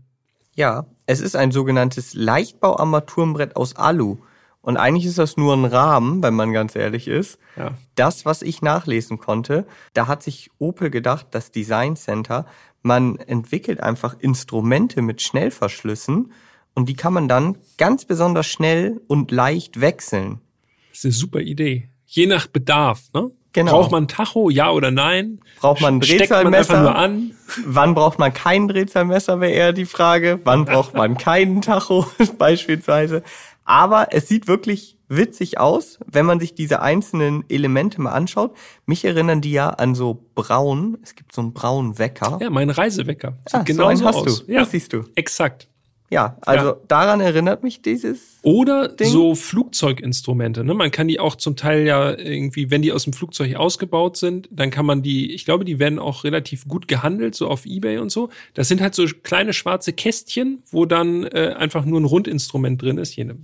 Ja, 0.55 0.85
es 1.07 1.19
ist 1.19 1.35
ein 1.35 1.51
sogenanntes 1.51 2.13
Leichtbau-Armaturenbrett 2.13 3.55
aus 3.55 3.75
Alu. 3.75 4.17
Und 4.61 4.77
eigentlich 4.77 5.05
ist 5.05 5.17
das 5.17 5.35
nur 5.35 5.53
ein 5.55 5.65
Rahmen, 5.65 6.23
wenn 6.23 6.35
man 6.35 6.53
ganz 6.53 6.75
ehrlich 6.75 7.09
ist. 7.09 7.37
Ja. 7.57 7.73
Das, 7.95 8.25
was 8.25 8.41
ich 8.41 8.61
nachlesen 8.61 9.17
konnte, 9.17 9.65
da 9.93 10.07
hat 10.07 10.23
sich 10.23 10.51
Opel 10.57 10.89
gedacht, 10.89 11.27
das 11.31 11.51
Design 11.51 11.97
Center, 11.97 12.45
man 12.83 13.17
entwickelt 13.17 13.81
einfach 13.81 14.15
Instrumente 14.19 15.01
mit 15.01 15.21
Schnellverschlüssen 15.21 16.31
und 16.75 16.89
die 16.89 16.95
kann 16.95 17.13
man 17.13 17.27
dann 17.27 17.57
ganz 17.77 18.05
besonders 18.05 18.45
schnell 18.47 19.01
und 19.07 19.31
leicht 19.31 19.81
wechseln. 19.81 20.41
Das 20.89 20.99
ist 20.99 21.05
eine 21.05 21.13
super 21.13 21.39
Idee. 21.39 21.89
Je 22.05 22.27
nach 22.27 22.47
Bedarf, 22.47 23.01
ne? 23.13 23.31
Genau. 23.53 23.71
Braucht 23.71 23.91
man 23.91 24.05
ein 24.05 24.07
Tacho, 24.07 24.49
ja 24.49 24.71
oder 24.71 24.89
nein? 24.89 25.39
Braucht 25.59 25.81
man 25.81 25.95
ein 25.97 26.01
Steckt 26.01 26.31
man 26.31 26.51
Drehzahlmesser? 26.51 26.73
einfach 26.73 26.81
nur 26.81 26.95
an? 26.95 27.31
Wann 27.65 27.93
braucht 27.93 28.17
man 28.17 28.33
kein 28.33 28.67
Drehzahlmesser, 28.67 29.39
wäre 29.39 29.51
eher 29.51 29.73
die 29.73 29.85
Frage. 29.85 30.39
Wann 30.43 30.65
braucht 30.65 30.95
man 30.95 31.17
keinen 31.17 31.61
Tacho 31.61 32.07
beispielsweise? 32.39 33.21
Aber 33.63 34.07
es 34.11 34.27
sieht 34.27 34.47
wirklich 34.47 34.97
witzig 35.15 35.59
aus, 35.59 35.99
wenn 36.05 36.25
man 36.25 36.39
sich 36.39 36.53
diese 36.55 36.81
einzelnen 36.81 37.43
Elemente 37.49 38.01
mal 38.01 38.11
anschaut. 38.11 38.55
Mich 38.85 39.03
erinnern 39.05 39.41
die 39.41 39.51
ja 39.51 39.69
an 39.69 39.95
so 39.95 40.25
braun. 40.35 40.97
Es 41.03 41.15
gibt 41.15 41.33
so 41.33 41.41
einen 41.41 41.53
braunen 41.53 41.97
Wecker. 41.99 42.37
Ja, 42.41 42.49
mein 42.49 42.69
Reisewecker. 42.69 43.37
Sieht 43.45 43.53
Ah, 43.55 43.59
so 43.59 43.63
genauso 43.65 43.89
einen 43.89 44.03
hast 44.05 44.15
aus. 44.15 44.45
du. 44.45 44.51
Ja, 44.51 44.59
Das 44.61 44.71
siehst 44.71 44.93
du. 44.93 45.03
exakt. 45.15 45.67
Ja, 46.09 46.37
also 46.41 46.67
Ja. 46.67 46.77
daran 46.87 47.21
erinnert 47.21 47.63
mich 47.63 47.81
dieses. 47.81 48.37
Oder 48.43 48.87
Ding. 48.87 49.07
so 49.07 49.33
Flugzeuginstrumente. 49.33 50.63
Ne? 50.63 50.75
Man 50.75 50.91
kann 50.91 51.07
die 51.07 51.19
auch 51.19 51.35
zum 51.35 51.55
Teil 51.55 51.87
ja 51.87 52.11
irgendwie, 52.15 52.69
wenn 52.69 52.83
die 52.83 52.91
aus 52.91 53.05
dem 53.05 53.13
Flugzeug 53.13 53.55
ausgebaut 53.55 54.17
sind, 54.17 54.47
dann 54.51 54.69
kann 54.69 54.85
man 54.85 55.01
die, 55.01 55.33
ich 55.33 55.43
glaube, 55.45 55.65
die 55.65 55.79
werden 55.79 55.97
auch 55.97 56.23
relativ 56.23 56.67
gut 56.67 56.87
gehandelt, 56.87 57.33
so 57.33 57.47
auf 57.47 57.65
Ebay 57.65 57.97
und 57.97 58.11
so. 58.11 58.29
Das 58.53 58.67
sind 58.67 58.79
halt 58.79 58.93
so 58.93 59.05
kleine 59.23 59.53
schwarze 59.53 59.91
Kästchen, 59.91 60.61
wo 60.69 60.85
dann 60.85 61.23
äh, 61.23 61.55
einfach 61.57 61.83
nur 61.83 61.99
ein 61.99 62.05
Rundinstrument 62.05 62.79
drin 62.81 62.97
ist, 62.99 63.15
jene, 63.15 63.37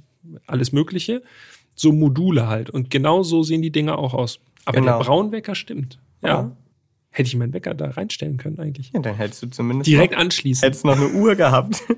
alles 0.46 0.72
Mögliche. 0.72 1.24
So 1.80 1.94
Module 1.94 2.48
halt. 2.48 2.70
Und 2.70 2.89
genau 2.89 3.24
so 3.24 3.42
sehen 3.42 3.62
die 3.62 3.72
Dinger 3.72 3.98
auch 3.98 4.13
aus. 4.13 4.39
Aber 4.65 4.82
Genau. 4.82 4.98
der 4.98 5.06
Braunwecker 5.06 5.56
stimmt. 5.56 5.98
Ja. 6.22 6.28
Ja. 6.28 6.52
Hätte 7.12 7.28
ich 7.28 7.36
meinen 7.38 7.54
Wecker 7.54 7.74
da 7.74 7.89
reinstellen 7.89 8.36
können 8.36 8.60
eigentlich. 8.60 8.92
Ja, 8.94 9.00
dann 9.00 9.15
hättest 9.15 9.44
du 9.44 9.48
zumindest 9.48 9.88
Direkt 9.88 10.13
noch, 10.13 10.20
anschließen. 10.20 10.62
hättest 10.65 10.84
noch 10.84 10.98
eine 10.98 11.08
Uhr 11.10 11.36
gehabt. 11.36 11.82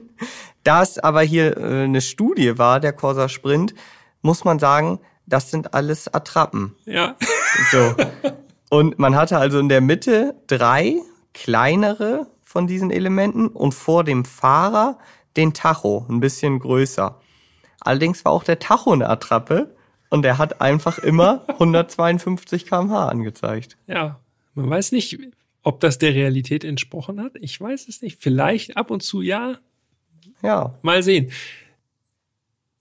Da 0.63 0.83
es 0.83 0.99
aber 0.99 1.21
hier 1.23 1.57
äh, 1.57 1.85
eine 1.85 2.01
Studie 2.01 2.59
war, 2.59 2.79
der 2.79 2.93
Corsa 2.93 3.27
Sprint, 3.29 3.73
muss 4.21 4.43
man 4.43 4.59
sagen, 4.59 4.99
das 5.25 5.49
sind 5.49 5.73
alles 5.73 6.13
Attrappen. 6.13 6.75
Ja. 6.85 7.15
So. 7.71 7.95
Und 8.69 8.99
man 8.99 9.15
hatte 9.15 9.39
also 9.39 9.57
in 9.57 9.69
der 9.69 9.81
Mitte 9.81 10.35
drei 10.45 10.97
kleinere 11.33 12.27
von 12.43 12.67
diesen 12.67 12.91
Elementen 12.91 13.47
und 13.47 13.73
vor 13.73 14.03
dem 14.03 14.23
Fahrer 14.23 14.99
den 15.35 15.53
Tacho, 15.53 16.05
ein 16.09 16.19
bisschen 16.19 16.59
größer. 16.59 17.19
Allerdings 17.81 18.23
war 18.25 18.31
auch 18.31 18.43
der 18.43 18.59
Tacho 18.59 18.91
eine 18.93 19.09
Attrappe 19.09 19.75
und 20.09 20.21
der 20.23 20.37
hat 20.37 20.61
einfach 20.61 20.97
immer 20.99 21.43
152 21.47 22.65
km/h 22.65 23.07
angezeigt. 23.09 23.77
Ja, 23.87 24.19
man 24.55 24.69
weiß 24.69 24.91
nicht, 24.91 25.19
ob 25.63 25.79
das 25.79 25.97
der 25.97 26.13
Realität 26.15 26.63
entsprochen 26.63 27.21
hat. 27.21 27.33
Ich 27.39 27.59
weiß 27.59 27.87
es 27.87 28.01
nicht. 28.01 28.21
Vielleicht 28.21 28.77
ab 28.77 28.91
und 28.91 29.03
zu 29.03 29.21
ja. 29.21 29.57
Ja, 30.41 30.77
Mal 30.81 31.03
sehen. 31.03 31.31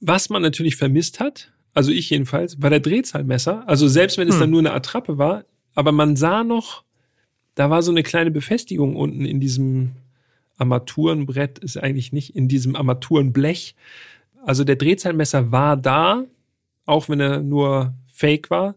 Was 0.00 0.30
man 0.30 0.40
natürlich 0.42 0.76
vermisst 0.76 1.20
hat, 1.20 1.52
also 1.74 1.90
ich 1.92 2.08
jedenfalls, 2.10 2.60
war 2.62 2.70
der 2.70 2.80
Drehzahlmesser. 2.80 3.68
Also 3.68 3.86
selbst 3.86 4.16
wenn 4.18 4.28
es 4.28 4.34
Hm. 4.36 4.40
dann 4.40 4.50
nur 4.50 4.60
eine 4.60 4.72
Attrappe 4.72 5.18
war, 5.18 5.44
aber 5.74 5.92
man 5.92 6.16
sah 6.16 6.42
noch, 6.42 6.84
da 7.54 7.68
war 7.70 7.82
so 7.82 7.90
eine 7.90 8.02
kleine 8.02 8.30
Befestigung 8.30 8.96
unten 8.96 9.24
in 9.24 9.40
diesem 9.40 9.92
Armaturenbrett, 10.56 11.58
ist 11.58 11.76
eigentlich 11.76 12.12
nicht 12.12 12.34
in 12.34 12.48
diesem 12.48 12.76
Armaturenblech. 12.76 13.74
Also 14.44 14.64
der 14.64 14.76
Drehzahlmesser 14.76 15.52
war 15.52 15.76
da, 15.76 16.24
auch 16.86 17.08
wenn 17.08 17.20
er 17.20 17.40
nur 17.40 17.94
fake 18.12 18.50
war, 18.50 18.74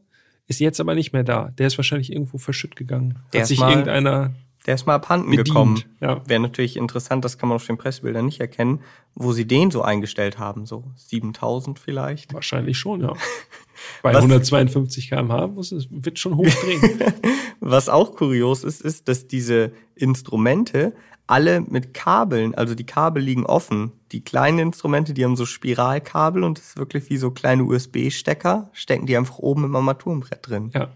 ist 0.48 0.60
jetzt 0.60 0.80
aber 0.80 0.96
nicht 0.96 1.14
mehr 1.14 1.24
da. 1.24 1.52
Der 1.58 1.68
ist 1.68 1.78
wahrscheinlich 1.78 2.12
irgendwo 2.12 2.38
verschütt 2.38 2.76
gegangen. 2.76 3.20
Der 3.32 3.42
Hat 3.42 3.48
sich 3.48 3.60
irgendeiner 3.60 4.34
der 4.66 4.76
ist 4.76 4.86
mal 4.86 4.96
abhanden 4.96 5.30
bedient. 5.30 5.48
gekommen. 5.48 5.84
Ja. 6.00 6.22
Wäre 6.28 6.40
natürlich 6.40 6.78
interessant, 6.78 7.26
das 7.26 7.38
kann 7.38 7.50
man 7.50 7.58
auf 7.58 7.66
den 7.68 7.78
Pressebildern 7.78 8.26
nicht 8.26 8.40
erkennen, 8.40 8.80
wo 9.16 9.32
sie 9.34 9.46
den 9.46 9.72
so 9.72 9.82
eingestellt 9.82 10.40
haben, 10.40 10.66
so 10.66 10.86
7000 10.96 11.80
vielleicht. 11.80 12.34
Wahrscheinlich 12.34 12.78
schon, 12.78 13.02
ja. 13.02 13.14
Bei 14.02 14.14
Was- 14.14 14.24
152 14.24 15.10
km/h 15.10 15.48
muss 15.48 15.72
es, 15.72 15.88
wird 15.92 16.18
schon 16.20 16.38
hochdrehen. 16.38 17.02
Was 17.60 17.90
auch 17.90 18.16
kurios 18.16 18.64
ist, 18.64 18.82
ist, 18.82 19.08
dass 19.08 19.28
diese 19.28 19.72
Instrumente 19.96 20.94
alle 21.28 21.62
mit 21.62 21.94
Kabeln, 21.94 22.54
also 22.56 22.76
die 22.76 22.86
Kabel 22.86 23.24
liegen 23.24 23.46
offen. 23.46 23.92
Die 24.12 24.24
kleinen 24.24 24.60
Instrumente, 24.60 25.14
die 25.14 25.24
haben 25.24 25.36
so 25.38 25.46
Spiralkabel 25.46 26.44
und 26.44 26.58
das 26.58 26.68
ist 26.70 26.78
wirklich 26.78 27.10
wie 27.10 27.18
so 27.18 27.32
kleine 27.32 27.64
USB-Stecker, 27.64 28.70
stecken 28.74 29.06
die 29.06 29.16
einfach 29.18 29.40
oben 29.40 29.64
im 29.64 29.76
Armaturenbrett 29.76 30.48
drin. 30.48 30.72
ja. 30.74 30.90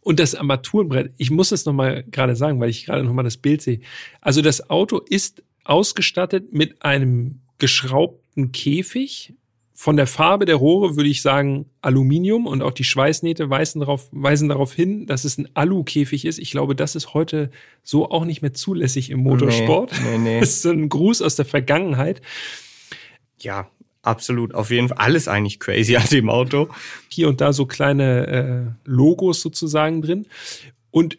Und 0.00 0.20
das 0.20 0.34
Armaturenbrett, 0.34 1.12
ich 1.16 1.30
muss 1.30 1.52
es 1.52 1.64
nochmal 1.64 2.04
gerade 2.10 2.36
sagen, 2.36 2.60
weil 2.60 2.70
ich 2.70 2.86
gerade 2.86 3.04
nochmal 3.04 3.24
das 3.24 3.36
Bild 3.36 3.62
sehe. 3.62 3.80
Also 4.20 4.42
das 4.42 4.70
Auto 4.70 4.98
ist 4.98 5.42
ausgestattet 5.64 6.52
mit 6.52 6.82
einem 6.82 7.40
geschraubten 7.58 8.52
Käfig. 8.52 9.34
Von 9.76 9.96
der 9.96 10.06
Farbe 10.06 10.44
der 10.44 10.54
Rohre 10.56 10.96
würde 10.96 11.08
ich 11.08 11.20
sagen 11.20 11.66
Aluminium 11.82 12.46
und 12.46 12.62
auch 12.62 12.70
die 12.70 12.84
Schweißnähte 12.84 13.50
weisen 13.50 13.80
darauf, 13.80 14.08
weisen 14.12 14.48
darauf 14.48 14.72
hin, 14.72 15.06
dass 15.06 15.24
es 15.24 15.36
ein 15.36 15.48
Alu-Käfig 15.54 16.26
ist. 16.26 16.38
Ich 16.38 16.52
glaube, 16.52 16.76
das 16.76 16.94
ist 16.94 17.12
heute 17.12 17.50
so 17.82 18.08
auch 18.08 18.24
nicht 18.24 18.40
mehr 18.40 18.54
zulässig 18.54 19.10
im 19.10 19.20
Motorsport. 19.20 19.90
Nee, 19.92 20.18
nee, 20.18 20.18
nee. 20.18 20.40
Das 20.40 20.50
ist 20.50 20.62
so 20.62 20.70
ein 20.70 20.88
Gruß 20.88 21.22
aus 21.22 21.34
der 21.34 21.44
Vergangenheit. 21.44 22.22
Ja, 23.40 23.68
absolut. 24.04 24.54
Auf 24.54 24.70
jeden 24.70 24.88
Fall 24.88 24.98
alles 24.98 25.28
eigentlich 25.28 25.60
crazy 25.60 25.96
an 25.96 26.06
dem 26.10 26.28
Auto. 26.28 26.68
hier 27.08 27.28
und 27.28 27.40
da 27.40 27.52
so 27.52 27.66
kleine 27.66 28.26
äh, 28.26 28.88
Logos 28.88 29.40
sozusagen 29.40 30.02
drin. 30.02 30.26
Und 30.90 31.18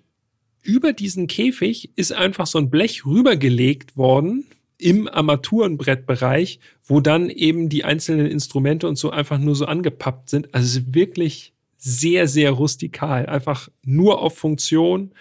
über 0.62 0.93
diesen 0.93 1.28
Käfig 1.28 1.91
ist 1.95 2.12
einfach 2.12 2.48
so 2.48 2.58
ein 2.58 2.69
Blech 2.69 3.06
rübergelegt 3.06 3.98
worden 3.98 4.45
im 4.78 5.08
Armaturenbrettbereich, 5.08 6.60
wo 6.84 7.00
dann 7.00 7.30
eben 7.30 7.69
die 7.69 7.84
einzelnen 7.84 8.28
Instrumente 8.28 8.88
und 8.88 8.98
so 8.98 9.10
einfach 9.10 9.38
nur 9.38 9.56
so 9.56 9.65
angepappt 9.65 10.30
sind. 10.30 10.54
Also 10.54 10.65
es 10.65 10.76
ist 10.78 10.95
wirklich 10.95 11.54
sehr, 11.78 12.28
sehr 12.28 12.52
rustikal. 12.52 13.28
Einfach 13.28 13.69
nur 13.84 14.21
auf 14.21 14.38
Funktion 14.38 15.12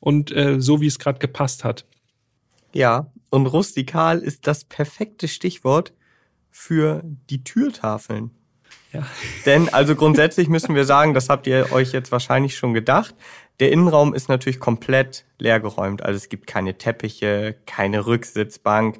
und 0.00 0.32
äh, 0.32 0.60
so, 0.60 0.80
wie 0.80 0.86
es 0.86 0.98
gerade 0.98 1.18
gepasst 1.18 1.64
hat. 1.64 1.84
Ja, 2.72 3.12
und 3.30 3.46
rustikal 3.46 4.18
ist 4.20 4.46
das 4.46 4.64
perfekte 4.64 5.28
Stichwort 5.28 5.92
für 6.56 7.02
die 7.02 7.42
Türtafeln. 7.42 8.30
Ja. 8.92 9.04
Denn 9.44 9.74
also 9.74 9.96
grundsätzlich 9.96 10.48
müssen 10.48 10.76
wir 10.76 10.84
sagen, 10.84 11.12
das 11.12 11.28
habt 11.28 11.48
ihr 11.48 11.72
euch 11.72 11.90
jetzt 11.90 12.12
wahrscheinlich 12.12 12.56
schon 12.56 12.74
gedacht, 12.74 13.16
der 13.58 13.72
Innenraum 13.72 14.14
ist 14.14 14.28
natürlich 14.28 14.60
komplett 14.60 15.24
leergeräumt. 15.40 16.02
Also 16.02 16.16
es 16.16 16.28
gibt 16.28 16.46
keine 16.46 16.78
Teppiche, 16.78 17.56
keine 17.66 18.06
Rücksitzbank, 18.06 18.98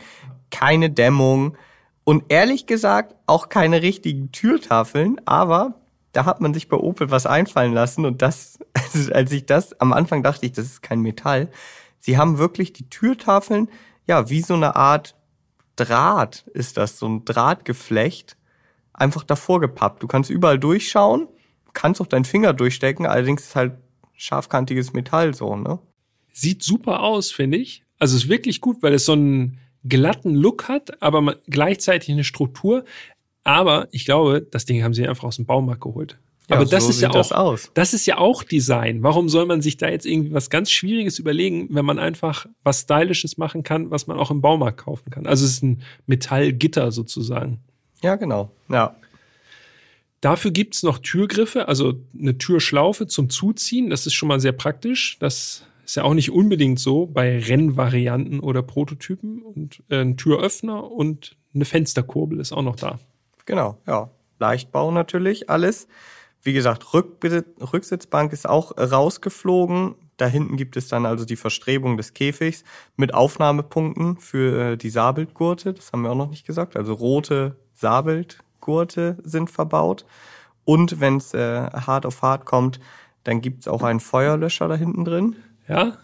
keine 0.50 0.90
Dämmung 0.90 1.56
und 2.02 2.24
ehrlich 2.28 2.66
gesagt 2.66 3.14
auch 3.28 3.48
keine 3.48 3.82
richtigen 3.82 4.32
Türtafeln, 4.32 5.20
aber 5.24 5.74
da 6.10 6.24
hat 6.24 6.40
man 6.40 6.54
sich 6.54 6.68
bei 6.68 6.76
Opel 6.76 7.12
was 7.12 7.24
einfallen 7.24 7.72
lassen 7.72 8.04
und 8.04 8.20
das, 8.20 8.58
als 9.12 9.30
ich 9.30 9.46
das 9.46 9.80
am 9.80 9.92
Anfang 9.92 10.24
dachte 10.24 10.44
ich, 10.44 10.52
das 10.52 10.66
ist 10.66 10.82
kein 10.82 11.00
Metall. 11.00 11.50
Sie 12.00 12.18
haben 12.18 12.36
wirklich 12.36 12.72
die 12.72 12.90
Türtafeln, 12.90 13.68
ja, 14.08 14.28
wie 14.28 14.40
so 14.40 14.54
eine 14.54 14.74
Art 14.74 15.14
Draht 15.76 16.46
ist 16.54 16.76
das, 16.76 16.98
so 16.98 17.08
ein 17.08 17.24
Drahtgeflecht, 17.24 18.36
einfach 18.92 19.24
davor 19.24 19.60
gepappt. 19.60 20.02
Du 20.02 20.06
kannst 20.06 20.30
überall 20.30 20.58
durchschauen, 20.58 21.28
kannst 21.72 22.00
auch 22.00 22.06
deinen 22.06 22.24
Finger 22.24 22.52
durchstecken, 22.52 23.06
allerdings 23.06 23.42
ist 23.44 23.56
halt 23.56 23.74
scharfkantiges 24.16 24.92
Metall 24.92 25.34
so, 25.34 25.56
ne? 25.56 25.78
Sieht 26.32 26.62
super 26.62 27.02
aus, 27.02 27.30
finde 27.30 27.58
ich. 27.58 27.84
Also 27.98 28.16
ist 28.16 28.28
wirklich 28.28 28.60
gut, 28.60 28.82
weil 28.82 28.94
es 28.94 29.04
so 29.04 29.14
ein 29.14 29.58
glatten 29.84 30.34
Look 30.34 30.68
hat, 30.68 31.02
aber 31.02 31.36
gleichzeitig 31.46 32.10
eine 32.10 32.24
Struktur. 32.24 32.84
Aber 33.44 33.88
ich 33.92 34.04
glaube, 34.04 34.40
das 34.42 34.64
Ding 34.64 34.82
haben 34.82 34.94
sie 34.94 35.06
einfach 35.06 35.24
aus 35.24 35.36
dem 35.36 35.46
Baumarkt 35.46 35.82
geholt. 35.82 36.18
Ja, 36.48 36.56
aber 36.56 36.66
das 36.66 36.84
so 36.84 36.90
ist 36.90 37.00
ja 37.00 37.08
das 37.08 37.32
auch, 37.32 37.52
aus. 37.52 37.70
das 37.72 37.94
ist 37.94 38.04
ja 38.04 38.18
auch 38.18 38.42
Design. 38.42 39.02
Warum 39.02 39.30
soll 39.30 39.46
man 39.46 39.62
sich 39.62 39.78
da 39.78 39.88
jetzt 39.88 40.04
irgendwie 40.04 40.34
was 40.34 40.50
ganz 40.50 40.70
Schwieriges 40.70 41.18
überlegen, 41.18 41.68
wenn 41.70 41.86
man 41.86 41.98
einfach 41.98 42.46
was 42.62 42.82
Stylisches 42.82 43.38
machen 43.38 43.62
kann, 43.62 43.90
was 43.90 44.06
man 44.06 44.18
auch 44.18 44.30
im 44.30 44.42
Baumarkt 44.42 44.84
kaufen 44.84 45.10
kann? 45.10 45.26
Also 45.26 45.46
es 45.46 45.52
ist 45.52 45.62
ein 45.62 45.82
Metallgitter 46.06 46.92
sozusagen. 46.92 47.60
Ja, 48.02 48.16
genau. 48.16 48.50
Ja. 48.68 48.94
Dafür 50.20 50.50
gibt's 50.50 50.82
noch 50.82 50.98
Türgriffe, 50.98 51.68
also 51.68 51.94
eine 52.18 52.36
Türschlaufe 52.36 53.06
zum 53.06 53.30
Zuziehen. 53.30 53.88
Das 53.88 54.06
ist 54.06 54.14
schon 54.14 54.28
mal 54.28 54.40
sehr 54.40 54.52
praktisch. 54.52 55.18
Das 55.20 55.64
ist 55.84 55.96
ja 55.96 56.02
auch 56.02 56.14
nicht 56.14 56.30
unbedingt 56.30 56.78
so 56.78 57.06
bei 57.06 57.38
Rennvarianten 57.38 58.40
oder 58.40 58.62
Prototypen. 58.62 59.42
Und 59.42 59.82
äh, 59.88 60.00
ein 60.00 60.18
Türöffner 60.18 60.90
und 60.90 61.36
eine 61.54 61.64
Fensterkurbel 61.64 62.40
ist 62.40 62.52
auch 62.52 62.62
noch 62.62 62.76
da. 62.76 62.98
Genau, 63.46 63.78
ja. 63.86 64.10
Leichtbau 64.38 64.90
natürlich, 64.90 65.48
alles. 65.48 65.88
Wie 66.44 66.52
gesagt, 66.52 66.92
Rückbesitz, 66.92 67.46
Rücksitzbank 67.72 68.32
ist 68.34 68.46
auch 68.46 68.76
rausgeflogen. 68.76 69.94
Da 70.18 70.26
hinten 70.26 70.56
gibt 70.58 70.76
es 70.76 70.88
dann 70.88 71.06
also 71.06 71.24
die 71.24 71.36
Verstrebung 71.36 71.96
des 71.96 72.12
Käfigs 72.12 72.64
mit 72.96 73.14
Aufnahmepunkten 73.14 74.18
für 74.18 74.72
äh, 74.72 74.76
die 74.76 74.90
Sabelgurte. 74.90 75.72
Das 75.72 75.90
haben 75.90 76.02
wir 76.02 76.10
auch 76.10 76.16
noch 76.16 76.30
nicht 76.30 76.46
gesagt. 76.46 76.76
Also 76.76 76.92
rote 76.92 77.56
Sabelgurte 77.72 79.16
sind 79.24 79.50
verbaut. 79.50 80.04
Und 80.64 81.00
wenn 81.00 81.16
es 81.16 81.32
äh, 81.32 81.70
hart 81.70 82.04
auf 82.04 82.20
hart 82.20 82.44
kommt, 82.44 82.78
dann 83.24 83.40
gibt 83.40 83.62
es 83.62 83.68
auch 83.68 83.82
einen 83.82 84.00
Feuerlöscher 84.00 84.68
da 84.68 84.76
hinten 84.76 85.06
drin. 85.06 85.36
Ja. 85.66 85.96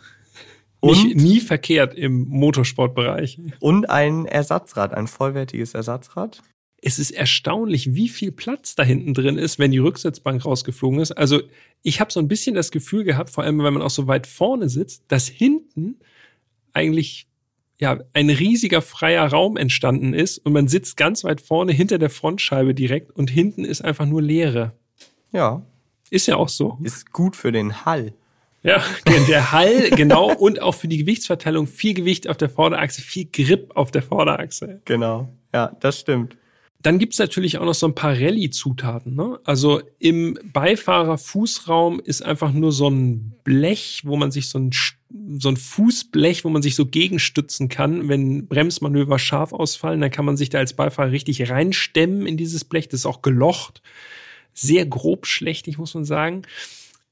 Und? 0.81 1.05
Nicht, 1.05 1.17
nie 1.17 1.41
verkehrt 1.41 1.95
im 1.95 2.27
Motorsportbereich. 2.29 3.39
Und 3.61 3.91
ein 3.91 4.25
Ersatzrad, 4.25 4.95
ein 4.95 5.07
vollwertiges 5.07 5.75
Ersatzrad. 5.75 6.43
Es 6.83 6.99
ist 6.99 7.11
erstaunlich, 7.11 7.95
wie 7.95 8.09
viel 8.09 8.33
Platz 8.33 8.75
da 8.75 8.83
hinten 8.83 9.13
drin 9.13 9.37
ist, 9.37 9.59
wenn 9.59 9.71
die 9.71 9.79
Rücksitzbank 9.79 10.45
rausgeflogen 10.45 11.01
ist. 11.01 11.13
Also 11.13 11.41
ich 11.83 12.01
habe 12.01 12.13
so 12.13 12.21
ein 12.21 12.29
bisschen 12.29 12.55
das 12.55 12.71
Gefühl 12.71 13.05
gehabt, 13.05 13.31
vor 13.31 13.45
allem 13.45 13.63
wenn 13.63 13.75
man 13.75 13.83
auch 13.83 13.91
so 13.91 14.07
weit 14.07 14.27
vorne 14.27 14.69
sitzt, 14.69 15.05
dass 15.09 15.29
hinten 15.29 15.97
eigentlich 16.73 17.27
ja 17.79 17.99
ein 18.13 18.31
riesiger 18.31 18.83
freier 18.83 19.27
Raum 19.27 19.57
entstanden 19.57 20.15
ist 20.15 20.39
und 20.39 20.53
man 20.53 20.69
sitzt 20.69 20.97
ganz 20.97 21.25
weit 21.25 21.41
vorne 21.41 21.73
hinter 21.73 21.99
der 21.99 22.11
Frontscheibe 22.11 22.75
direkt 22.75 23.11
und 23.11 23.31
hinten 23.31 23.65
ist 23.65 23.83
einfach 23.83 24.07
nur 24.07 24.23
Leere. 24.23 24.73
Ja, 25.33 25.63
Ist 26.11 26.27
ja 26.27 26.37
auch 26.37 26.49
so. 26.49 26.79
ist 26.83 27.13
gut 27.13 27.37
für 27.37 27.53
den 27.53 27.85
Hall. 27.85 28.13
Ja, 28.63 28.83
der 29.07 29.53
Hall, 29.53 29.91
genau, 29.97 30.33
und 30.33 30.61
auch 30.61 30.75
für 30.75 30.89
die 30.89 30.99
Gewichtsverteilung 30.99 31.67
viel 31.67 31.95
Gewicht 31.95 32.29
auf 32.29 32.37
der 32.37 32.51
Vorderachse, 32.51 33.01
viel 33.01 33.27
Grip 33.33 33.75
auf 33.75 33.91
der 33.91 34.03
Vorderachse. 34.03 34.83
Genau. 34.85 35.31
Ja, 35.55 35.75
das 35.81 36.01
stimmt. 36.01 36.37
Dann 36.83 36.99
gibt's 36.99 37.19
natürlich 37.19 37.59
auch 37.59 37.67
noch 37.67 37.75
so 37.75 37.87
ein 37.87 37.95
paar 37.95 38.13
Rallye-Zutaten. 38.13 39.15
Ne? 39.15 39.39
Also 39.45 39.83
im 39.99 40.39
Beifahrerfußraum 40.53 42.01
ist 42.01 42.23
einfach 42.23 42.53
nur 42.53 42.73
so 42.73 42.89
ein 42.89 43.35
Blech, 43.45 44.03
wo 44.05 44.17
man 44.17 44.31
sich 44.31 44.49
so 44.49 44.59
ein, 44.59 44.71
so 45.39 45.51
ein 45.51 45.59
Fußblech, 45.59 46.45
wo 46.45 46.49
man 46.49 46.63
sich 46.63 46.75
so 46.75 46.87
gegenstützen 46.87 47.69
kann, 47.69 48.09
wenn 48.09 48.47
Bremsmanöver 48.47 49.19
scharf 49.19 49.53
ausfallen, 49.53 50.01
dann 50.01 50.11
kann 50.11 50.25
man 50.25 50.39
sich 50.39 50.49
da 50.49 50.59
als 50.59 50.73
Beifahrer 50.73 51.11
richtig 51.13 51.51
reinstemmen 51.51 52.27
in 52.27 52.39
dieses 52.39 52.65
Blech. 52.65 52.89
Das 52.89 53.01
ist 53.01 53.07
auch 53.07 53.21
gelocht. 53.21 53.83
Sehr 54.55 54.87
grob 54.87 55.27
schlechtig, 55.27 55.77
muss 55.77 55.95
man 55.95 56.07
sagen. 56.07 56.43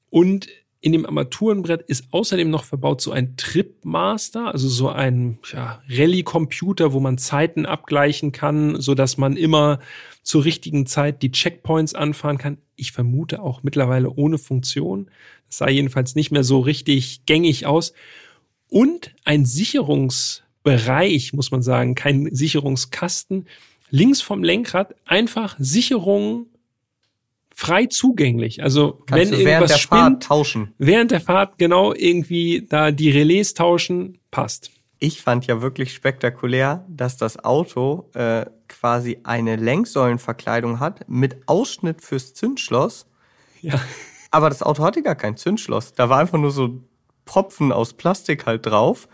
Und 0.09 0.47
in 0.81 0.93
dem 0.93 1.05
Armaturenbrett 1.05 1.81
ist 1.83 2.05
außerdem 2.11 2.49
noch 2.49 2.63
verbaut 2.63 3.01
so 3.01 3.11
ein 3.11 3.35
Tripmaster, 3.35 4.53
also 4.53 4.69
so 4.69 4.87
ein 4.87 5.39
ja, 5.51 5.81
Rallye-Computer, 5.89 6.93
wo 6.93 7.01
man 7.01 7.17
Zeiten 7.17 7.65
abgleichen 7.65 8.31
kann, 8.31 8.79
so 8.79 8.95
dass 8.95 9.17
man 9.17 9.35
immer 9.35 9.79
zur 10.23 10.45
richtigen 10.45 10.85
Zeit 10.85 11.21
die 11.21 11.31
Checkpoints 11.31 11.95
anfahren 11.95 12.37
kann. 12.37 12.59
Ich 12.77 12.93
vermute 12.93 13.41
auch 13.41 13.61
mittlerweile 13.61 14.09
ohne 14.09 14.37
Funktion. 14.37 15.11
Das 15.47 15.57
sah 15.57 15.69
jedenfalls 15.69 16.15
nicht 16.15 16.31
mehr 16.31 16.45
so 16.45 16.59
richtig 16.59 17.25
gängig 17.25 17.65
aus. 17.65 17.93
Und 18.69 19.13
ein 19.25 19.43
Sicherungsbereich, 19.45 21.33
muss 21.33 21.51
man 21.51 21.61
sagen, 21.61 21.95
kein 21.95 22.33
Sicherungskasten. 22.33 23.47
Links 23.89 24.21
vom 24.21 24.43
Lenkrad 24.43 24.95
einfach 25.05 25.57
Sicherung 25.59 26.45
frei 27.59 27.87
zugänglich. 27.87 28.63
Also 28.63 29.03
Kannst 29.05 29.11
wenn 29.11 29.31
während 29.31 29.41
irgendwas 29.41 29.71
der 29.71 29.77
spinnt, 29.77 30.01
Fahrt 30.01 30.23
tauschen. 30.23 30.73
während 30.77 31.11
der 31.11 31.19
Fahrt 31.19 31.57
genau 31.57 31.93
irgendwie 31.93 32.65
da 32.67 32.91
die 32.91 33.11
Relais 33.11 33.53
tauschen, 33.53 34.17
passt. 34.31 34.71
Ich 34.97 35.21
fand 35.21 35.45
ja 35.45 35.61
wirklich 35.61 35.93
spektakulär, 35.93 36.85
dass 36.87 37.17
das 37.17 37.43
Auto 37.43 38.09
äh, 38.13 38.45
quasi 38.69 39.19
eine 39.23 39.57
Lenksäulenverkleidung 39.57 40.79
hat 40.79 41.09
mit 41.09 41.47
Ausschnitt 41.47 42.01
fürs 42.01 42.33
Zündschloss. 42.33 43.07
Ja. 43.61 43.79
Aber 44.31 44.47
das 44.47 44.63
Auto 44.63 44.83
hatte 44.83 45.03
gar 45.03 45.15
kein 45.15 45.35
Zündschloss. 45.35 45.93
Da 45.93 46.07
war 46.07 46.19
einfach 46.19 46.37
nur 46.37 46.51
so 46.51 46.81
Propfen 47.25 47.73
aus 47.73 47.93
Plastik 47.93 48.45
halt 48.45 48.65
drauf. 48.65 49.09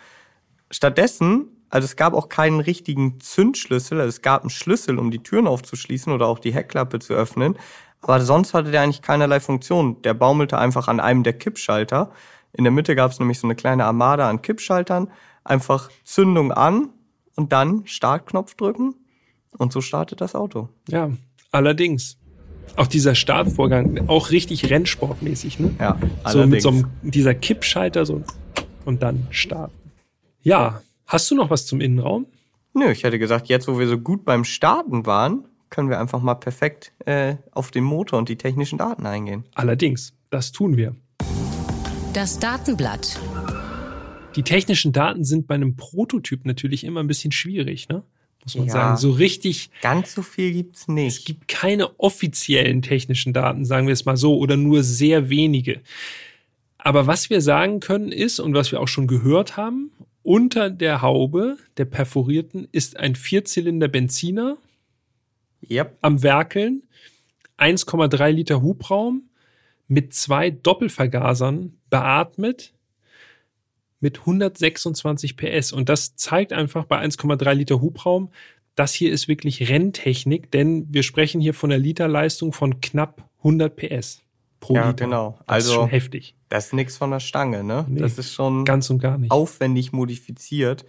Stattdessen, 0.69 1.47
also 1.69 1.85
es 1.85 1.95
gab 1.95 2.13
auch 2.13 2.29
keinen 2.29 2.59
richtigen 2.59 3.19
Zündschlüssel. 3.19 3.99
Also 3.99 4.09
es 4.09 4.21
gab 4.21 4.41
einen 4.41 4.49
Schlüssel, 4.51 4.99
um 4.99 5.09
die 5.09 5.23
Türen 5.23 5.47
aufzuschließen 5.47 6.13
oder 6.13 6.27
auch 6.27 6.37
die 6.37 6.53
Heckklappe 6.53 6.99
zu 6.99 7.13
öffnen. 7.13 7.57
Aber 8.07 8.21
sonst 8.21 8.53
hatte 8.53 8.69
der 8.71 8.81
eigentlich 8.81 9.01
keinerlei 9.01 9.39
Funktion. 9.39 10.01
Der 10.03 10.13
baumelte 10.13 10.57
einfach 10.59 10.87
an 10.87 10.99
einem 10.99 11.23
der 11.23 11.33
Kippschalter. 11.33 12.11
In 12.53 12.63
der 12.63 12.71
Mitte 12.71 12.95
gab 12.95 13.11
es 13.11 13.19
nämlich 13.19 13.39
so 13.39 13.47
eine 13.47 13.55
kleine 13.55 13.85
Armada 13.85 14.29
an 14.29 14.41
Kippschaltern. 14.43 15.09
Einfach 15.43 15.89
Zündung 16.03 16.51
an 16.51 16.89
und 17.35 17.51
dann 17.51 17.87
Startknopf 17.87 18.53
drücken. 18.55 18.93
Und 19.57 19.73
so 19.73 19.81
startet 19.81 20.21
das 20.21 20.35
Auto. 20.35 20.69
Ja, 20.87 21.09
allerdings. 21.51 22.17
Auch 22.75 22.87
dieser 22.87 23.15
Startvorgang, 23.15 24.07
auch 24.07 24.31
richtig 24.31 24.69
rennsportmäßig, 24.69 25.59
ne? 25.59 25.71
Ja, 25.79 25.97
So 25.99 26.05
mit 26.05 26.25
allerdings. 26.25 26.63
so 26.63 26.69
einem, 26.69 26.85
dieser 27.01 27.33
Kippschalter 27.33 28.05
so 28.05 28.23
und 28.85 29.01
dann 29.01 29.27
starten. 29.31 29.73
Ja, 30.41 30.81
hast 31.07 31.31
du 31.31 31.35
noch 31.35 31.49
was 31.49 31.65
zum 31.65 31.81
Innenraum? 31.81 32.27
Nö, 32.73 32.91
ich 32.91 33.03
hätte 33.03 33.17
gesagt, 33.17 33.47
jetzt 33.47 33.67
wo 33.67 33.79
wir 33.79 33.87
so 33.87 33.97
gut 33.97 34.25
beim 34.25 34.43
Starten 34.43 35.05
waren, 35.05 35.45
können 35.75 35.89
wir 35.89 35.99
einfach 35.99 36.21
mal 36.21 36.35
perfekt 36.35 36.93
äh, 37.05 37.35
auf 37.51 37.69
den 37.69 37.83
Motor 37.83 38.17
und 38.17 38.29
die 38.29 38.37
technischen 38.37 38.77
Daten 38.77 39.05
eingehen. 39.05 39.43
Allerdings, 39.55 40.13
das 40.29 40.53
tun 40.53 40.77
wir. 40.77 40.95
Das 42.13 42.39
Datenblatt. 42.39 43.19
Die 44.37 44.43
technischen 44.43 44.93
Daten 44.93 45.25
sind 45.25 45.47
bei 45.47 45.55
einem 45.55 45.75
Prototyp 45.75 46.45
natürlich 46.45 46.85
immer 46.85 47.01
ein 47.01 47.07
bisschen 47.07 47.33
schwierig, 47.33 47.89
ne? 47.89 48.03
Muss 48.45 48.55
man 48.55 48.67
Ja. 48.67 48.71
sagen. 48.73 48.97
So 48.97 49.11
richtig, 49.11 49.69
Ganz 49.81 50.13
so 50.15 50.21
viel 50.21 50.53
gibt's 50.53 50.81
es 50.83 50.87
nicht. 50.87 51.25
gibt 51.25 51.49
keine 51.49 51.99
offiziellen 51.99 52.81
technischen 52.81 53.33
Daten, 53.33 53.65
sagen 53.65 53.87
wir 53.87 53.93
es 53.93 54.05
mal 54.05 54.15
so, 54.15 54.37
oder 54.37 54.55
nur 54.55 54.81
sehr 54.81 55.29
wenige. 55.29 55.81
Aber 56.77 57.05
was 57.05 57.29
wir 57.29 57.41
sagen 57.41 57.81
können 57.81 58.13
ist, 58.13 58.39
und 58.39 58.53
was 58.53 58.71
wir 58.71 58.79
auch 58.79 58.87
schon 58.87 59.07
gehört 59.07 59.57
haben, 59.57 59.91
unter 60.23 60.69
der 60.69 61.01
Haube 61.01 61.57
der 61.75 61.85
perforierten 61.85 62.65
ist 62.71 62.95
ein 62.97 63.15
Vierzylinder 63.15 63.89
Benziner 63.89 64.57
Yep. 65.69 65.97
am 66.01 66.23
Werkeln, 66.23 66.83
1,3 67.57 68.29
Liter 68.31 68.61
Hubraum 68.61 69.29
mit 69.87 70.13
zwei 70.13 70.49
Doppelvergasern 70.51 71.77
beatmet 71.89 72.73
mit 73.99 74.19
126 74.19 75.37
PS. 75.37 75.71
Und 75.71 75.89
das 75.89 76.15
zeigt 76.15 76.53
einfach 76.53 76.85
bei 76.85 76.99
1,3 76.99 77.53
Liter 77.53 77.81
Hubraum, 77.81 78.29
das 78.75 78.93
hier 78.93 79.11
ist 79.11 79.27
wirklich 79.29 79.69
Renntechnik, 79.69 80.51
denn 80.51 80.85
wir 80.93 81.01
sprechen 81.03 81.39
hier 81.39 81.53
von 81.53 81.71
einer 81.71 81.79
Literleistung 81.81 82.51
von 82.51 82.81
knapp 82.81 83.29
100 83.39 83.73
PS 83.75 84.21
pro 84.59 84.75
Ja, 84.75 84.89
Liter. 84.89 85.05
genau. 85.05 85.29
Das 85.47 85.63
ist 85.63 85.69
Also- 85.69 85.73
schon 85.75 85.89
heftig. 85.89 86.35
Das 86.49 86.67
ist 86.67 86.73
nix 86.73 86.97
von 86.97 87.11
der 87.11 87.19
Stange, 87.21 87.63
ne? 87.63 87.85
Nee, 87.87 87.99
das 88.01 88.17
ist 88.17 88.33
schon 88.33 88.65
Ganz 88.65 88.89
und 88.89 88.99
gar 88.99 89.17
nicht. 89.17 89.31
aufwendig 89.31 89.91
modifiziert. 89.93 90.85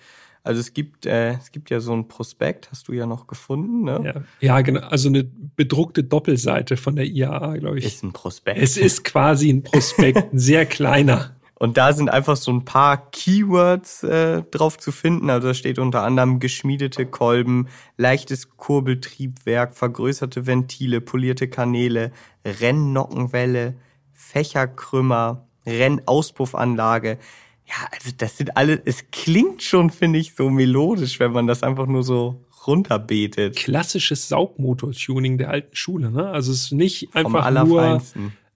Also 0.47 0.61
es 0.61 0.73
gibt, 0.73 1.07
äh, 1.07 1.33
es 1.33 1.51
gibt 1.53 1.71
ja 1.71 1.81
so 1.81 1.93
ein 1.93 2.09
Prospekt, 2.09 2.71
hast 2.71 2.89
du 2.89 2.93
ja 2.93 3.07
noch 3.07 3.27
gefunden, 3.27 3.85
ne? 3.85 4.01
Ja, 4.05 4.23
ja, 4.41 4.61
genau. 4.61 4.81
Also 4.81 5.09
eine 5.09 5.25
bedruckte 5.25 6.05
Doppelseite 6.05 6.77
von 6.77 6.97
der 6.97 7.07
IAA, 7.07 7.57
glaube 7.59 7.79
ich. 7.79 7.85
Ist 7.85 8.05
ein 8.05 8.13
Prospekt. 8.13 8.61
es 8.61 8.77
ist 8.77 9.05
quasi 9.05 9.51
ein 9.51 9.63
Prospekt, 9.63 10.33
ein 10.33 10.39
sehr 10.39 10.67
kleiner. 10.67 11.33
Und 11.59 11.79
da 11.79 11.95
sind 11.95 12.11
einfach 12.11 12.37
so 12.37 12.53
ein 12.53 12.67
paar 12.67 13.11
Keywords 13.11 14.03
äh, 14.03 14.43
drauf 14.51 14.77
zu 14.77 14.93
finden. 14.93 15.31
Also 15.31 15.49
da 15.49 15.55
steht 15.55 15.79
unter 15.79 16.03
anderem 16.03 16.39
geschmiedete 16.39 17.07
Kolben, 17.07 17.69
leichtes 17.97 18.57
Kurbeltriebwerk, 18.59 19.75
vergrößerte 19.75 20.47
Ventile, 20.47 21.01
polierte 21.01 21.49
Kanäle, 21.49 22.13
Rennnockenwelle, 22.45 23.75
Fächerkrümmer, 24.13 25.47
Rennauspuffanlage. 25.67 27.19
Ja, 27.67 27.89
also 27.93 28.11
das 28.17 28.37
sind 28.39 28.57
alle, 28.57 28.81
es 28.85 29.11
klingt 29.11 29.63
schon, 29.63 29.91
finde 29.91 30.19
ich, 30.21 30.35
so 30.35 30.49
melodisch, 30.51 31.19
wenn 31.19 31.33
man 31.33 31.47
das 31.47 31.63
einfach 31.63 31.87
nur 31.87 32.03
so 32.05 32.45
runterbetet. 32.67 33.57
klassisches 33.57 34.29
Saugmotor-Tuning 34.29 35.39
der 35.39 35.51
alten 35.51 35.75
Schule. 35.75 36.11
Ne? 36.11 36.29
Also 36.29 36.53
es 36.53 36.65
ist 36.65 36.73
nicht 36.73 37.15
einfach 37.15 37.51
nur 37.65 38.03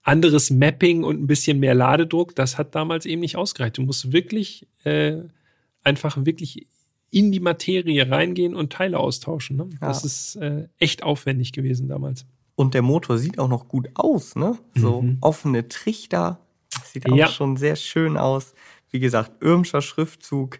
anderes 0.03 0.51
Mapping 0.51 1.05
und 1.05 1.21
ein 1.23 1.27
bisschen 1.27 1.59
mehr 1.61 1.75
Ladedruck. 1.75 2.35
Das 2.35 2.57
hat 2.59 2.75
damals 2.75 3.07
eben 3.07 3.21
nicht 3.21 3.37
ausgereicht. 3.37 3.79
Du 3.79 3.83
musst 3.83 4.13
wirklich 4.13 4.67
äh, 4.85 5.17
einfach 5.85 6.25
wirklich 6.25 6.67
in 7.11 7.33
die 7.33 7.41
Materie 7.41 8.09
reingehen 8.11 8.55
und 8.55 8.73
Teile 8.73 8.99
austauschen. 8.99 9.57
Ne? 9.57 9.69
Ja. 9.81 9.89
Das 9.89 10.05
ist 10.05 10.37
äh, 10.37 10.69
echt 10.79 11.03
aufwendig 11.03 11.53
gewesen 11.53 11.89
damals. 11.89 12.25
Und 12.55 12.75
der 12.75 12.83
Motor 12.83 13.19
sieht 13.19 13.39
auch 13.39 13.49
noch 13.49 13.69
gut 13.69 13.89
aus, 13.95 14.37
ne? 14.37 14.59
So 14.75 15.03
Mhm. 15.03 15.19
offene 15.21 15.69
Trichter. 15.69 16.41
Das 16.73 16.93
sieht 16.93 17.11
auch 17.11 17.17
Ja. 17.17 17.27
schon 17.29 17.57
sehr 17.57 17.75
schön 17.77 18.17
aus. 18.17 18.55
Wie 18.91 19.01
gesagt, 19.01 19.43
Irmscher 19.43 19.83
Schriftzug. 19.83 20.59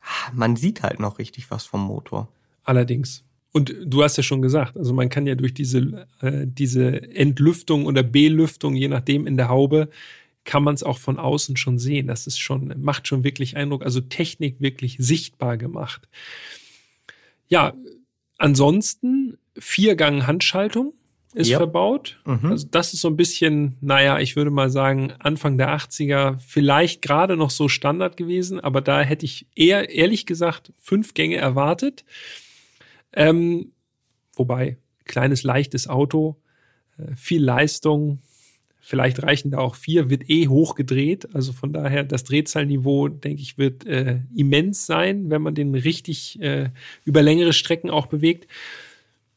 Ah, 0.00 0.32
Man 0.32 0.56
sieht 0.56 0.82
halt 0.82 1.00
noch 1.00 1.18
richtig 1.18 1.50
was 1.50 1.64
vom 1.64 1.82
Motor. 1.82 2.28
Allerdings. 2.64 3.24
Und 3.52 3.74
du 3.84 4.02
hast 4.02 4.16
ja 4.16 4.22
schon 4.22 4.42
gesagt, 4.42 4.76
also 4.76 4.92
man 4.92 5.08
kann 5.08 5.26
ja 5.26 5.34
durch 5.34 5.54
diese, 5.54 6.06
äh, 6.20 6.46
diese 6.46 7.02
Entlüftung 7.14 7.86
oder 7.86 8.02
Belüftung, 8.02 8.74
je 8.74 8.88
nachdem 8.88 9.26
in 9.26 9.36
der 9.36 9.48
Haube, 9.48 9.88
kann 10.44 10.62
man 10.62 10.74
es 10.74 10.82
auch 10.82 10.98
von 10.98 11.18
außen 11.18 11.56
schon 11.56 11.78
sehen. 11.78 12.06
Das 12.06 12.26
ist 12.26 12.38
schon, 12.38 12.74
macht 12.80 13.06
schon 13.06 13.24
wirklich 13.24 13.56
Eindruck. 13.56 13.84
Also 13.84 14.00
Technik 14.00 14.60
wirklich 14.60 14.96
sichtbar 14.98 15.56
gemacht. 15.56 16.08
Ja, 17.48 17.74
ansonsten 18.38 19.38
Viergang 19.58 20.26
Handschaltung 20.26 20.94
ist 21.38 21.48
Ja. 21.48 21.58
verbaut. 21.58 22.20
Mhm. 22.26 22.50
Also 22.50 22.66
das 22.68 22.92
ist 22.92 23.00
so 23.00 23.08
ein 23.08 23.16
bisschen, 23.16 23.76
naja, 23.80 24.18
ich 24.18 24.34
würde 24.34 24.50
mal 24.50 24.70
sagen, 24.70 25.12
Anfang 25.20 25.56
der 25.56 25.70
80er 25.70 26.38
vielleicht 26.40 27.00
gerade 27.00 27.36
noch 27.36 27.50
so 27.50 27.68
Standard 27.68 28.16
gewesen, 28.16 28.58
aber 28.58 28.80
da 28.80 29.00
hätte 29.02 29.24
ich 29.24 29.46
eher, 29.54 29.88
ehrlich 29.90 30.26
gesagt, 30.26 30.72
fünf 30.78 31.14
Gänge 31.14 31.36
erwartet. 31.36 32.04
Ähm, 33.12 33.70
wobei, 34.34 34.78
kleines, 35.04 35.44
leichtes 35.44 35.86
Auto, 35.88 36.36
äh, 36.98 37.14
viel 37.14 37.42
Leistung, 37.42 38.18
vielleicht 38.80 39.22
reichen 39.22 39.52
da 39.52 39.58
auch 39.58 39.76
vier, 39.76 40.10
wird 40.10 40.28
eh 40.28 40.48
hochgedreht. 40.48 41.34
Also 41.36 41.52
von 41.52 41.72
daher, 41.72 42.02
das 42.02 42.24
Drehzahlniveau, 42.24 43.08
denke 43.08 43.42
ich, 43.42 43.58
wird 43.58 43.86
äh, 43.86 44.22
immens 44.34 44.86
sein, 44.86 45.30
wenn 45.30 45.42
man 45.42 45.54
den 45.54 45.74
richtig 45.76 46.40
äh, 46.42 46.70
über 47.04 47.22
längere 47.22 47.52
Strecken 47.52 47.90
auch 47.90 48.06
bewegt. 48.06 48.48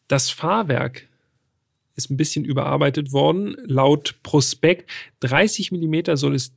Das 0.07 0.31
Fahrwerk 0.31 1.07
ist 1.95 2.09
ein 2.09 2.17
bisschen 2.17 2.45
überarbeitet 2.45 3.11
worden. 3.11 3.55
Laut 3.65 4.15
Prospekt 4.23 4.89
30 5.21 5.71
Millimeter 5.71 6.17
soll 6.17 6.35
es 6.35 6.53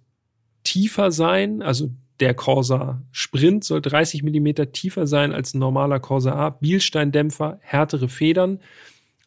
tiefer 0.63 1.11
sein. 1.13 1.63
Also 1.63 1.91
der 2.21 2.35
Corsa 2.35 3.03
Sprint 3.11 3.65
soll 3.65 3.81
30 3.81 4.23
Millimeter 4.23 4.73
tiefer 4.73 5.07
sein 5.07 5.33
als 5.33 5.55
ein 5.55 5.59
normaler 5.59 6.01
Corsa 6.01 6.33
A. 6.33 6.51
Bielsteindämpfer, 6.51 7.59
härtere 7.61 8.09
Federn. 8.09 8.61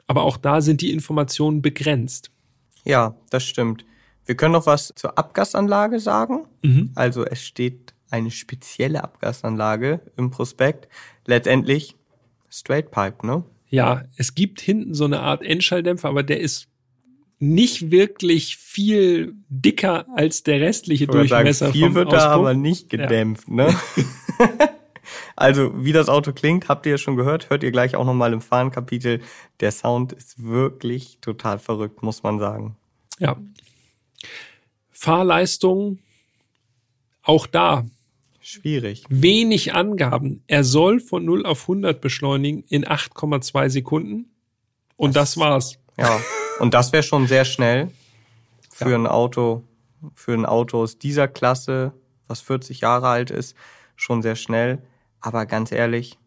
Aber 0.08 0.24
auch 0.24 0.38
da 0.38 0.62
sind 0.62 0.82
die 0.82 0.91
Informationen 0.91 1.62
begrenzt. 1.62 2.32
Ja, 2.86 3.16
das 3.30 3.43
stimmt. 3.43 3.86
Wir 4.26 4.36
können 4.36 4.53
noch 4.53 4.66
was 4.66 4.93
zur 4.95 5.18
Abgasanlage 5.18 5.99
sagen. 5.99 6.45
Mhm. 6.64 6.91
Also 6.95 7.26
es 7.26 7.43
steht 7.43 7.93
eine 8.10 8.32
spezielle 8.32 9.03
Abgasanlage 9.03 10.01
im 10.16 10.32
Prospekt. 10.32 10.88
Letztendlich 11.26 11.95
Straight 12.49 12.91
Pipe, 12.91 13.26
ne? 13.26 13.43
Ja, 13.70 14.05
es 14.15 14.36
gibt 14.36 14.61
hinten 14.61 14.93
so 14.93 15.05
eine 15.05 15.20
Art 15.20 15.43
Endschalldämpfer, 15.43 16.07
aber 16.07 16.24
der 16.24 16.39
ist 16.39 16.68
nicht 17.39 17.91
wirklich 17.91 18.57
viel 18.57 19.36
dicker 19.49 20.05
als 20.15 20.43
der 20.43 20.61
restliche 20.61 21.03
Ich 21.03 21.09
Durchmesser 21.09 21.68
sagen, 21.68 21.74
viel 21.74 21.93
wird 21.93 22.11
da 22.11 22.18
Auspuff. 22.18 22.34
aber 22.34 22.53
nicht 22.53 22.89
gedämpft, 22.89 23.47
ne? 23.49 23.76
also, 25.36 25.72
wie 25.84 25.91
das 25.91 26.09
Auto 26.09 26.32
klingt, 26.32 26.68
habt 26.68 26.86
ihr 26.86 26.93
ja 26.93 26.97
schon 26.97 27.15
gehört, 27.15 27.49
hört 27.49 27.63
ihr 27.63 27.72
gleich 27.72 27.95
auch 27.95 28.05
nochmal 28.05 28.34
im 28.34 28.41
Fahrenkapitel. 28.41 29.22
Der 29.59 29.72
Sound 29.72 30.13
ist 30.13 30.43
wirklich 30.43 31.20
total 31.22 31.59
verrückt, 31.59 32.01
muss 32.01 32.24
man 32.24 32.39
sagen. 32.39 32.76
Ja. 33.20 33.38
Fahrleistung, 34.91 35.99
auch 37.22 37.45
da 37.45 37.86
Schwierig. 38.48 39.04
wenig 39.10 39.74
Angaben. 39.76 40.41
Er 40.48 40.64
soll 40.64 41.00
von 41.02 41.26
0 41.26 41.45
auf 41.45 41.64
100 41.68 42.00
beschleunigen 42.00 42.64
in 42.70 42.86
8,2 42.86 43.70
Sekunden. 43.70 44.32
Und 44.95 45.16
das, 45.16 45.32
Das- 45.34 45.38
war's. 45.38 45.78
Ja. 45.98 46.20
Und 46.60 46.74
das 46.74 46.93
wäre 46.93 47.04
schon 47.04 47.28
sehr 47.28 47.43
schnell 47.45 47.91
für 48.72 48.91
Ja. 48.91 48.95
ein 48.98 49.06
Auto, 49.08 49.64
für 50.16 50.34
ein 50.34 50.45
Auto 50.45 50.82
aus 50.82 50.98
dieser 50.98 51.28
Klasse, 51.28 51.91
was 52.28 52.39
40 52.41 52.82
Jahre 52.82 53.08
alt 53.10 53.32
ist, 53.32 53.56
schon 53.95 54.22
sehr 54.22 54.36
schnell. 54.36 54.82
Aber 55.20 55.45
ganz 55.45 55.72
ehrlich, 55.72 56.18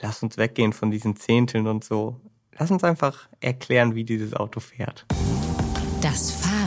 lass 0.00 0.22
uns 0.22 0.36
weggehen 0.36 0.72
von 0.72 0.90
diesen 0.90 1.14
Zehnteln 1.16 1.66
und 1.68 1.84
so. 1.84 2.20
Lass 2.58 2.70
uns 2.70 2.82
einfach 2.84 3.28
erklären, 3.40 3.94
wie 3.94 4.04
dieses 4.04 4.34
Auto 4.34 4.60
fährt. 4.60 5.06
Das 6.02 6.32
Fahren. 6.32 6.59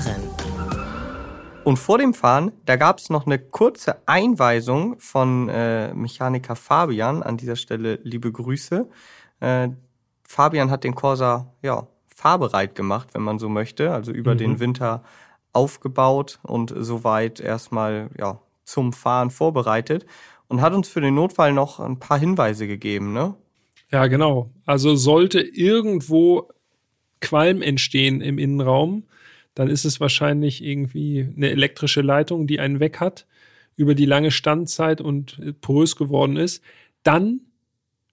Und 1.64 1.78
vor 1.78 1.98
dem 1.98 2.14
Fahren, 2.14 2.52
da 2.66 2.76
gab 2.76 3.00
es 3.00 3.10
noch 3.10 3.26
eine 3.26 3.40
kurze 3.40 3.96
Einweisung 4.06 5.00
von 5.00 5.48
äh, 5.48 5.94
Mechaniker 5.94 6.56
Fabian. 6.58 7.24
An 7.24 7.38
dieser 7.38 7.56
Stelle 7.56 8.00
liebe 8.04 8.32
Grüße. 8.32 8.90
Äh, 9.40 9.70
Fabian 10.28 10.70
hat 10.70 10.84
den 10.84 10.94
Corsa 10.94 11.54
ja 11.62 11.88
fahrbereit 12.14 12.76
gemacht, 12.76 13.10
wenn 13.14 13.22
man 13.22 13.40
so 13.40 13.48
möchte, 13.50 13.94
also 13.94 14.12
über 14.12 14.34
Mhm. 14.34 14.38
den 14.40 14.60
Winter 14.60 15.04
aufgebaut 15.54 16.40
und 16.44 16.74
soweit 16.76 17.40
erstmal 17.40 18.10
ja 18.18 18.40
zum 18.66 18.92
Fahren 18.92 19.30
vorbereitet 19.30 20.06
und 20.48 20.62
hat 20.62 20.74
uns 20.74 20.90
für 20.90 21.02
den 21.02 21.16
Notfall 21.16 21.54
noch 21.54 21.80
ein 21.80 22.00
paar 22.00 22.18
Hinweise 22.20 22.68
gegeben, 22.68 23.14
ne? 23.14 23.36
Ja, 23.92 24.08
genau. 24.08 24.50
Also 24.66 24.96
sollte 24.96 25.40
irgendwo 25.40 26.50
Qualm 27.22 27.62
entstehen 27.62 28.22
im 28.22 28.38
Innenraum, 28.38 29.04
dann 29.56 29.70
ist 29.70 29.86
es 29.86 30.00
wahrscheinlich 30.00 30.64
irgendwie 30.64 31.28
eine 31.36 31.50
elektrische 31.50 32.02
Leitung, 32.02 32.48
die 32.48 32.60
einen 32.60 32.80
weg 32.80 33.00
hat, 33.00 33.26
über 33.76 33.96
die 33.96 34.06
lange 34.06 34.32
Standzeit 34.32 35.02
und 35.02 35.40
äh, 35.40 35.54
porös 35.54 35.96
geworden 35.96 36.38
ist. 36.38 36.64
Dann 37.04 37.42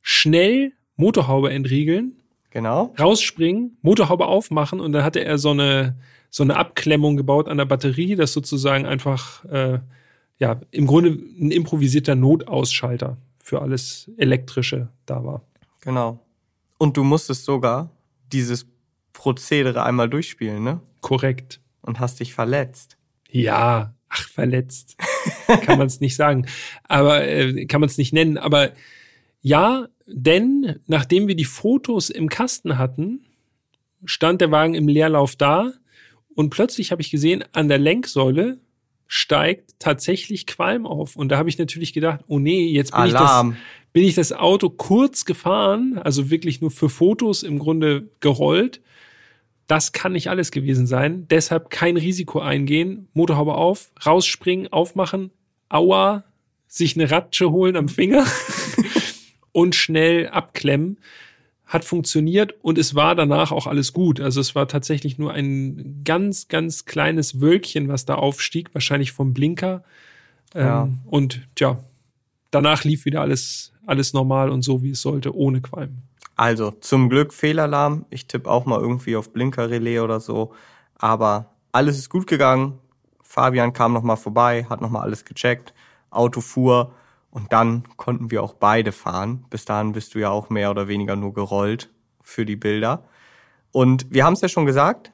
schnell 0.02 0.72
Motorhaube 0.96 1.50
entriegeln, 1.50 2.16
Genau. 2.50 2.92
rausspringen, 2.98 3.76
Motorhaube 3.82 4.26
aufmachen 4.26 4.80
und 4.80 4.92
dann 4.92 5.04
hatte 5.04 5.24
er 5.24 5.38
so 5.38 5.50
eine, 5.50 5.96
so 6.30 6.42
eine 6.42 6.56
Abklemmung 6.56 7.16
gebaut 7.16 7.48
an 7.48 7.58
der 7.58 7.64
Batterie, 7.64 8.16
das 8.16 8.32
sozusagen 8.32 8.86
einfach, 8.86 9.44
äh, 9.44 9.78
ja, 10.38 10.60
im 10.70 10.86
Grunde 10.86 11.10
ein 11.10 11.52
improvisierter 11.52 12.16
Notausschalter 12.16 13.18
für 13.38 13.62
alles 13.62 14.10
Elektrische 14.16 14.88
da 15.06 15.24
war. 15.24 15.42
Genau. 15.80 16.18
Und 16.78 16.96
du 16.96 17.04
musstest 17.04 17.44
sogar 17.44 17.90
dieses 18.32 18.66
Prozedere 19.20 19.84
einmal 19.84 20.08
durchspielen, 20.08 20.64
ne? 20.64 20.80
Korrekt. 21.02 21.60
Und 21.82 22.00
hast 22.00 22.20
dich 22.20 22.32
verletzt. 22.32 22.96
Ja, 23.28 23.94
ach, 24.08 24.28
verletzt. 24.30 24.96
kann 25.66 25.76
man 25.76 25.88
es 25.88 26.00
nicht 26.00 26.16
sagen. 26.16 26.46
Aber 26.84 27.28
äh, 27.28 27.66
kann 27.66 27.82
man 27.82 27.90
es 27.90 27.98
nicht 27.98 28.14
nennen. 28.14 28.38
Aber 28.38 28.72
ja, 29.42 29.88
denn 30.06 30.76
nachdem 30.86 31.28
wir 31.28 31.34
die 31.34 31.44
Fotos 31.44 32.08
im 32.08 32.30
Kasten 32.30 32.78
hatten, 32.78 33.26
stand 34.06 34.40
der 34.40 34.52
Wagen 34.52 34.72
im 34.72 34.88
Leerlauf 34.88 35.36
da 35.36 35.70
und 36.34 36.48
plötzlich 36.48 36.90
habe 36.90 37.02
ich 37.02 37.10
gesehen, 37.10 37.44
an 37.52 37.68
der 37.68 37.78
Lenksäule 37.78 38.58
steigt 39.06 39.74
tatsächlich 39.78 40.46
Qualm 40.46 40.86
auf. 40.86 41.16
Und 41.16 41.28
da 41.28 41.36
habe 41.36 41.50
ich 41.50 41.58
natürlich 41.58 41.92
gedacht, 41.92 42.20
oh 42.26 42.38
nee, 42.38 42.68
jetzt 42.68 42.92
bin 42.92 43.04
ich, 43.04 43.12
das, 43.12 43.20
Alarm. 43.20 43.56
bin 43.92 44.04
ich 44.04 44.14
das 44.14 44.32
Auto 44.32 44.70
kurz 44.70 45.26
gefahren, 45.26 45.98
also 45.98 46.30
wirklich 46.30 46.62
nur 46.62 46.70
für 46.70 46.88
Fotos 46.88 47.42
im 47.42 47.58
Grunde 47.58 48.08
gerollt. 48.20 48.80
Das 49.70 49.92
kann 49.92 50.14
nicht 50.14 50.26
alles 50.26 50.50
gewesen 50.50 50.88
sein. 50.88 51.28
Deshalb 51.30 51.70
kein 51.70 51.96
Risiko 51.96 52.40
eingehen. 52.40 53.06
Motorhaube 53.12 53.54
auf, 53.54 53.92
rausspringen, 54.04 54.72
aufmachen, 54.72 55.30
aua, 55.68 56.24
sich 56.66 56.96
eine 56.96 57.08
Ratsche 57.08 57.52
holen 57.52 57.76
am 57.76 57.88
Finger 57.88 58.26
und 59.52 59.76
schnell 59.76 60.26
abklemmen. 60.26 60.98
Hat 61.66 61.84
funktioniert 61.84 62.56
und 62.62 62.78
es 62.78 62.96
war 62.96 63.14
danach 63.14 63.52
auch 63.52 63.68
alles 63.68 63.92
gut. 63.92 64.20
Also 64.20 64.40
es 64.40 64.56
war 64.56 64.66
tatsächlich 64.66 65.18
nur 65.18 65.32
ein 65.34 66.02
ganz, 66.02 66.48
ganz 66.48 66.84
kleines 66.84 67.40
Wölkchen, 67.40 67.86
was 67.86 68.04
da 68.04 68.16
aufstieg, 68.16 68.74
wahrscheinlich 68.74 69.12
vom 69.12 69.34
Blinker. 69.34 69.84
Ja. 70.52 70.82
Ähm, 70.82 70.98
und 71.06 71.46
tja, 71.54 71.78
danach 72.50 72.82
lief 72.82 73.04
wieder 73.04 73.20
alles, 73.20 73.72
alles 73.86 74.14
normal 74.14 74.50
und 74.50 74.62
so, 74.62 74.82
wie 74.82 74.90
es 74.90 75.00
sollte, 75.00 75.32
ohne 75.32 75.60
Qualm. 75.60 75.98
Also, 76.40 76.70
zum 76.70 77.10
Glück 77.10 77.34
Fehlalarm. 77.34 78.06
Ich 78.08 78.26
tippe 78.26 78.50
auch 78.50 78.64
mal 78.64 78.80
irgendwie 78.80 79.14
auf 79.14 79.30
Blinkerrelais 79.30 80.00
oder 80.00 80.20
so. 80.20 80.54
Aber 80.96 81.50
alles 81.70 81.98
ist 81.98 82.08
gut 82.08 82.26
gegangen. 82.26 82.78
Fabian 83.22 83.74
kam 83.74 83.92
nochmal 83.92 84.16
vorbei, 84.16 84.64
hat 84.70 84.80
nochmal 84.80 85.02
alles 85.02 85.26
gecheckt. 85.26 85.74
Auto 86.08 86.40
fuhr. 86.40 86.94
Und 87.30 87.52
dann 87.52 87.84
konnten 87.98 88.30
wir 88.30 88.42
auch 88.42 88.54
beide 88.54 88.90
fahren. 88.90 89.44
Bis 89.50 89.66
dahin 89.66 89.92
bist 89.92 90.14
du 90.14 90.18
ja 90.18 90.30
auch 90.30 90.48
mehr 90.48 90.70
oder 90.70 90.88
weniger 90.88 91.14
nur 91.14 91.34
gerollt 91.34 91.90
für 92.22 92.46
die 92.46 92.56
Bilder. 92.56 93.04
Und 93.70 94.06
wir 94.08 94.24
haben 94.24 94.32
es 94.32 94.40
ja 94.40 94.48
schon 94.48 94.64
gesagt, 94.64 95.12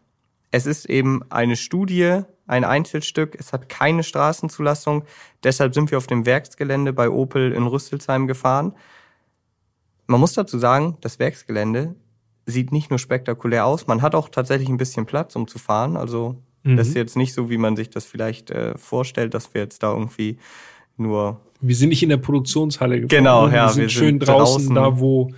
es 0.53 0.65
ist 0.65 0.89
eben 0.89 1.23
eine 1.29 1.57
Studie, 1.57 2.21
ein 2.47 2.63
Einzelstück. 2.63 3.35
Es 3.37 3.53
hat 3.53 3.69
keine 3.69 4.05
Straßenzulassung. 4.05 5.03
Deshalb 5.43 5.75
sind 5.75 5.91
wir 5.91 5.99
auf 5.99 6.07
dem 6.07 6.25
Werksgelände 6.25 6.93
bei 6.93 7.11
Opel 7.11 7.51
in 7.51 7.67
Rüsselsheim 7.67 8.29
gefahren. 8.29 8.75
Man 10.07 10.21
muss 10.21 10.35
dazu 10.35 10.59
sagen, 10.59 10.97
das 11.01 11.19
Werksgelände 11.19 11.95
sieht 12.47 12.71
nicht 12.73 12.91
nur 12.91 12.99
spektakulär 12.99 13.67
aus, 13.67 13.87
man 13.87 14.03
hat 14.03 14.15
auch 14.15 14.29
tatsächlich 14.29 14.69
ein 14.69 14.77
bisschen 14.77 15.07
Platz, 15.07 15.35
um 15.35 15.49
zu 15.49 15.59
fahren. 15.59 15.97
Also 15.97 16.37
Mhm. 16.67 16.77
das 16.77 16.89
ist 16.89 16.95
jetzt 16.95 17.17
nicht 17.17 17.33
so, 17.33 17.49
wie 17.49 17.59
man 17.59 17.77
sich 17.77 17.91
das 17.91 18.05
vielleicht 18.05 18.51
äh, 18.51 18.77
vorstellt, 18.77 19.35
dass 19.35 19.55
wir 19.55 19.63
jetzt 19.63 19.83
da 19.83 19.93
irgendwie 19.93 20.39
nur 20.97 21.41
Wir 21.61 21.77
sind 21.77 21.91
nicht 21.91 22.03
in 22.03 22.09
der 22.09 22.17
Produktionshalle 22.17 23.01
gefahren. 23.01 23.19
Genau, 23.19 23.47
ne? 23.47 23.55
ja. 23.55 23.67
Wir 23.67 23.73
sind 23.73 23.83
wir 23.83 23.89
schön 23.89 24.09
sind 24.19 24.29
draußen, 24.29 24.75
draußen. 24.75 24.75
da 24.75 25.01
wo 25.01 25.31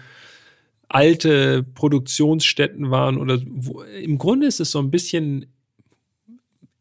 alte 0.89 1.63
Produktionsstätten 1.75 2.91
waren 2.91 3.19
oder 3.19 3.39
wo, 3.47 3.83
im 3.83 4.17
Grunde 4.17 4.47
ist 4.47 4.59
es 4.61 4.71
so 4.71 4.79
ein 4.79 4.91
bisschen 4.91 5.47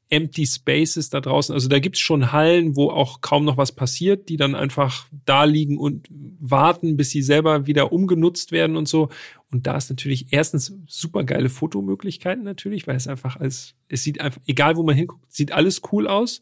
Empty 0.09 0.45
Spaces 0.45 1.09
da 1.09 1.19
draußen. 1.19 1.53
Also 1.53 1.67
da 1.67 1.79
gibt's 1.79 1.99
schon 1.99 2.31
Hallen, 2.31 2.75
wo 2.75 2.89
auch 2.89 3.21
kaum 3.21 3.43
noch 3.43 3.57
was 3.57 3.73
passiert, 3.73 4.29
die 4.29 4.37
dann 4.37 4.55
einfach 4.55 5.07
da 5.25 5.43
liegen 5.43 5.77
und 5.77 6.07
warten, 6.09 6.95
bis 6.95 7.09
sie 7.09 7.21
selber 7.21 7.67
wieder 7.67 7.91
umgenutzt 7.91 8.51
werden 8.51 8.77
und 8.77 8.87
so. 8.87 9.09
Und 9.51 9.67
da 9.67 9.75
ist 9.75 9.89
natürlich 9.89 10.27
erstens 10.31 10.73
super 10.87 11.23
geile 11.23 11.49
Fotomöglichkeiten 11.49 12.43
natürlich, 12.43 12.87
weil 12.87 12.95
es 12.95 13.07
einfach 13.07 13.37
als, 13.37 13.75
es 13.89 14.03
sieht 14.03 14.21
einfach, 14.21 14.41
egal 14.45 14.77
wo 14.77 14.83
man 14.83 14.95
hinguckt, 14.95 15.31
sieht 15.31 15.51
alles 15.51 15.81
cool 15.91 16.07
aus. 16.07 16.41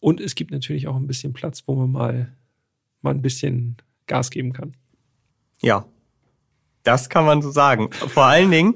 Und 0.00 0.20
es 0.20 0.34
gibt 0.34 0.50
natürlich 0.50 0.88
auch 0.88 0.96
ein 0.96 1.06
bisschen 1.06 1.32
Platz, 1.32 1.64
wo 1.66 1.74
man 1.74 1.92
mal, 1.92 2.36
mal 3.02 3.14
ein 3.14 3.22
bisschen 3.22 3.76
Gas 4.06 4.30
geben 4.30 4.52
kann. 4.52 4.74
Ja, 5.62 5.86
das 6.82 7.08
kann 7.08 7.24
man 7.24 7.42
so 7.42 7.50
sagen. 7.50 7.92
Vor 7.92 8.24
allen 8.24 8.50
Dingen, 8.50 8.74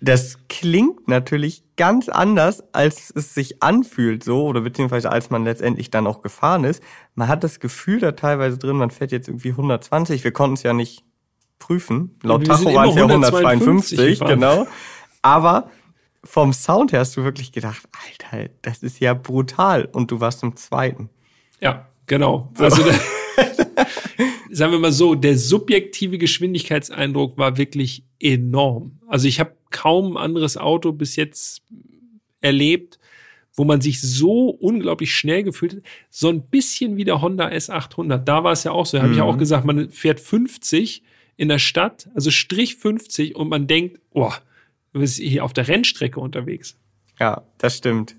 das 0.00 0.38
klingt 0.48 1.08
natürlich 1.08 1.62
ganz 1.76 2.08
anders, 2.08 2.62
als 2.72 3.12
es 3.14 3.34
sich 3.34 3.62
anfühlt, 3.62 4.24
so, 4.24 4.46
oder 4.46 4.62
beziehungsweise 4.62 5.12
als 5.12 5.30
man 5.30 5.44
letztendlich 5.44 5.90
dann 5.90 6.06
auch 6.06 6.22
gefahren 6.22 6.64
ist. 6.64 6.82
Man 7.14 7.28
hat 7.28 7.44
das 7.44 7.60
Gefühl 7.60 8.00
da 8.00 8.12
teilweise 8.12 8.56
drin, 8.58 8.76
man 8.76 8.90
fährt 8.90 9.12
jetzt 9.12 9.28
irgendwie 9.28 9.50
120. 9.50 10.24
Wir 10.24 10.32
konnten 10.32 10.54
es 10.54 10.62
ja 10.62 10.72
nicht 10.72 11.04
prüfen. 11.58 12.18
Laut 12.22 12.46
Tacho 12.46 12.74
waren 12.74 12.88
es 12.88 12.96
ja 12.96 13.04
immer 13.04 13.14
152, 13.14 13.98
152 13.98 14.18
gefahren. 14.18 14.28
genau. 14.28 14.66
Aber 15.22 15.70
vom 16.24 16.52
Sound 16.52 16.92
her 16.92 17.00
hast 17.00 17.16
du 17.16 17.24
wirklich 17.24 17.52
gedacht, 17.52 17.82
Alter, 17.92 18.50
das 18.62 18.82
ist 18.82 19.00
ja 19.00 19.14
brutal. 19.14 19.84
Und 19.84 20.10
du 20.10 20.20
warst 20.20 20.42
im 20.42 20.56
zweiten. 20.56 21.10
Ja, 21.60 21.88
genau. 22.06 22.50
Also 22.58 22.82
sagen 24.50 24.72
wir 24.72 24.78
mal 24.78 24.92
so, 24.92 25.14
der 25.14 25.36
subjektive 25.36 26.18
Geschwindigkeitseindruck 26.18 27.38
war 27.38 27.56
wirklich 27.56 28.04
enorm. 28.18 28.98
Also 29.06 29.28
ich 29.28 29.40
habe 29.40 29.56
kaum 29.70 30.16
ein 30.16 30.22
anderes 30.24 30.56
Auto 30.56 30.92
bis 30.92 31.16
jetzt 31.16 31.62
erlebt, 32.40 32.98
wo 33.54 33.64
man 33.64 33.80
sich 33.80 34.00
so 34.00 34.48
unglaublich 34.50 35.14
schnell 35.14 35.42
gefühlt 35.42 35.76
hat. 35.76 35.82
So 36.08 36.28
ein 36.28 36.42
bisschen 36.42 36.96
wie 36.96 37.04
der 37.04 37.20
Honda 37.20 37.48
S800. 37.48 38.18
Da 38.18 38.44
war 38.44 38.52
es 38.52 38.64
ja 38.64 38.72
auch 38.72 38.86
so. 38.86 38.96
Da 38.96 39.02
habe 39.02 39.12
ich 39.12 39.18
ja 39.18 39.24
auch 39.24 39.38
gesagt, 39.38 39.64
man 39.64 39.90
fährt 39.90 40.20
50 40.20 41.02
in 41.36 41.48
der 41.48 41.58
Stadt, 41.58 42.08
also 42.14 42.30
Strich 42.30 42.76
50 42.76 43.34
und 43.34 43.48
man 43.48 43.66
denkt, 43.66 44.00
oh, 44.10 44.32
du 44.92 45.00
bist 45.00 45.18
hier 45.18 45.44
auf 45.44 45.52
der 45.52 45.68
Rennstrecke 45.68 46.20
unterwegs. 46.20 46.78
Ja, 47.18 47.42
das 47.58 47.78
stimmt. 47.78 48.16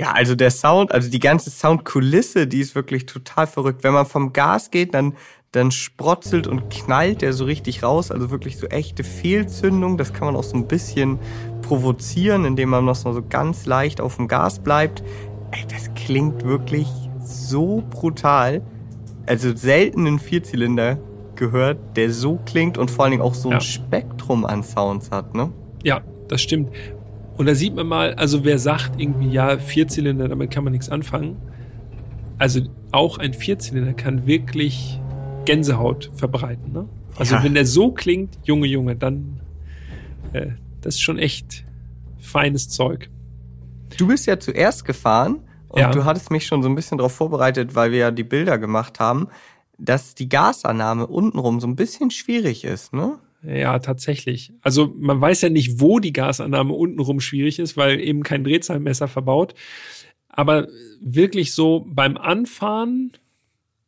Ja, 0.00 0.12
also 0.12 0.34
der 0.34 0.50
Sound, 0.50 0.92
also 0.92 1.10
die 1.10 1.18
ganze 1.18 1.50
Soundkulisse, 1.50 2.46
die 2.46 2.60
ist 2.60 2.74
wirklich 2.74 3.04
total 3.04 3.46
verrückt. 3.46 3.84
Wenn 3.84 3.92
man 3.92 4.06
vom 4.06 4.32
Gas 4.32 4.70
geht, 4.70 4.94
dann, 4.94 5.12
dann 5.52 5.70
sprotzelt 5.70 6.46
und 6.46 6.70
knallt 6.70 7.20
der 7.20 7.34
so 7.34 7.44
richtig 7.44 7.82
raus. 7.82 8.10
Also 8.10 8.30
wirklich 8.30 8.56
so 8.56 8.66
echte 8.68 9.04
Fehlzündung. 9.04 9.98
Das 9.98 10.14
kann 10.14 10.24
man 10.24 10.36
auch 10.36 10.42
so 10.42 10.56
ein 10.56 10.66
bisschen 10.66 11.18
provozieren, 11.60 12.46
indem 12.46 12.70
man 12.70 12.86
noch 12.86 12.94
so 12.94 13.22
ganz 13.28 13.66
leicht 13.66 14.00
auf 14.00 14.16
dem 14.16 14.26
Gas 14.26 14.60
bleibt. 14.60 15.02
Ey, 15.50 15.66
das 15.68 15.92
klingt 15.94 16.44
wirklich 16.46 16.88
so 17.22 17.82
brutal. 17.90 18.62
Also 19.26 19.54
selten 19.54 20.06
einen 20.06 20.18
Vierzylinder 20.18 20.96
gehört, 21.36 21.78
der 21.98 22.10
so 22.10 22.40
klingt 22.46 22.78
und 22.78 22.90
vor 22.90 23.04
allen 23.04 23.10
Dingen 23.12 23.22
auch 23.22 23.34
so 23.34 23.50
ein 23.50 23.56
Ja. 23.56 23.60
Spektrum 23.60 24.46
an 24.46 24.62
Sounds 24.62 25.10
hat, 25.10 25.34
ne? 25.34 25.52
Ja, 25.84 26.00
das 26.28 26.40
stimmt. 26.40 26.70
Und 27.40 27.46
da 27.46 27.54
sieht 27.54 27.74
man 27.74 27.86
mal, 27.86 28.12
also 28.16 28.44
wer 28.44 28.58
sagt 28.58 29.00
irgendwie, 29.00 29.30
ja, 29.30 29.56
Vierzylinder, 29.56 30.28
damit 30.28 30.50
kann 30.50 30.62
man 30.62 30.74
nichts 30.74 30.90
anfangen. 30.90 31.38
Also 32.36 32.60
auch 32.92 33.16
ein 33.16 33.32
Vierzylinder 33.32 33.94
kann 33.94 34.26
wirklich 34.26 35.00
Gänsehaut 35.46 36.10
verbreiten. 36.16 36.74
Ne? 36.74 36.86
Also 37.16 37.36
Ja. 37.36 37.42
wenn 37.42 37.54
der 37.54 37.64
so 37.64 37.92
klingt, 37.92 38.36
Junge, 38.44 38.66
Junge, 38.66 38.94
dann 38.94 39.40
äh, 40.34 40.48
das 40.82 40.96
ist 40.96 41.00
schon 41.00 41.18
echt 41.18 41.64
feines 42.18 42.68
Zeug. 42.68 43.08
Du 43.96 44.06
bist 44.06 44.26
ja 44.26 44.38
zuerst 44.38 44.84
gefahren 44.84 45.40
und 45.70 45.80
Ja. 45.80 45.92
du 45.92 46.04
hattest 46.04 46.30
mich 46.30 46.44
schon 46.44 46.62
so 46.62 46.68
ein 46.68 46.74
bisschen 46.74 46.98
darauf 46.98 47.14
vorbereitet, 47.14 47.74
weil 47.74 47.90
wir 47.90 47.98
ja 48.00 48.10
die 48.10 48.22
Bilder 48.22 48.58
gemacht 48.58 49.00
haben, 49.00 49.28
dass 49.78 50.14
die 50.14 50.28
Gasannahme 50.28 51.06
untenrum 51.06 51.58
so 51.58 51.66
ein 51.66 51.74
bisschen 51.74 52.10
schwierig 52.10 52.64
ist, 52.64 52.92
ne? 52.92 53.18
Ja, 53.42 53.78
tatsächlich. 53.78 54.52
Also 54.60 54.94
man 54.98 55.20
weiß 55.20 55.42
ja 55.42 55.48
nicht, 55.48 55.80
wo 55.80 55.98
die 55.98 56.12
Gasannahme 56.12 56.74
untenrum 56.74 57.20
schwierig 57.20 57.58
ist, 57.58 57.76
weil 57.76 58.00
eben 58.00 58.22
kein 58.22 58.44
Drehzahlmesser 58.44 59.08
verbaut. 59.08 59.54
Aber 60.28 60.68
wirklich 61.00 61.54
so 61.54 61.86
beim 61.88 62.16
Anfahren 62.16 63.12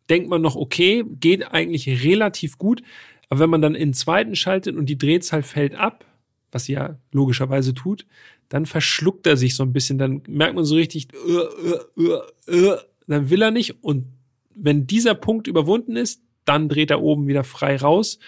denkt 0.09 0.29
man 0.29 0.43
noch, 0.43 0.57
okay, 0.57 1.05
geht 1.21 1.53
eigentlich 1.53 2.05
relativ 2.05 2.59
gut. 2.59 2.83
Aber 3.29 3.41
wenn 3.41 3.51
man 3.51 3.63
dann 3.63 3.75
in 3.75 3.91
den 3.91 3.95
zweiten 3.95 4.37
schaltet 4.37 4.77
und 4.77 4.87
die 4.87 4.99
Drehzahl 4.99 5.43
fällt 5.43 5.75
ab, 5.75 6.05
was 6.51 6.65
sie 6.65 6.73
ja 6.73 6.99
logischerweise 7.13 7.75
tut, 7.75 8.07
dann 8.49 8.67
verschluckt 8.67 9.27
er 9.27 9.37
sich 9.37 9.55
so 9.55 9.63
ein 9.63 9.73
bisschen. 9.73 9.99
Dann 9.99 10.23
merkt 10.29 10.55
man 10.55 10.65
so 10.65 10.75
richtig, 10.75 11.09
äh, 11.15 12.03
äh, 12.03 12.67
äh, 12.67 12.77
dann 13.07 13.31
will 13.31 13.43
er 13.43 13.51
nicht. 13.51 13.83
Und 13.83 14.07
wenn 14.55 14.87
dieser 14.87 15.15
Punkt 15.15 15.47
überwunden 15.47 15.97
ist, 15.97 16.23
dann 16.45 16.69
dreht 16.69 16.91
er 16.91 17.03
oben 17.03 17.27
wieder 17.27 17.45
frei 17.45 17.77
raus 17.77 18.19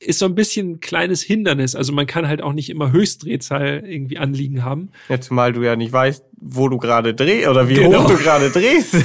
ist 0.00 0.18
so 0.18 0.24
ein 0.26 0.34
bisschen 0.34 0.72
ein 0.72 0.80
kleines 0.80 1.22
Hindernis. 1.22 1.74
Also 1.76 1.92
man 1.92 2.06
kann 2.06 2.26
halt 2.26 2.42
auch 2.42 2.52
nicht 2.54 2.70
immer 2.70 2.90
Höchstdrehzahl 2.90 3.84
irgendwie 3.86 4.18
anliegen 4.18 4.64
haben. 4.64 4.88
Ja, 5.08 5.20
zumal 5.20 5.52
du 5.52 5.62
ja 5.62 5.76
nicht 5.76 5.92
weißt, 5.92 6.24
wo 6.40 6.68
du 6.68 6.78
gerade 6.78 7.14
drehst 7.14 7.46
oder 7.48 7.68
wie 7.68 7.74
Genau. 7.74 8.04
hoch 8.04 8.08
du 8.10 8.16
gerade 8.16 8.50
drehst. 8.50 8.96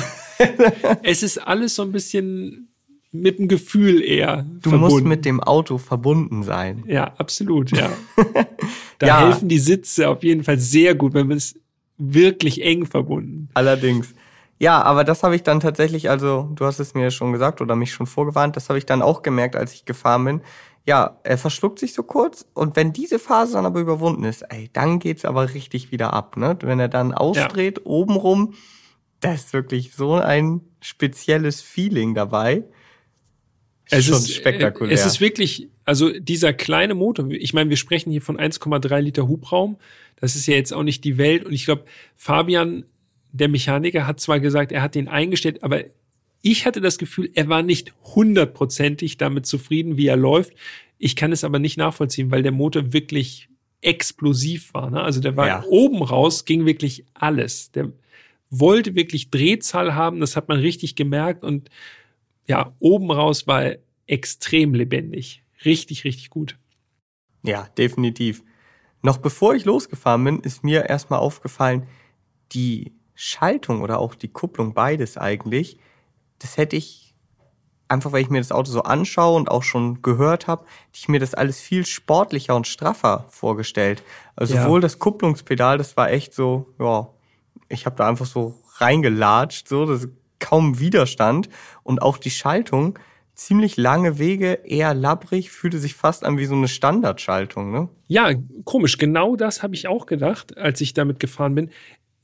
Es 1.03 1.23
ist 1.23 1.37
alles 1.37 1.75
so 1.75 1.81
ein 1.83 1.93
bisschen 1.93 2.67
mit 3.13 3.39
dem 3.39 3.47
Gefühl 3.47 4.03
eher 4.03 4.43
Du 4.61 4.69
verbunden. 4.69 4.79
musst 4.93 5.05
mit 5.05 5.23
dem 5.23 5.39
Auto 5.41 5.77
verbunden 5.77 6.43
sein. 6.43 6.83
ja, 6.87 7.13
absolut, 7.17 7.71
ja. 7.71 7.89
Da 8.99 9.07
Ja. 9.07 9.19
helfen 9.27 9.47
die 9.47 9.59
Sitze 9.59 10.09
auf 10.09 10.23
jeden 10.23 10.43
Fall 10.43 10.57
sehr 10.59 10.93
gut, 10.95 11.13
wenn 11.13 11.27
man 11.27 11.37
es 11.37 11.55
wirklich 11.97 12.63
eng 12.63 12.85
verbunden. 12.85 13.47
Allerdings. 13.53 14.13
Ja, 14.59 14.81
aber 14.81 15.03
das 15.05 15.23
habe 15.23 15.35
ich 15.35 15.43
dann 15.43 15.59
tatsächlich, 15.61 16.09
also 16.09 16.49
du 16.55 16.65
hast 16.65 16.79
es 16.79 16.93
mir 16.93 17.11
schon 17.11 17.31
gesagt 17.33 17.61
oder 17.61 17.75
mich 17.77 17.91
schon 17.93 18.05
vorgewarnt, 18.07 18.55
das 18.57 18.67
habe 18.69 18.77
ich 18.77 18.85
dann 18.85 19.01
auch 19.01 19.21
gemerkt, 19.21 19.55
als 19.55 19.73
ich 19.73 19.85
gefahren 19.85 20.25
bin. 20.25 20.41
Ja, 20.87 21.19
er 21.23 21.37
verschluckt 21.39 21.79
sich 21.79 21.93
so 21.93 22.03
kurz 22.03 22.45
und 22.53 22.75
wenn 22.75 22.93
diese 22.93 23.17
Phase 23.17 23.53
dann 23.53 23.65
aber 23.65 23.79
überwunden 23.79 24.23
ist, 24.23 24.43
ey, 24.43 24.69
dann 24.71 24.99
geht's 24.99 25.25
aber 25.25 25.53
richtig 25.53 25.91
wieder 25.91 26.13
ab, 26.13 26.37
ne? 26.37 26.57
Wenn 26.61 26.79
er 26.79 26.89
dann 26.89 27.11
ausdreht, 27.11 27.85
obenrum, 27.85 28.53
das 29.19 29.45
ist 29.45 29.53
wirklich 29.53 29.93
so 29.93 30.13
ein 30.13 30.61
spezielles 30.81 31.61
Feeling 31.61 32.13
dabei. 32.13 32.65
Es 33.89 34.05
Schon 34.05 34.15
ist 34.15 34.33
spektakulär. 34.33 34.93
Es 34.93 35.05
ist 35.05 35.21
wirklich, 35.21 35.69
also 35.83 36.11
dieser 36.19 36.53
kleine 36.53 36.95
Motor, 36.95 37.29
ich 37.31 37.53
meine, 37.53 37.69
wir 37.69 37.77
sprechen 37.77 38.11
hier 38.11 38.21
von 38.21 38.37
1,3 38.37 38.99
Liter 38.99 39.27
Hubraum. 39.27 39.77
Das 40.17 40.35
ist 40.35 40.47
ja 40.47 40.55
jetzt 40.55 40.73
auch 40.73 40.83
nicht 40.83 41.03
die 41.03 41.17
Welt. 41.17 41.45
Und 41.45 41.53
ich 41.53 41.65
glaube, 41.65 41.85
Fabian, 42.15 42.85
der 43.31 43.47
Mechaniker, 43.47 44.07
hat 44.07 44.19
zwar 44.19 44.39
gesagt, 44.39 44.71
er 44.71 44.81
hat 44.81 44.95
den 44.95 45.07
eingestellt, 45.07 45.63
aber 45.63 45.83
ich 46.47 46.67
hatte 46.67 46.79
das 46.79 46.99
Gefühl, 46.99 47.31
er 47.33 47.49
war 47.49 47.63
nicht 47.63 47.95
hundertprozentig 48.03 49.17
damit 49.17 49.47
zufrieden, 49.47 49.97
wie 49.97 50.05
er 50.05 50.15
läuft. 50.15 50.53
Ich 50.99 51.15
kann 51.15 51.31
es 51.31 51.43
aber 51.43 51.57
nicht 51.57 51.75
nachvollziehen, 51.75 52.29
weil 52.29 52.43
der 52.43 52.51
Motor 52.51 52.93
wirklich 52.93 53.49
explosiv 53.81 54.71
war. 54.75 54.91
Ne? 54.91 55.01
Also 55.01 55.21
der 55.21 55.35
war 55.35 55.47
Ja. 55.47 55.63
oben 55.67 56.03
raus, 56.03 56.45
ging 56.45 56.67
wirklich 56.67 57.03
alles. 57.15 57.71
Der 57.71 57.91
wollte 58.51 58.93
wirklich 58.93 59.31
Drehzahl 59.31 59.95
haben, 59.95 60.19
das 60.19 60.35
hat 60.35 60.47
man 60.47 60.59
richtig 60.59 60.95
gemerkt 60.95 61.43
und 61.43 61.71
ja, 62.47 62.75
oben 62.77 63.09
raus 63.09 63.47
war 63.47 63.63
er 63.63 63.79
extrem 64.05 64.75
lebendig. 64.75 65.41
Richtig, 65.65 66.03
richtig 66.03 66.29
gut. 66.29 66.59
Ja, 67.41 67.67
definitiv. 67.75 68.43
Noch 69.01 69.17
bevor 69.17 69.55
ich 69.55 69.65
losgefahren 69.65 70.23
bin, 70.23 70.39
ist 70.41 70.63
mir 70.63 70.85
erstmal 70.89 71.19
aufgefallen, 71.19 71.87
die 72.51 72.93
Schaltung 73.15 73.81
oder 73.81 73.97
auch 73.97 74.13
die 74.13 74.27
Kupplung, 74.27 74.75
beides 74.75 75.17
eigentlich, 75.17 75.79
das 76.39 76.57
hätte 76.57 76.75
ich, 76.75 77.13
einfach 77.87 78.11
weil 78.11 78.21
ich 78.21 78.29
mir 78.29 78.39
das 78.39 78.51
Auto 78.51 78.71
so 78.71 78.81
anschaue 78.81 79.35
und 79.35 79.49
auch 79.49 79.63
schon 79.63 80.01
gehört 80.01 80.47
habe, 80.47 80.63
hätte 80.63 80.99
ich 80.99 81.07
mir 81.07 81.19
das 81.19 81.33
alles 81.33 81.59
viel 81.59 81.85
sportlicher 81.85 82.55
und 82.55 82.67
straffer 82.67 83.25
vorgestellt. 83.29 84.03
Also 84.35 84.55
Ja. 84.55 84.63
sowohl 84.63 84.81
das 84.81 84.99
Kupplungspedal, 84.99 85.77
das 85.77 85.95
war 85.97 86.11
echt 86.11 86.33
so, 86.33 86.73
ja, 86.79 87.07
ich 87.69 87.85
habe 87.85 87.95
da 87.95 88.07
einfach 88.07 88.25
so 88.25 88.59
reingelatscht, 88.77 89.67
so, 89.67 89.85
das 89.85 90.03
ist 90.03 90.09
kaum 90.39 90.79
Widerstand. 90.79 91.49
Und 91.83 92.01
auch 92.01 92.17
die 92.17 92.29
Schaltung, 92.29 92.99
ziemlich 93.33 93.77
lange 93.77 94.17
Wege, 94.19 94.59
eher 94.63 94.93
labbrig, 94.93 95.51
fühlte 95.51 95.79
sich 95.79 95.95
fast 95.95 96.23
an 96.23 96.37
wie 96.37 96.45
so 96.45 96.55
eine 96.55 96.67
Standardschaltung, 96.67 97.71
ne? 97.71 97.89
Ja, 98.07 98.31
komisch. 98.63 98.97
Genau 98.97 99.35
das 99.35 99.63
habe 99.63 99.75
ich 99.75 99.87
auch 99.87 100.05
gedacht, 100.05 100.57
als 100.57 100.81
ich 100.81 100.93
damit 100.93 101.19
gefahren 101.19 101.55
bin. 101.55 101.69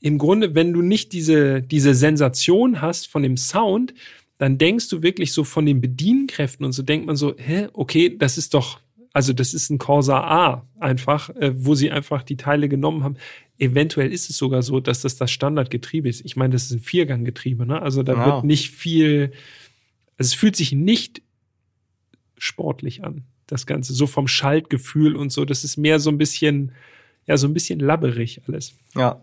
Im 0.02 0.18
Grunde, 0.18 0.54
wenn 0.54 0.72
du 0.72 0.82
nicht 0.82 1.12
diese, 1.12 1.62
diese 1.62 1.94
Sensation 1.94 2.80
hast 2.82 3.08
von 3.08 3.22
dem 3.22 3.36
Sound, 3.36 3.94
dann 4.38 4.58
denkst 4.58 4.88
du 4.88 5.02
wirklich 5.02 5.32
so 5.32 5.44
von 5.44 5.64
den 5.64 5.80
Bedienkräften 5.80 6.66
und 6.66 6.72
so 6.72 6.82
denkt 6.82 7.06
man 7.06 7.16
so, 7.16 7.34
hä, 7.38 7.68
okay, 7.72 8.16
das 8.18 8.36
ist 8.36 8.54
doch, 8.54 8.80
also 9.12 9.32
das 9.32 9.54
ist 9.54 9.70
ein 9.70 9.78
Corsa 9.78 10.18
A 10.20 10.66
einfach, 10.80 11.30
äh, 11.36 11.52
wo 11.54 11.74
sie 11.76 11.90
einfach 11.92 12.22
die 12.24 12.36
Teile 12.36 12.68
genommen 12.68 13.04
haben. 13.04 13.16
eventuell 13.58 14.12
ist 14.12 14.28
es 14.28 14.36
sogar 14.38 14.62
so, 14.62 14.80
dass 14.80 15.02
das 15.02 15.16
das 15.16 15.30
Standardgetriebe 15.30 16.08
ist. 16.08 16.24
Ich 16.24 16.34
meine, 16.34 16.52
das 16.52 16.64
ist 16.64 16.72
ein 16.72 16.80
Vierganggetriebe, 16.80 17.64
ne? 17.64 17.80
Also 17.80 18.02
da 18.02 18.14
Genau. 18.14 18.26
wird 18.26 18.44
nicht 18.44 18.70
viel, 18.70 19.30
also 20.18 20.28
es 20.30 20.34
fühlt 20.34 20.56
sich 20.56 20.72
nicht 20.72 21.22
sportlich 22.38 23.04
an, 23.04 23.22
das 23.46 23.66
Ganze. 23.66 23.92
So 23.92 24.08
vom 24.08 24.26
Schaltgefühl 24.26 25.14
und 25.14 25.30
so. 25.30 25.44
Das 25.44 25.62
ist 25.62 25.76
mehr 25.76 26.00
so 26.00 26.10
ein 26.10 26.18
bisschen, 26.18 26.72
ja, 27.26 27.36
so 27.36 27.46
ein 27.46 27.54
bisschen 27.54 27.78
labberig 27.78 28.40
alles. 28.48 28.74
Ja. 28.96 29.22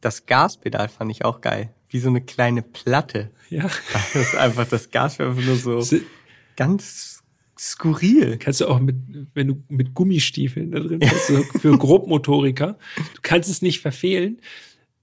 Das 0.00 0.26
Gaspedal 0.26 0.88
fand 0.88 1.10
ich 1.10 1.24
auch 1.24 1.40
geil. 1.40 1.72
Wie 1.88 1.98
so 1.98 2.08
eine 2.08 2.20
kleine 2.20 2.62
Platte. 2.62 3.30
Ja. 3.50 3.68
Das 3.92 4.14
ist 4.14 4.34
einfach, 4.34 4.68
das 4.68 4.90
Gas 4.90 5.20
einfach 5.20 5.42
nur 5.42 5.56
so 5.56 5.82
ganz 6.56 7.22
skurril. 7.58 8.38
Kannst 8.38 8.60
du 8.60 8.66
auch 8.68 8.80
mit, 8.80 8.96
wenn 9.34 9.48
du 9.48 9.62
mit 9.68 9.94
Gummistiefeln 9.94 10.72
da 10.72 10.80
drin 10.80 10.98
bist, 10.98 11.26
so 11.28 11.42
für 11.58 11.76
Grobmotoriker. 11.78 12.78
Du 12.96 13.20
kannst 13.22 13.48
es 13.48 13.62
nicht 13.62 13.80
verfehlen. 13.80 14.40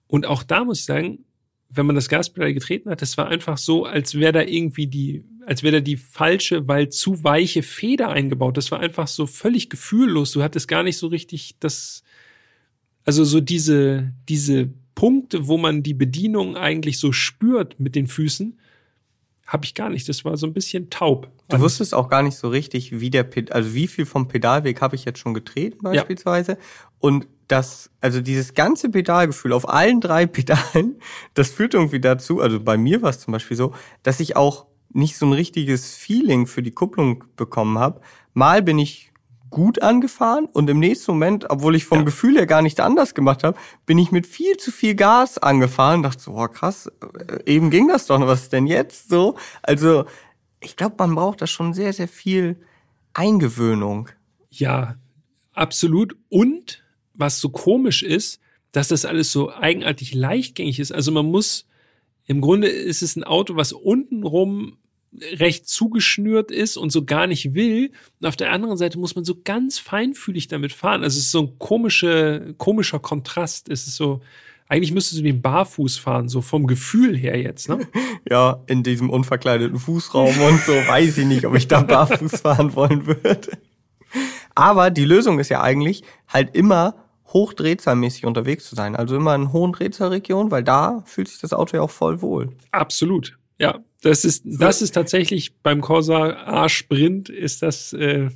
Und 0.08 0.26
auch 0.26 0.44
da 0.44 0.64
muss 0.64 0.80
ich 0.80 0.86
sagen, 0.86 1.26
wenn 1.70 1.88
man 1.88 1.96
das 1.96 2.10
Gaspedal 2.10 2.54
getreten 2.54 2.90
hat, 2.90 3.02
das 3.02 3.18
war 3.18 3.28
einfach 3.28 3.58
so, 3.58 3.86
als 3.86 4.16
wäre 4.16 4.32
da 4.32 4.42
irgendwie 4.42 4.86
die, 4.86 5.26
als 5.46 5.64
wäre 5.64 5.78
da 5.78 5.80
die 5.80 5.98
falsche, 5.98 6.68
weil 6.68 6.90
zu 6.90 7.24
weiche 7.24 7.64
Feder 7.64 8.10
eingebaut. 8.10 8.58
Das 8.58 8.72
war 8.72 8.80
einfach 8.80 9.08
so 9.08 9.26
völlig 9.26 9.70
gefühllos. 9.70 10.32
Du 10.32 10.44
hattest 10.44 10.68
gar 10.68 10.84
nicht 10.84 10.98
so 10.98 11.08
richtig 11.08 11.56
das, 11.60 12.04
also 13.06 13.24
so 13.24 13.42
diese, 13.42 14.14
diese 14.30 14.70
Punkte, 15.04 15.50
wo 15.50 15.58
man 15.58 15.84
die 15.84 15.94
Bedienung 15.94 16.56
eigentlich 16.56 16.98
so 16.98 17.12
spürt 17.12 17.78
mit 17.78 17.94
den 17.94 18.08
Füßen, 18.08 18.58
habe 19.46 19.66
ich 19.66 19.76
gar 19.76 19.90
nicht. 19.90 20.08
Das 20.08 20.24
war 20.24 20.38
so 20.38 20.48
ein 20.48 20.54
bisschen 20.54 20.90
taub. 20.90 21.30
Du 21.50 21.60
wusstest 21.60 21.94
auch 21.94 22.08
gar 22.08 22.24
nicht 22.24 22.38
so 22.38 22.48
richtig, 22.48 23.02
wie 23.02 23.10
der 23.10 23.24
Ped 23.24 23.52
also 23.52 23.74
wie 23.74 23.88
viel 23.88 24.06
vom 24.06 24.30
Pedalweg 24.30 24.80
habe 24.80 24.96
ich 24.96 25.04
jetzt 25.04 25.20
schon 25.20 25.34
getreten 25.34 25.80
beispielsweise. 25.82 26.58
Und 27.00 27.28
das, 27.50 27.92
also 28.00 28.22
dieses 28.22 28.54
ganze 28.54 28.88
Pedalgefühl 28.88 29.52
auf 29.52 29.68
allen 29.68 30.00
drei 30.00 30.26
Pedalen, 30.38 30.96
das 31.34 31.50
führt 31.50 31.74
irgendwie 31.74 32.00
dazu, 32.00 32.40
also 32.40 32.62
bei 32.62 32.78
mir 32.78 33.02
war 33.02 33.10
es 33.10 33.20
zum 33.20 33.34
Beispiel 33.34 33.58
so, 33.58 33.74
dass 34.04 34.22
ich 34.22 34.38
auch 34.38 34.68
nicht 34.94 35.18
so 35.18 35.26
ein 35.26 35.34
richtiges 35.34 35.96
Feeling 35.96 36.48
für 36.48 36.64
die 36.64 36.72
Kupplung 36.72 37.26
bekommen 37.36 37.78
habe. 37.78 38.00
Mal 38.34 38.64
bin 38.64 38.80
ich 38.80 39.12
gut 39.54 39.82
angefahren 39.82 40.48
und 40.52 40.70
im 40.70 40.80
nächsten 40.80 41.12
Moment, 41.12 41.50
obwohl 41.50 41.76
ich 41.76 41.86
vom 41.86 42.00
Ja. 42.00 42.04
Gefühl 42.04 42.36
her 42.36 42.48
gar 42.48 42.62
nichts 42.62 42.80
anders 42.80 43.14
gemacht 43.14 43.44
habe, 43.44 43.58
bin 43.86 44.00
ich 44.00 44.12
mit 44.12 44.26
viel 44.26 44.58
zu 44.58 44.72
viel 44.72 44.96
Gas 44.96 45.38
angefahren. 45.38 46.04
Dachte 46.04 46.22
so, 46.22 46.32
oh 46.32 46.48
krass, 46.48 46.92
äh, 47.28 47.40
eben 47.46 47.70
ging 47.70 47.88
das 47.88 48.08
doch, 48.08 48.20
was 48.20 48.50
denn 48.50 48.68
jetzt 48.68 49.10
so? 49.10 49.36
Also 49.62 50.06
ich 50.60 50.76
glaube, 50.76 50.96
man 50.98 51.16
braucht 51.16 51.42
da 51.42 51.48
schon 51.48 51.74
sehr, 51.74 51.94
sehr 51.94 52.08
viel 52.08 52.60
Eingewöhnung. 53.14 54.10
Ja, 54.50 54.96
absolut. 55.54 56.16
Und 56.30 56.84
was 57.14 57.40
so 57.40 57.50
komisch 57.50 58.02
ist, 58.02 58.40
dass 58.72 58.88
das 58.88 59.06
alles 59.06 59.32
so 59.32 59.54
eigenartig 59.54 60.16
leichtgängig 60.16 60.80
ist. 60.80 60.92
Also 60.92 61.12
man 61.12 61.28
muss, 61.28 61.68
im 62.26 62.42
Grunde 62.42 62.68
ist 62.70 63.04
es 63.04 63.16
ein 63.16 63.24
Auto, 63.24 63.56
was 63.56 63.72
untenrum 63.72 64.78
recht 65.34 65.68
zugeschnürt 65.68 66.52
ist 66.52 66.78
und 66.78 66.92
so 66.92 67.06
gar 67.06 67.28
nicht 67.28 67.54
will. 67.54 67.92
Und 68.20 68.28
auf 68.28 68.36
der 68.36 68.52
anderen 68.52 68.78
Seite 68.78 69.00
muss 69.00 69.16
man 69.16 69.26
so 69.26 69.36
ganz 69.44 69.80
feinfühlig 69.80 70.48
damit 70.48 70.74
fahren. 70.74 71.04
Also 71.04 71.18
es 71.18 71.26
ist 71.26 71.32
so 71.32 71.42
ein 71.42 71.60
komische, 71.60 72.56
komischer 72.58 73.00
Kontrast. 73.00 73.70
Es 73.70 73.88
ist 73.88 73.96
so, 73.96 74.22
eigentlich 74.68 74.92
müsstest 74.92 75.20
du 75.20 75.24
den 75.24 75.42
barfuß 75.42 75.98
fahren, 75.98 76.30
so 76.30 76.42
vom 76.42 76.68
Gefühl 76.68 77.18
her 77.18 77.40
jetzt, 77.40 77.70
ne? 77.70 77.80
Ja, 78.30 78.64
in 78.68 78.84
diesem 78.84 79.10
unverkleideten 79.10 79.78
Fußraum 79.78 80.40
und 80.40 80.62
so 80.62 80.72
weiß 80.72 81.18
ich 81.18 81.26
nicht, 81.26 81.46
ob 81.46 81.56
ich 81.56 81.68
da 81.68 81.82
barfuß 81.82 82.42
fahren 82.42 82.74
wollen 82.74 83.06
würde. 83.06 83.58
Aber 84.56 84.90
die 84.90 85.06
Lösung 85.06 85.40
ist 85.40 85.50
ja 85.50 85.62
eigentlich 85.62 86.04
halt 86.28 86.56
immer 86.56 86.96
hochdrehzahlmäßig 87.28 88.26
unterwegs 88.26 88.70
zu 88.70 88.76
sein. 88.76 88.96
Also 88.96 89.16
immer 89.16 89.36
in 89.36 89.52
hohen 89.52 89.74
Drehzahlregionen, 89.74 90.52
weil 90.52 90.64
da 90.64 91.04
fühlt 91.06 91.28
sich 91.28 91.40
das 91.40 91.54
Auto 91.54 91.76
ja 91.76 91.84
auch 91.84 91.90
voll 91.90 92.22
wohl. 92.22 92.50
Absolut. 92.72 93.38
Ja, 93.60 93.80
das 94.02 94.26
ist, 94.26 94.44
das 94.46 94.82
ist 94.82 94.92
tatsächlich 94.92 95.56
beim 95.62 95.82
Corsa 95.82 96.36
A 96.46 96.70
Sprint 96.70 97.30
ist 97.30 97.62
das, 97.62 97.94
äh, 97.94 98.30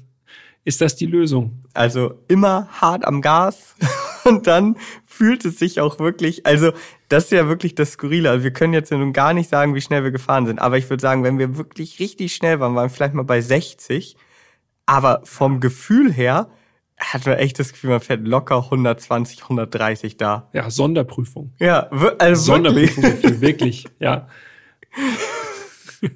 ist 0.63 0.81
das 0.81 0.95
die 0.95 1.05
Lösung. 1.05 1.63
Also 1.73 2.23
immer 2.27 2.67
hart 2.71 3.05
am 3.05 3.21
Gas 3.21 3.75
und 4.23 4.47
dann 4.47 4.77
fühlt 5.05 5.45
es 5.45 5.59
sich 5.59 5.79
auch 5.81 5.99
wirklich, 5.99 6.45
also 6.45 6.71
das 7.09 7.25
ist 7.25 7.31
ja 7.31 7.47
wirklich 7.47 7.75
das 7.75 7.93
Skurrile. 7.93 8.29
Also 8.29 8.43
wir 8.43 8.51
können 8.51 8.73
jetzt 8.73 8.91
ja 8.91 8.97
nun 8.97 9.13
gar 9.13 9.33
nicht 9.33 9.49
sagen, 9.49 9.75
wie 9.75 9.81
schnell 9.81 10.03
wir 10.03 10.11
gefahren 10.11 10.45
sind, 10.45 10.59
aber 10.59 10.77
ich 10.77 10.89
würde 10.89 11.01
sagen, 11.01 11.23
wenn 11.23 11.39
wir 11.39 11.57
wirklich 11.57 11.99
richtig 11.99 12.33
schnell 12.35 12.59
waren, 12.59 12.75
waren 12.75 12.85
wir 12.85 12.89
vielleicht 12.89 13.13
mal 13.13 13.23
bei 13.23 13.41
60, 13.41 14.15
aber 14.85 15.21
vom 15.23 15.59
Gefühl 15.59 16.11
her 16.13 16.49
hat 16.97 17.25
man 17.25 17.37
echt 17.37 17.59
das 17.59 17.73
Gefühl, 17.73 17.91
man 17.91 17.99
fährt 17.99 18.27
locker 18.27 18.63
120, 18.65 19.43
130 19.43 20.17
da. 20.17 20.49
Ja, 20.53 20.69
Sonderprüfung. 20.69 21.53
Ja, 21.59 21.89
also 21.89 22.01
wirklich. 22.01 22.37
Sonderprüfung, 22.39 23.03
dafür, 23.03 23.41
wirklich, 23.41 23.85
ja. 23.99 24.27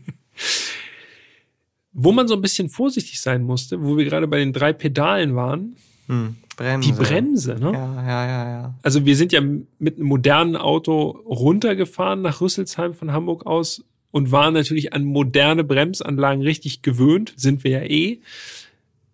Wo 1.94 2.12
man 2.12 2.28
so 2.28 2.36
ein 2.36 2.42
bisschen 2.42 2.70
vorsichtig 2.70 3.20
sein 3.20 3.44
musste, 3.44 3.84
wo 3.84 3.98
wir 3.98 4.06
gerade 4.06 4.28
bei 4.28 4.38
den 4.40 4.54
drei 4.54 4.72
Pedalen 4.74 5.36
waren, 5.36 5.76
Hm, 6.08 6.36
Bremse. 6.58 6.88
die 6.90 6.94
Bremse, 6.98 7.56
ne? 7.56 7.72
Ja, 7.74 7.96
ja, 8.08 8.26
ja, 8.28 8.50
ja. 8.50 8.76
Also 8.82 9.06
wir 9.06 9.16
sind 9.16 9.32
ja 9.32 9.42
mit 9.42 9.98
einem 9.98 10.08
modernen 10.08 10.56
Auto 10.56 11.10
runtergefahren 11.26 12.22
nach 12.22 12.42
Rüsselsheim 12.42 12.94
von 12.94 13.12
Hamburg 13.12 13.46
aus 13.46 13.84
und 14.12 14.32
waren 14.32 14.54
natürlich 14.54 14.94
an 14.94 15.04
moderne 15.06 15.64
Bremsanlagen 15.64 16.42
richtig 16.44 16.82
gewöhnt, 16.82 17.34
sind 17.36 17.64
wir 17.64 17.72
ja 17.72 17.82
eh. 17.84 18.20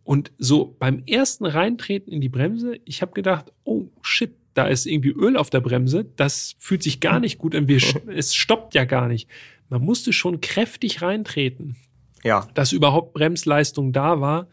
Und 0.03 0.31
so 0.37 0.75
beim 0.79 1.03
ersten 1.05 1.45
Reintreten 1.45 2.13
in 2.13 2.21
die 2.21 2.29
Bremse, 2.29 2.79
ich 2.85 3.01
habe 3.01 3.11
gedacht, 3.11 3.51
oh 3.63 3.85
shit, 4.01 4.31
da 4.53 4.65
ist 4.65 4.85
irgendwie 4.85 5.11
Öl 5.11 5.35
auf 5.37 5.49
der 5.49 5.59
Bremse, 5.59 6.05
das 6.15 6.55
fühlt 6.57 6.81
sich 6.81 6.99
gar 6.99 7.19
nicht 7.19 7.37
gut 7.37 7.53
an, 7.53 7.67
wir, 7.67 7.79
es 8.15 8.33
stoppt 8.33 8.73
ja 8.73 8.85
gar 8.85 9.07
nicht. 9.07 9.27
Man 9.69 9.81
musste 9.81 10.13
schon 10.13 10.39
kräftig 10.41 11.01
reintreten 11.01 11.75
Ja, 12.23 12.47
dass 12.53 12.71
überhaupt 12.71 13.13
Bremsleistung 13.13 13.91
da 13.93 14.21
war. 14.21 14.47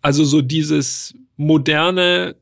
Also 0.00 0.24
so 0.24 0.40
dieses 0.42 1.14
moderne, 1.36 2.36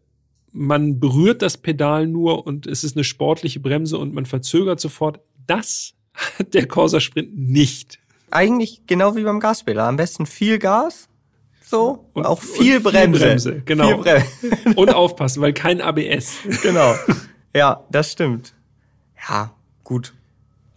man 0.53 0.99
berührt 1.01 1.43
das 1.43 1.57
Pedal 1.59 2.07
nur 2.07 2.47
und 2.47 2.67
es 2.67 2.85
ist 2.85 2.97
eine 2.97 3.05
sportliche 3.05 3.61
Bremse 3.61 3.99
und 3.99 4.13
man 4.15 4.27
verzögert 4.27 4.81
sofort. 4.81 5.21
Das 5.47 5.95
hat 6.15 6.55
der 6.55 6.67
Corsa 6.69 7.01
Sprint 7.01 7.37
nicht. 7.39 7.99
eigentlich 8.31 8.83
genau 8.87 9.17
wie 9.17 9.23
beim 9.25 9.41
Gaspedal. 9.41 9.89
Am 9.89 9.97
besten 9.97 10.27
viel 10.27 10.59
Gas, 10.59 11.09
so, 11.63 12.07
Und- 12.15 12.27
auch 12.27 12.41
und 12.43 12.49
viel 12.49 12.65
viel 12.65 12.81
Bremse. 12.81 13.21
Bremse, 13.27 13.63
genau. 13.65 13.87
Viel 13.89 13.97
Bremse. 13.99 14.79
Und 14.79 14.95
aufpassen, 14.95 15.41
weil 15.41 15.53
kein 15.53 15.81
ABS. 15.81 16.35
genau. 16.63 16.95
Ja, 17.55 17.85
das 17.91 18.13
stimmt. 18.13 18.55
Ja, 19.29 19.53
gut. 19.85 20.13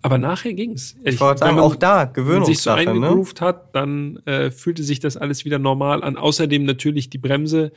Aber 0.03 0.17
nachher 0.17 0.53
ging's. 0.53 0.95
Ich 1.03 1.19
wollte 1.19 1.39
sagen, 1.39 1.59
auch 1.59 1.75
da 1.75 2.11
Wenn 2.13 2.25
man 2.25 2.45
sich 2.45 2.59
so 2.59 2.71
Gewöhnungssache, 2.71 2.83
ne? 2.85 2.91
eingegroovt 2.91 3.41
hat, 3.41 3.73
dann 3.73 4.17
äh, 4.25 4.51
fühlte 4.51 4.83
sich 4.83 4.99
das 4.99 5.17
alles 5.17 5.45
wieder 5.45 5.59
normal 5.59 6.03
an. 6.03 6.17
Außerdem 6.17 6.65
natürlich 6.65 7.09
die 7.09 7.17
Bremse, 7.17 7.71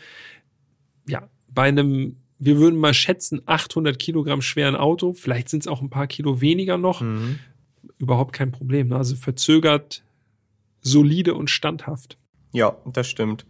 ja, 1.09 1.29
bei 1.49 1.69
einem, 1.69 2.17
wir 2.41 2.59
würden 2.59 2.79
mal 2.79 2.95
schätzen, 2.95 3.41
800 3.47 3.99
Kilogramm 3.99 4.43
schweren 4.43 4.75
Auto, 4.77 5.13
vielleicht 5.13 5.49
sind 5.49 5.61
es 5.61 5.69
auch 5.69 5.81
ein 5.81 5.89
paar 5.89 6.09
Kilo 6.09 6.41
weniger 6.41 6.77
noch, 6.79 7.01
Mhm. 7.01 7.39
überhaupt 7.99 8.33
kein 8.33 8.51
Problem. 8.51 8.89
ne? 8.89 8.97
Also 8.97 9.15
verzögert, 9.15 10.03
solide 10.81 11.35
und 11.35 11.49
standhaft. 11.49 12.19
Ja, 12.53 12.77
das 12.87 13.07
stimmt. 13.07 13.47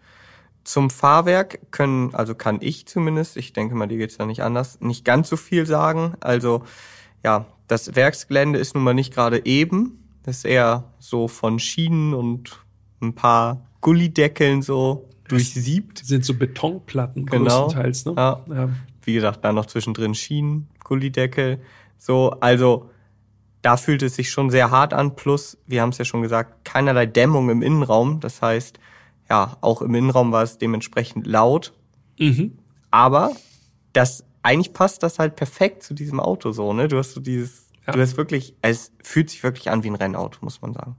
Zum 0.65 0.91
Fahrwerk 0.91 1.61
können, 1.71 2.15
also 2.15 2.35
kann 2.35 2.59
ich 2.61 2.87
zumindest, 2.87 3.37
ich 3.39 3.53
denke 3.55 3.75
mal, 3.75 3.87
dir 3.87 3.99
geht's 3.99 4.19
ja 4.19 4.27
nicht 4.27 4.43
anders, 4.43 4.81
nicht 4.81 5.05
ganz 5.05 5.29
so 5.31 5.37
viel 5.37 5.65
sagen. 5.65 6.15
Also 6.21 6.65
ja, 7.25 7.47
das 7.67 7.95
Werksgelände 7.97 8.59
ist 8.59 8.75
nun 8.75 8.85
mal 8.85 8.95
nicht 8.95 9.13
gerade 9.13 9.45
eben. 9.47 10.03
Das 10.23 10.39
ist 10.39 10.45
eher 10.45 10.93
so 10.99 11.29
von 11.29 11.59
Schienen 11.59 12.15
und 12.15 12.59
ein 13.01 13.15
paar 13.15 13.67
Gullideckeln 13.81 14.63
so 14.63 15.09
durchsiebt. 15.29 16.01
Das 16.01 16.09
sind 16.09 16.25
so 16.25 16.35
Betonplatten 16.35 17.27
Genau. 17.27 17.65
größtenteils. 17.67 18.07
Ne? 18.07 18.15
Ja. 18.17 18.45
Ja. 18.49 18.69
Wie 19.03 19.15
gesagt, 19.15 19.45
dann 19.45 19.55
noch 19.55 19.67
zwischendrin 19.67 20.15
Schienen, 20.15 20.69
Gullideckel. 20.83 21.61
So, 21.99 22.31
also 22.41 22.91
da 23.63 23.77
fühlt 23.77 24.03
es 24.03 24.17
sich 24.17 24.31
schon 24.31 24.51
sehr 24.51 24.71
hart 24.71 24.93
an. 24.95 25.17
Plus, 25.17 25.59
wir 25.67 25.83
haben 25.83 25.91
es 25.91 25.99
ja 25.99 26.05
schon 26.05 26.23
gesagt, 26.23 26.65
keinerlei 26.65 27.07
Dämmung 27.07 27.51
im 27.51 27.63
Innenraum. 27.63 28.21
Das 28.21 28.43
heißt, 28.43 28.79
ja, 29.29 29.57
auch 29.61 29.83
im 29.83 29.95
Innenraum 29.95 30.33
war 30.33 30.43
es 30.43 30.59
dementsprechend 30.59 31.27
laut. 31.27 31.73
Mhm. 32.19 32.59
Aber 32.91 33.33
das 33.93 34.25
eigentlich 34.47 34.73
passt 34.73 35.03
das 35.03 35.19
halt 35.19 35.35
perfekt 35.37 35.83
zu 35.83 35.93
diesem 35.93 36.21
Auto 36.21 36.53
so, 36.53 36.73
ne? 36.73 36.87
Du 36.89 36.97
hast 36.99 37.13
so 37.13 37.21
dieses, 37.21 37.69
Ja. 37.87 37.93
du 37.93 38.01
hast 38.01 38.17
wirklich, 38.17 38.55
es 38.63 38.93
fühlt 39.03 39.29
sich 39.31 39.43
wirklich 39.43 39.71
an 39.71 39.83
wie 39.83 39.89
ein 39.89 39.97
Rennauto, 39.97 40.39
muss 40.43 40.63
man 40.63 40.73
sagen. 40.73 40.97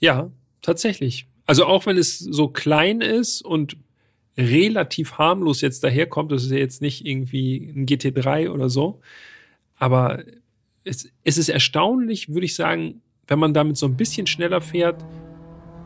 Ja, 0.00 0.30
tatsächlich. 0.62 1.26
Also 1.46 1.66
auch 1.66 1.84
wenn 1.86 1.98
es 1.98 2.18
so 2.18 2.48
klein 2.48 3.00
ist 3.02 3.42
und 3.42 3.76
relativ 4.38 5.18
harmlos 5.18 5.60
jetzt 5.60 5.84
daherkommt, 5.84 6.32
das 6.32 6.44
ist 6.44 6.50
ja 6.50 6.56
jetzt 6.58 6.80
nicht 6.80 7.04
irgendwie 7.04 7.72
ein 7.76 7.84
GT3 7.86 8.48
oder 8.50 8.70
so, 8.70 9.00
aber 9.76 10.24
es, 10.84 11.08
es 11.24 11.36
ist 11.38 11.50
erstaunlich, 11.50 12.30
würde 12.30 12.46
ich 12.46 12.54
sagen, 12.54 13.02
wenn 13.26 13.38
man 13.38 13.52
damit 13.52 13.76
so 13.76 13.86
ein 13.86 13.96
bisschen 13.96 14.26
schneller 14.26 14.60
fährt, 14.62 15.04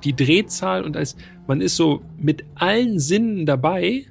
die 0.05 0.14
Drehzahl 0.14 0.84
und 0.84 0.97
als 0.97 1.16
man 1.49 1.61
ist 1.61 1.74
so 1.76 2.03
mit 2.16 2.45
allen 2.55 3.01
Sinnen 3.01 3.45
dabei, 3.47 4.07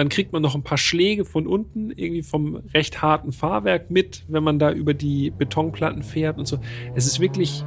dann 0.00 0.08
kriegt 0.08 0.32
man 0.32 0.40
noch 0.40 0.54
ein 0.54 0.62
paar 0.62 0.78
Schläge 0.78 1.26
von 1.26 1.46
unten, 1.46 1.90
irgendwie 1.90 2.22
vom 2.22 2.56
recht 2.72 3.02
harten 3.02 3.32
Fahrwerk 3.32 3.90
mit, 3.90 4.24
wenn 4.28 4.42
man 4.42 4.58
da 4.58 4.72
über 4.72 4.94
die 4.94 5.30
Betonplatten 5.30 6.02
fährt 6.02 6.38
und 6.38 6.48
so. 6.48 6.58
Es 6.94 7.04
ist 7.04 7.20
wirklich, 7.20 7.66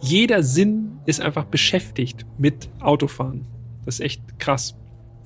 jeder 0.00 0.42
Sinn 0.42 0.98
ist 1.06 1.20
einfach 1.20 1.44
beschäftigt 1.44 2.26
mit 2.36 2.68
Autofahren. 2.80 3.46
Das 3.84 3.94
ist 3.94 4.00
echt 4.00 4.40
krass. 4.40 4.74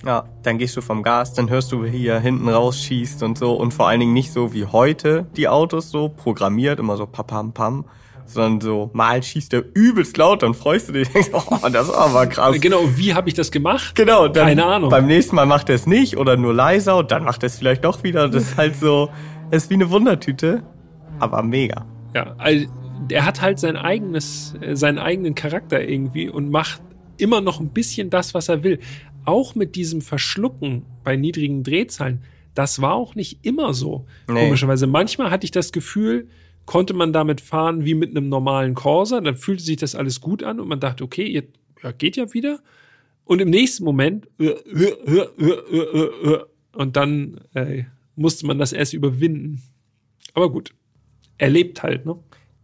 Ja, 0.04 0.28
dann 0.42 0.58
gehst 0.58 0.76
du 0.76 0.82
vom 0.82 1.02
Gas, 1.02 1.32
dann 1.32 1.48
hörst 1.48 1.72
du 1.72 1.86
hier 1.86 2.20
hinten 2.20 2.50
rausschießt 2.50 3.22
und 3.22 3.38
so 3.38 3.54
und 3.54 3.72
vor 3.72 3.88
allen 3.88 4.00
Dingen 4.00 4.12
nicht 4.12 4.30
so 4.30 4.52
wie 4.52 4.66
heute 4.66 5.26
die 5.38 5.48
Autos 5.48 5.90
so 5.90 6.10
programmiert, 6.10 6.78
immer 6.78 6.98
so 6.98 7.06
papam 7.06 7.54
pam, 7.54 7.86
sondern 8.26 8.60
so 8.60 8.90
mal 8.92 9.22
schießt 9.22 9.52
der 9.52 9.64
übelst 9.74 10.16
laut, 10.16 10.42
dann 10.42 10.54
freust 10.54 10.88
du 10.88 10.92
dich, 10.92 11.08
denkst, 11.12 11.30
oh, 11.32 11.68
das 11.70 11.88
war 11.88 12.08
aber 12.08 12.26
krass. 12.26 12.60
Genau, 12.60 12.82
wie 12.96 13.14
habe 13.14 13.28
ich 13.28 13.34
das 13.34 13.50
gemacht? 13.50 13.94
Genau, 13.94 14.28
dann 14.28 14.46
Keine 14.46 14.64
Ahnung. 14.64 14.90
beim 14.90 15.06
nächsten 15.06 15.36
Mal 15.36 15.46
macht 15.46 15.68
er 15.68 15.74
es 15.74 15.86
nicht 15.86 16.16
oder 16.16 16.36
nur 16.36 16.54
leiser 16.54 16.96
und 16.96 17.10
dann 17.10 17.24
macht 17.24 17.42
er 17.42 17.48
es 17.48 17.58
vielleicht 17.58 17.84
doch 17.84 18.02
wieder. 18.02 18.28
Das 18.28 18.42
ist 18.44 18.56
halt 18.56 18.76
so, 18.76 19.10
es 19.50 19.64
ist 19.64 19.70
wie 19.70 19.74
eine 19.74 19.90
Wundertüte, 19.90 20.62
aber 21.18 21.42
mega. 21.42 21.86
Ja, 22.14 22.34
also, 22.38 22.66
er 23.10 23.24
hat 23.24 23.42
halt 23.42 23.58
sein 23.58 23.76
eigenes, 23.76 24.54
äh, 24.60 24.74
seinen 24.74 24.98
eigenen 24.98 25.34
Charakter 25.34 25.86
irgendwie 25.86 26.28
und 26.28 26.50
macht 26.50 26.80
immer 27.18 27.40
noch 27.40 27.60
ein 27.60 27.70
bisschen 27.70 28.10
das, 28.10 28.34
was 28.34 28.48
er 28.48 28.62
will. 28.62 28.80
Auch 29.24 29.54
mit 29.54 29.74
diesem 29.74 30.00
Verschlucken 30.00 30.84
bei 31.02 31.16
niedrigen 31.16 31.62
Drehzahlen, 31.62 32.22
das 32.54 32.80
war 32.80 32.94
auch 32.94 33.14
nicht 33.14 33.44
immer 33.44 33.74
so. 33.74 34.06
Nee. 34.28 34.44
Komischerweise. 34.44 34.86
Manchmal 34.86 35.30
hatte 35.30 35.44
ich 35.44 35.50
das 35.50 35.72
Gefühl, 35.72 36.28
konnte 36.66 36.94
man 36.94 37.12
damit 37.12 37.40
fahren 37.40 37.84
wie 37.84 37.94
mit 37.94 38.10
einem 38.10 38.28
normalen 38.28 38.74
Corsa, 38.74 39.20
dann 39.20 39.36
fühlte 39.36 39.62
sich 39.62 39.76
das 39.76 39.94
alles 39.94 40.20
gut 40.20 40.42
an 40.42 40.60
und 40.60 40.68
man 40.68 40.80
dachte, 40.80 41.04
okay, 41.04 41.24
ihr, 41.26 41.44
ja, 41.82 41.92
geht 41.92 42.16
ja 42.16 42.34
wieder. 42.34 42.58
Und 43.24 43.40
im 43.40 43.50
nächsten 43.50 43.84
Moment 43.84 44.28
äh, 44.38 44.46
äh, 44.46 45.20
äh, 45.44 46.44
und 46.72 46.96
dann 46.96 47.40
äh, 47.54 47.84
musste 48.14 48.46
man 48.46 48.58
das 48.58 48.72
erst 48.72 48.92
überwinden. 48.94 49.62
Aber 50.34 50.50
gut, 50.50 50.74
er 51.38 51.50
lebt 51.50 51.82
halt, 51.82 52.04
ne? 52.06 52.16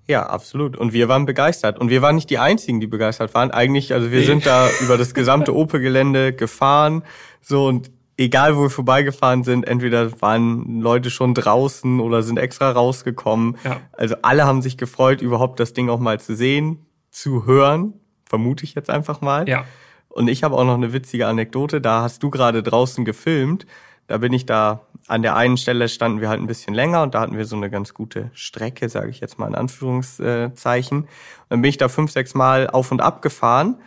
Ja, 0.09 0.26
absolut. 0.26 0.76
Und 0.76 0.92
wir 0.92 1.09
waren 1.09 1.26
begeistert. 1.26 1.78
Und 1.78 1.88
wir 1.88 2.03
waren 2.03 2.16
nicht 2.16 2.28
die 2.28 2.38
einzigen, 2.38 2.80
die 2.80 2.86
begeistert 2.88 3.34
waren. 3.34 3.50
Eigentlich, 3.53 3.94
also 3.94 4.11
wir 4.11 4.20
Nee. 4.20 4.26
sind 4.26 4.46
da 4.46 4.68
über 4.82 4.98
das 4.98 5.14
gesamte 5.14 5.55
Opel-Gelände 5.55 6.32
gefahren. 6.32 7.03
So 7.40 7.66
und 7.66 7.90
egal 8.22 8.56
wo 8.56 8.62
wir 8.62 8.70
vorbeigefahren 8.70 9.44
sind, 9.44 9.66
entweder 9.66 10.20
waren 10.20 10.80
Leute 10.80 11.10
schon 11.10 11.34
draußen 11.34 12.00
oder 12.00 12.22
sind 12.22 12.38
extra 12.38 12.70
rausgekommen. 12.70 13.58
Ja. 13.64 13.80
Also 13.92 14.16
alle 14.22 14.46
haben 14.46 14.62
sich 14.62 14.78
gefreut, 14.78 15.20
überhaupt 15.20 15.60
das 15.60 15.72
Ding 15.72 15.90
auch 15.90 15.98
mal 15.98 16.20
zu 16.20 16.36
sehen, 16.36 16.86
zu 17.10 17.46
hören. 17.46 17.94
Vermute 18.24 18.64
ich 18.64 18.74
jetzt 18.74 18.90
einfach 18.90 19.20
mal. 19.20 19.48
Ja. 19.48 19.64
Und 20.08 20.28
ich 20.28 20.44
habe 20.44 20.56
auch 20.56 20.64
noch 20.64 20.74
eine 20.74 20.92
witzige 20.92 21.26
Anekdote. 21.26 21.80
Da 21.80 22.02
hast 22.02 22.22
du 22.22 22.30
gerade 22.30 22.62
draußen 22.62 23.04
gefilmt. 23.04 23.66
Da 24.06 24.18
bin 24.18 24.32
ich 24.32 24.46
da 24.46 24.86
an 25.08 25.22
der 25.22 25.36
einen 25.36 25.56
Stelle 25.56 25.88
standen 25.88 26.20
wir 26.20 26.28
halt 26.28 26.40
ein 26.40 26.46
bisschen 26.46 26.74
länger 26.74 27.02
und 27.02 27.14
da 27.14 27.20
hatten 27.20 27.36
wir 27.36 27.44
so 27.44 27.56
eine 27.56 27.70
ganz 27.70 27.92
gute 27.92 28.30
Strecke, 28.34 28.88
sage 28.88 29.10
ich 29.10 29.20
jetzt 29.20 29.38
mal 29.38 29.48
in 29.48 29.54
Anführungszeichen. 29.54 30.98
Und 30.98 31.08
dann 31.48 31.62
bin 31.62 31.68
ich 31.68 31.78
da 31.78 31.88
fünf, 31.88 32.12
sechs 32.12 32.34
Mal 32.34 32.68
auf 32.68 32.92
und 32.92 33.00
ab 33.00 33.20
gefahren 33.22 33.78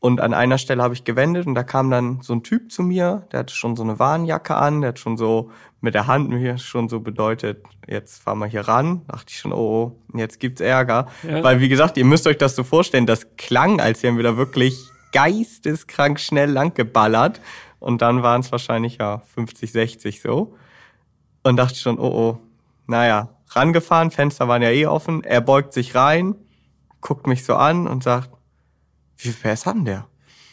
und 0.00 0.22
an 0.22 0.32
einer 0.32 0.56
Stelle 0.56 0.82
habe 0.82 0.94
ich 0.94 1.04
gewendet 1.04 1.46
und 1.46 1.54
da 1.54 1.62
kam 1.62 1.90
dann 1.90 2.20
so 2.22 2.32
ein 2.32 2.42
Typ 2.42 2.72
zu 2.72 2.82
mir, 2.82 3.26
der 3.32 3.40
hatte 3.40 3.54
schon 3.54 3.76
so 3.76 3.82
eine 3.82 3.98
Warnjacke 3.98 4.56
an, 4.56 4.80
der 4.80 4.88
hat 4.88 4.98
schon 4.98 5.18
so 5.18 5.50
mit 5.82 5.94
der 5.94 6.06
Hand 6.06 6.30
mir 6.30 6.56
schon 6.56 6.88
so 6.88 7.00
bedeutet, 7.00 7.64
jetzt 7.86 8.22
fahren 8.22 8.38
wir 8.38 8.46
hier 8.46 8.62
ran. 8.62 9.02
Dachte 9.08 9.26
ich 9.28 9.38
schon, 9.38 9.52
oh, 9.52 9.56
oh, 10.12 10.16
jetzt 10.18 10.40
gibt's 10.40 10.60
Ärger. 10.62 11.06
Ja. 11.22 11.42
Weil 11.42 11.60
wie 11.60 11.68
gesagt, 11.68 11.98
ihr 11.98 12.06
müsst 12.06 12.26
euch 12.26 12.38
das 12.38 12.56
so 12.56 12.64
vorstellen, 12.64 13.06
das 13.06 13.36
klang, 13.36 13.80
als 13.80 14.02
wären 14.02 14.16
wir 14.16 14.24
da 14.24 14.36
wirklich 14.38 14.78
geisteskrank 15.12 16.18
schnell 16.18 16.50
lang 16.50 16.74
geballert. 16.74 17.40
Und 17.78 18.02
dann 18.02 18.22
waren 18.22 18.40
es 18.40 18.52
wahrscheinlich 18.52 18.98
ja 18.98 19.22
50, 19.34 19.72
60 19.72 20.22
so. 20.22 20.56
Und 21.42 21.56
dachte 21.56 21.76
schon, 21.76 21.98
oh 21.98 22.10
oh, 22.12 22.38
naja, 22.86 23.28
rangefahren, 23.50 24.10
Fenster 24.10 24.48
waren 24.48 24.62
ja 24.62 24.70
eh 24.70 24.86
offen. 24.86 25.24
Er 25.24 25.40
beugt 25.40 25.72
sich 25.74 25.94
rein, 25.94 26.34
guckt 27.00 27.26
mich 27.26 27.44
so 27.44 27.54
an 27.54 27.86
und 27.86 28.02
sagt, 28.02 28.30
wie 29.22 29.30
viel 29.30 29.52
PS 29.52 29.66
hat 29.66 29.76
denn 29.76 29.84
der? 29.84 30.06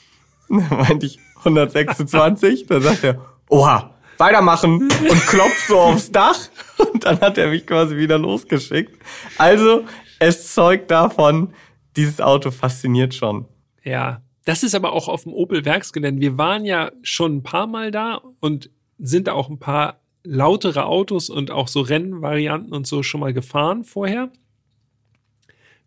Und 0.50 0.70
dann 0.70 0.80
meinte 0.80 1.06
ich 1.06 1.20
126. 1.40 2.68
Dann 2.68 2.82
sagt 2.82 3.04
er, 3.04 3.22
oha, 3.50 3.94
weitermachen 4.18 4.82
und 4.82 5.28
klopft 5.28 5.68
so 5.68 5.80
aufs 5.80 6.12
Dach. 6.12 6.38
Und 6.78 7.06
dann 7.06 7.20
hat 7.22 7.38
er 7.38 7.50
mich 7.50 7.66
quasi 7.66 7.98
wieder 7.98 8.18
losgeschickt. 8.18 8.98
Also, 9.38 9.86
es 10.20 10.54
zeugt 10.54 10.92
davon, 10.92 11.54
dieses 11.96 12.22
Auto 12.22 12.52
fasziniert 12.52 13.14
schon. 13.14 13.46
Ja, 13.84 14.22
das 14.46 14.64
ist 14.64 14.76
aber 14.76 14.94
auch 14.94 15.08
auf 15.08 15.24
dem 15.24 15.34
Opel 15.34 15.66
Werksgelände. 15.66 16.22
Wir 16.22 16.38
waren 16.38 16.66
ja 16.66 16.92
schon 17.02 17.38
ein 17.38 17.44
paar 17.44 17.68
Mal 17.68 17.92
da 17.92 18.22
und 18.40 18.70
sind 18.98 19.28
da 19.28 19.34
auch 19.34 19.50
ein 19.50 19.60
paar 19.60 20.00
lautere 20.24 20.86
Autos 20.86 21.30
und 21.30 21.52
auch 21.52 21.68
so 21.68 21.82
Rennvarianten 21.82 22.74
und 22.74 22.88
so 22.88 23.04
schon 23.04 23.22
mal 23.22 23.34
gefahren 23.34 23.84
vorher. 23.84 24.30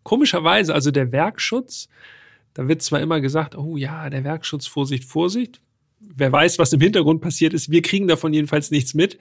Komischerweise, 0.03 0.73
also 0.73 0.91
der 0.91 1.11
Werkschutz, 1.11 1.87
da 2.53 2.67
wird 2.67 2.81
zwar 2.81 2.99
immer 3.01 3.21
gesagt, 3.21 3.57
oh 3.57 3.77
ja, 3.77 4.09
der 4.09 4.23
Werkschutz, 4.23 4.67
Vorsicht, 4.67 5.03
Vorsicht. 5.05 5.61
Wer 5.99 6.31
weiß, 6.31 6.59
was 6.59 6.73
im 6.73 6.81
Hintergrund 6.81 7.21
passiert 7.21 7.53
ist. 7.53 7.69
Wir 7.71 7.81
kriegen 7.81 8.07
davon 8.07 8.33
jedenfalls 8.33 8.71
nichts 8.71 8.93
mit. 8.93 9.19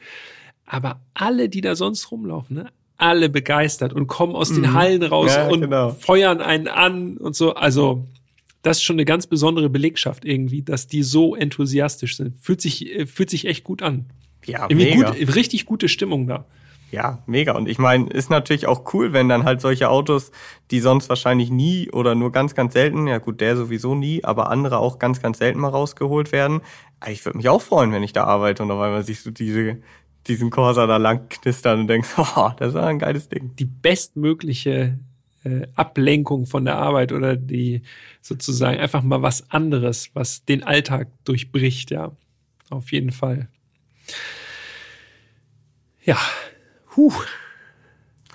Aber 0.66 1.00
alle, 1.14 1.48
die 1.48 1.60
da 1.60 1.74
sonst 1.76 2.10
rumlaufen, 2.10 2.56
ne, 2.56 2.66
alle 2.96 3.28
begeistert 3.28 3.92
und 3.92 4.06
kommen 4.06 4.34
aus 4.34 4.50
den 4.50 4.62
Mhm. 4.62 4.72
Hallen 4.74 5.02
raus 5.02 5.34
Ja, 5.34 5.48
und 5.48 5.60
genau. 5.62 5.90
feuern 5.90 6.40
einen 6.40 6.68
an 6.68 7.16
und 7.18 7.34
so. 7.36 7.54
Also, 7.54 8.06
das 8.62 8.78
ist 8.78 8.82
schon 8.82 8.96
eine 8.96 9.04
ganz 9.04 9.26
besondere 9.26 9.68
Belegschaft 9.70 10.24
irgendwie, 10.24 10.62
dass 10.62 10.86
die 10.86 11.02
so 11.02 11.34
enthusiastisch 11.34 12.16
sind. 12.16 12.36
Fühlt 12.38 12.60
sich, 12.60 12.86
äh, 12.94 13.06
fühlt 13.06 13.30
sich 13.30 13.46
echt 13.46 13.64
gut 13.64 13.82
an. 13.82 14.06
Ja, 14.46 14.64
Irgendwie 14.70 14.96
mega. 14.96 15.10
gut, 15.12 15.34
richtig 15.36 15.66
gute 15.66 15.88
Stimmung 15.88 16.26
da. 16.26 16.46
Ja, 16.90 17.22
mega. 17.26 17.52
Und 17.52 17.68
ich 17.68 17.78
meine, 17.78 18.08
ist 18.08 18.30
natürlich 18.30 18.66
auch 18.66 18.92
cool, 18.94 19.12
wenn 19.12 19.28
dann 19.28 19.44
halt 19.44 19.60
solche 19.60 19.88
Autos, 19.90 20.32
die 20.72 20.80
sonst 20.80 21.08
wahrscheinlich 21.08 21.50
nie 21.50 21.88
oder 21.90 22.16
nur 22.16 22.32
ganz, 22.32 22.54
ganz 22.54 22.72
selten, 22.72 23.06
ja 23.06 23.18
gut, 23.18 23.40
der 23.40 23.56
sowieso 23.56 23.94
nie, 23.94 24.24
aber 24.24 24.50
andere 24.50 24.78
auch 24.78 24.98
ganz, 24.98 25.22
ganz 25.22 25.38
selten 25.38 25.60
mal 25.60 25.68
rausgeholt 25.68 26.32
werden. 26.32 26.62
Ich 27.08 27.24
würde 27.24 27.38
mich 27.38 27.48
auch 27.48 27.62
freuen, 27.62 27.92
wenn 27.92 28.02
ich 28.02 28.12
da 28.12 28.24
arbeite 28.24 28.64
und 28.64 28.70
auf 28.72 28.80
einmal 28.80 29.04
siehst 29.04 29.24
du 29.24 29.30
diese, 29.30 29.78
diesen 30.26 30.50
Corsa 30.50 30.86
da 30.86 30.96
lang 30.96 31.28
knistern 31.28 31.80
und 31.80 31.86
denkst, 31.86 32.08
oh, 32.16 32.50
das 32.56 32.70
ist 32.70 32.76
ein 32.76 32.98
geiles 32.98 33.28
Ding. 33.28 33.54
Die 33.56 33.66
bestmögliche 33.66 34.98
äh, 35.44 35.66
Ablenkung 35.76 36.46
von 36.46 36.64
der 36.64 36.76
Arbeit 36.76 37.12
oder 37.12 37.36
die 37.36 37.82
sozusagen 38.20 38.80
einfach 38.80 39.02
mal 39.02 39.22
was 39.22 39.48
anderes, 39.50 40.10
was 40.14 40.44
den 40.44 40.64
Alltag 40.64 41.08
durchbricht, 41.24 41.92
ja. 41.92 42.12
Auf 42.68 42.92
jeden 42.92 43.10
Fall. 43.10 43.48
Ja, 46.04 46.18
huh, 46.96 47.12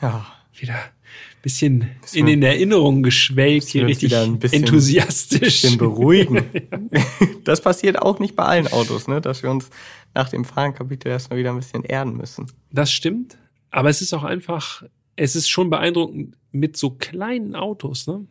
Ja, 0.01 0.25
wieder 0.57 0.73
ein 0.75 1.41
bisschen 1.41 1.89
Müssen 2.01 2.17
in 2.17 2.25
den 2.25 2.43
Erinnerungen 2.43 3.03
geschwelgt, 3.03 3.67
hier 3.67 3.85
richtig 3.85 4.15
ein 4.15 4.39
bisschen- 4.39 4.63
enthusiastisch. 4.63 5.39
bisschen 5.39 5.77
beruhigen. 5.77 6.45
Das 7.43 7.61
passiert 7.61 8.01
auch 8.01 8.17
nicht 8.19 8.35
bei 8.35 8.43
allen 8.43 8.67
Autos, 8.67 9.07
ne? 9.07 9.21
dass 9.21 9.43
wir 9.43 9.51
uns 9.51 9.69
nach 10.15 10.29
dem 10.29 10.45
Fahrenkapitel 10.45 11.09
erstmal 11.11 11.37
wieder 11.37 11.51
ein 11.51 11.57
bisschen 11.57 11.83
erden 11.83 12.17
müssen. 12.17 12.47
Das 12.71 12.91
stimmt. 12.91 13.37
Aber 13.69 13.89
es 13.89 14.01
ist 14.01 14.13
auch 14.13 14.23
einfach, 14.23 14.81
es 15.15 15.35
ist 15.35 15.47
schon 15.47 15.69
beeindruckend 15.69 16.35
mit 16.51 16.75
so 16.75 16.89
kleinen 16.91 17.55
Autos, 17.55 18.07
ne? 18.07 18.25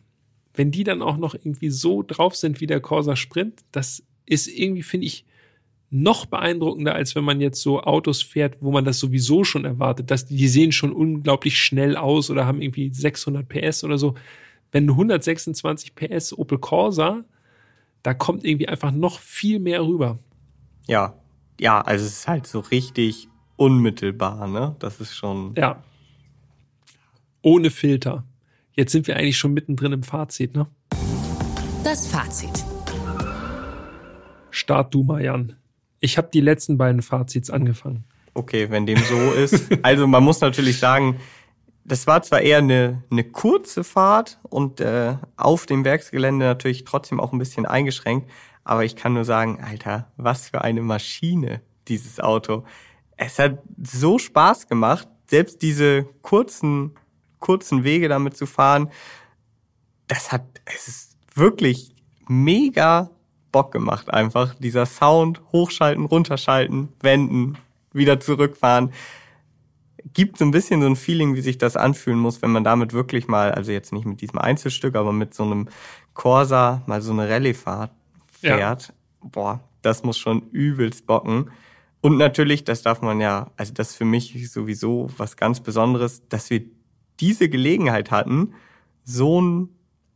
Wenn 0.53 0.71
die 0.73 0.83
dann 0.85 1.01
auch 1.03 1.17
noch 1.17 1.35
irgendwie 1.35 1.71
so 1.71 2.03
drauf 2.03 2.35
sind 2.35 2.61
wie 2.61 2.67
der 2.67 2.81
Corsa 2.81 3.15
Sprint, 3.17 3.61
das 3.71 4.03
ist 4.27 4.47
irgendwie, 4.49 4.83
finde 4.83 5.07
ich, 5.07 5.25
noch 5.95 6.27
beeindruckender, 6.27 6.93
als 6.93 7.15
wenn 7.15 7.23
man 7.23 7.41
jetzt 7.41 7.63
so 7.63 7.81
Autos 7.81 8.21
fährt, 8.21 8.57
wo 8.61 8.73
man 8.73 8.85
das 8.85 8.99
sowieso 8.99 9.45
schon 9.45 9.65
erwartet, 9.65 10.11
dass 10.11 10.27
die, 10.27 10.35
die 10.35 10.49
sehen 10.49 10.73
schon 10.73 10.93
unglaublich 10.93 11.57
schnell 11.57 11.97
aus 11.97 12.31
oder 12.31 12.47
haben 12.47 12.61
irgendwie 12.61 12.93
600 12.93 13.49
PS 13.49 13.85
oder 13.85 13.97
so. 13.97 14.17
Wenn 14.73 14.87
ein 14.87 14.91
126 14.91 15.95
PS 15.95 16.37
Opel 16.37 16.59
Corsa, 16.59 17.23
da 18.03 18.13
kommt 18.13 18.45
irgendwie 18.45 18.67
einfach 18.67 18.91
noch 18.91 19.21
viel 19.21 19.61
mehr 19.61 19.87
rüber. 19.87 20.19
Ja, 20.89 21.15
ja, 21.61 21.81
also 21.81 22.05
es 22.05 22.19
ist 22.19 22.29
halt 22.29 22.49
so 22.49 22.59
richtig 22.59 23.29
unmittelbar, 23.55 24.49
ne? 24.49 24.75
Das 24.81 25.01
ist 25.01 25.15
schon. 25.15 25.55
Ja. 25.57 25.81
Ohne 27.41 27.71
Filter. 27.71 28.25
Jetzt 28.73 28.91
sind 28.91 29.07
wir 29.07 29.17
eigentlich 29.17 29.39
schon 29.39 29.55
mittendrin 29.55 29.93
im 29.93 30.03
Fazit, 30.03 30.57
ne? 30.57 30.67
Das 31.85 32.09
Fazit. 32.09 32.65
Start 34.51 34.93
du 34.93 35.05
mal, 35.05 35.23
Jan. 35.23 35.55
Ich 36.05 36.19
habe 36.19 36.29
die 36.31 36.43
letzten 36.43 36.77
beiden 36.77 37.01
Fazits 37.01 37.49
angefangen. 37.49 38.05
Okay, 38.35 38.69
wenn 38.69 38.85
dem 38.85 38.99
so 38.99 39.33
ist. 39.33 39.69
Also 39.83 40.07
man 40.07 40.23
muss 40.23 40.43
natürlich 40.43 40.79
sagen, 40.79 41.19
das 41.87 42.07
war 42.07 42.23
zwar 42.23 42.43
eher 42.43 42.59
eine, 42.59 43.03
eine 43.11 43.25
kurze 43.25 43.85
Fahrt 43.85 44.39
und 44.43 44.83
äh, 44.83 45.17
auf 45.39 45.65
dem 45.65 45.83
Werksgelände 45.87 46.45
natürlich 46.45 46.85
trotzdem 46.85 47.21
auch 47.21 47.33
ein 47.33 47.39
bisschen 47.39 47.65
eingeschränkt, 47.65 48.31
aber 48.65 48.85
ich 48.85 48.97
kann 48.97 49.15
nur 49.15 49.25
sagen, 49.25 49.65
Alter, 49.65 50.13
was 50.19 50.51
für 50.51 50.61
eine 50.61 50.83
Maschine 50.83 51.63
dieses 51.89 52.21
Auto. 52.21 52.65
Es 53.17 53.39
hat 53.39 53.61
so 53.83 54.19
Spaß 54.19 54.69
gemacht, 54.69 55.09
selbst 55.27 55.63
diese 55.63 56.05
kurzen 56.21 56.93
kurzen 57.39 57.83
Wege 57.83 58.11
damit 58.11 58.37
zu 58.37 58.45
fahren. 58.45 58.91
Das 60.07 60.33
hat 60.33 60.45
es 60.67 60.87
ist 60.87 61.17
wirklich 61.35 61.95
mega 62.29 63.11
Bock 63.55 63.71
gemacht 63.71 64.13
einfach. 64.13 64.57
Dieser 64.57 64.85
Sound, 64.85 65.41
hochschalten, 65.53 66.07
runterschalten, 66.07 66.89
wenden, 67.01 67.57
wieder 67.93 68.19
zurückfahren. 68.19 68.93
Gibt 70.13 70.39
so 70.39 70.45
ein 70.45 70.51
bisschen 70.51 70.81
so 70.81 70.89
ein 70.89 70.97
Feeling, 70.97 71.37
wie 71.37 71.41
sich 71.41 71.57
das 71.57 71.77
anfühlen 71.77 72.19
muss, 72.19 72.43
wenn 72.43 72.51
man 72.51 72.65
damit 72.65 72.93
wirklich 72.93 73.29
mal, 73.29 73.53
also 73.53 73.71
jetzt 73.71 73.93
nicht 73.93 74.07
mit 74.07 74.21
diesem 74.21 74.41
Einzelstück, 74.41 74.97
aber 74.97 75.13
mit 75.13 75.35
so 75.35 75.45
einem 75.45 75.69
Corsa 76.15 76.83
mal 76.87 77.01
so 77.01 77.13
eine 77.13 77.31
Rallye-Fahrt 77.31 77.93
fährt. 78.27 78.89
Ja. 78.89 78.95
Boah, 79.21 79.61
das 79.83 80.03
muss 80.03 80.19
schon 80.19 80.43
übelst 80.51 81.07
bocken. 81.07 81.53
Und 82.01 82.17
natürlich, 82.19 82.65
das 82.65 82.83
darf 82.83 83.03
man 83.03 83.21
ja, 83.21 83.53
also 83.57 83.73
das 83.73 83.91
ist 83.91 83.97
für 83.97 84.05
mich 84.05 84.51
sowieso 84.51 85.11
was 85.17 85.37
ganz 85.37 85.61
Besonderes, 85.61 86.29
dass 86.29 86.51
wir 86.51 86.63
diese 87.21 87.49
Gelegenheit 87.49 88.11
hatten, 88.11 88.55
so 89.05 89.41
ein 89.41 89.69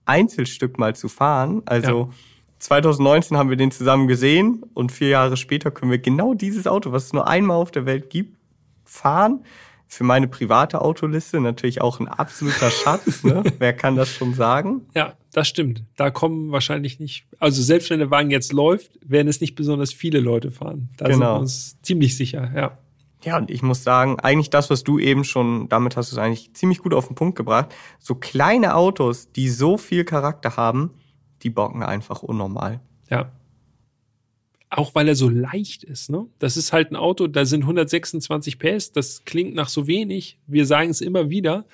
Einzelstück 0.06 0.76
mal 0.76 0.96
zu 0.96 1.08
fahren. 1.08 1.62
Also 1.66 2.08
ja. 2.10 2.14
2019 2.58 3.36
haben 3.36 3.50
wir 3.50 3.56
den 3.56 3.70
zusammen 3.70 4.08
gesehen 4.08 4.64
und 4.74 4.90
vier 4.92 5.08
Jahre 5.08 5.36
später 5.36 5.70
können 5.70 5.90
wir 5.90 5.98
genau 5.98 6.34
dieses 6.34 6.66
Auto, 6.66 6.92
was 6.92 7.06
es 7.06 7.12
nur 7.12 7.28
einmal 7.28 7.56
auf 7.56 7.70
der 7.70 7.86
Welt 7.86 8.10
gibt, 8.10 8.36
fahren. 8.84 9.44
Für 9.90 10.04
meine 10.04 10.28
private 10.28 10.82
Autoliste 10.82 11.40
natürlich 11.40 11.80
auch 11.80 11.98
ein 11.98 12.08
absoluter 12.08 12.70
Schatz. 12.70 13.24
Ne? 13.24 13.42
Wer 13.58 13.72
kann 13.72 13.96
das 13.96 14.10
schon 14.10 14.34
sagen? 14.34 14.82
Ja, 14.94 15.14
das 15.32 15.48
stimmt. 15.48 15.82
Da 15.96 16.10
kommen 16.10 16.52
wahrscheinlich 16.52 17.00
nicht, 17.00 17.26
also 17.38 17.62
selbst 17.62 17.88
wenn 17.88 17.98
der 17.98 18.10
Wagen 18.10 18.30
jetzt 18.30 18.52
läuft, 18.52 18.98
werden 19.02 19.28
es 19.28 19.40
nicht 19.40 19.54
besonders 19.54 19.92
viele 19.92 20.20
Leute 20.20 20.50
fahren. 20.50 20.90
Da 20.98 21.06
genau. 21.06 21.16
sind 21.16 21.20
wir 21.20 21.40
uns 21.40 21.82
ziemlich 21.82 22.16
sicher, 22.16 22.52
ja. 22.54 22.76
Ja, 23.24 23.36
und 23.36 23.50
ich 23.50 23.62
muss 23.62 23.82
sagen, 23.82 24.20
eigentlich 24.20 24.50
das, 24.50 24.70
was 24.70 24.84
du 24.84 24.98
eben 24.98 25.24
schon, 25.24 25.68
damit 25.68 25.96
hast 25.96 26.12
du 26.12 26.16
es 26.16 26.22
eigentlich 26.22 26.54
ziemlich 26.54 26.78
gut 26.78 26.94
auf 26.94 27.08
den 27.08 27.16
Punkt 27.16 27.36
gebracht. 27.36 27.74
So 27.98 28.14
kleine 28.14 28.76
Autos, 28.76 29.32
die 29.32 29.48
so 29.48 29.76
viel 29.76 30.04
Charakter 30.04 30.56
haben, 30.56 30.90
die 31.42 31.50
bocken 31.50 31.82
einfach 31.82 32.22
unnormal. 32.22 32.80
Ja. 33.10 33.32
Auch 34.70 34.94
weil 34.94 35.08
er 35.08 35.14
so 35.14 35.28
leicht 35.28 35.82
ist, 35.82 36.10
ne? 36.10 36.26
Das 36.38 36.56
ist 36.56 36.72
halt 36.72 36.90
ein 36.90 36.96
Auto, 36.96 37.26
da 37.26 37.46
sind 37.46 37.62
126 37.62 38.58
PS, 38.58 38.92
das 38.92 39.24
klingt 39.24 39.54
nach 39.54 39.68
so 39.68 39.86
wenig. 39.86 40.38
Wir 40.46 40.66
sagen 40.66 40.90
es 40.90 41.00
immer 41.00 41.30
wieder. 41.30 41.64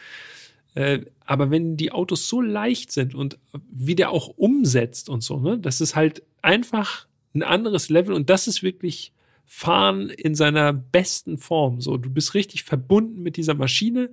Äh, 0.74 1.00
aber 1.24 1.50
wenn 1.50 1.76
die 1.76 1.92
Autos 1.92 2.28
so 2.28 2.40
leicht 2.40 2.92
sind 2.92 3.14
und 3.14 3.38
wie 3.70 3.94
der 3.94 4.10
auch 4.10 4.28
umsetzt 4.28 5.08
und 5.08 5.22
so, 5.22 5.40
ne? 5.40 5.58
Das 5.58 5.80
ist 5.80 5.96
halt 5.96 6.22
einfach 6.42 7.06
ein 7.34 7.42
anderes 7.42 7.88
Level 7.88 8.14
und 8.14 8.30
das 8.30 8.46
ist 8.46 8.62
wirklich 8.62 9.12
Fahren 9.46 10.10
in 10.10 10.34
seiner 10.34 10.72
besten 10.72 11.38
Form. 11.38 11.80
So, 11.80 11.96
du 11.96 12.10
bist 12.10 12.34
richtig 12.34 12.64
verbunden 12.64 13.22
mit 13.22 13.36
dieser 13.36 13.54
Maschine. 13.54 14.10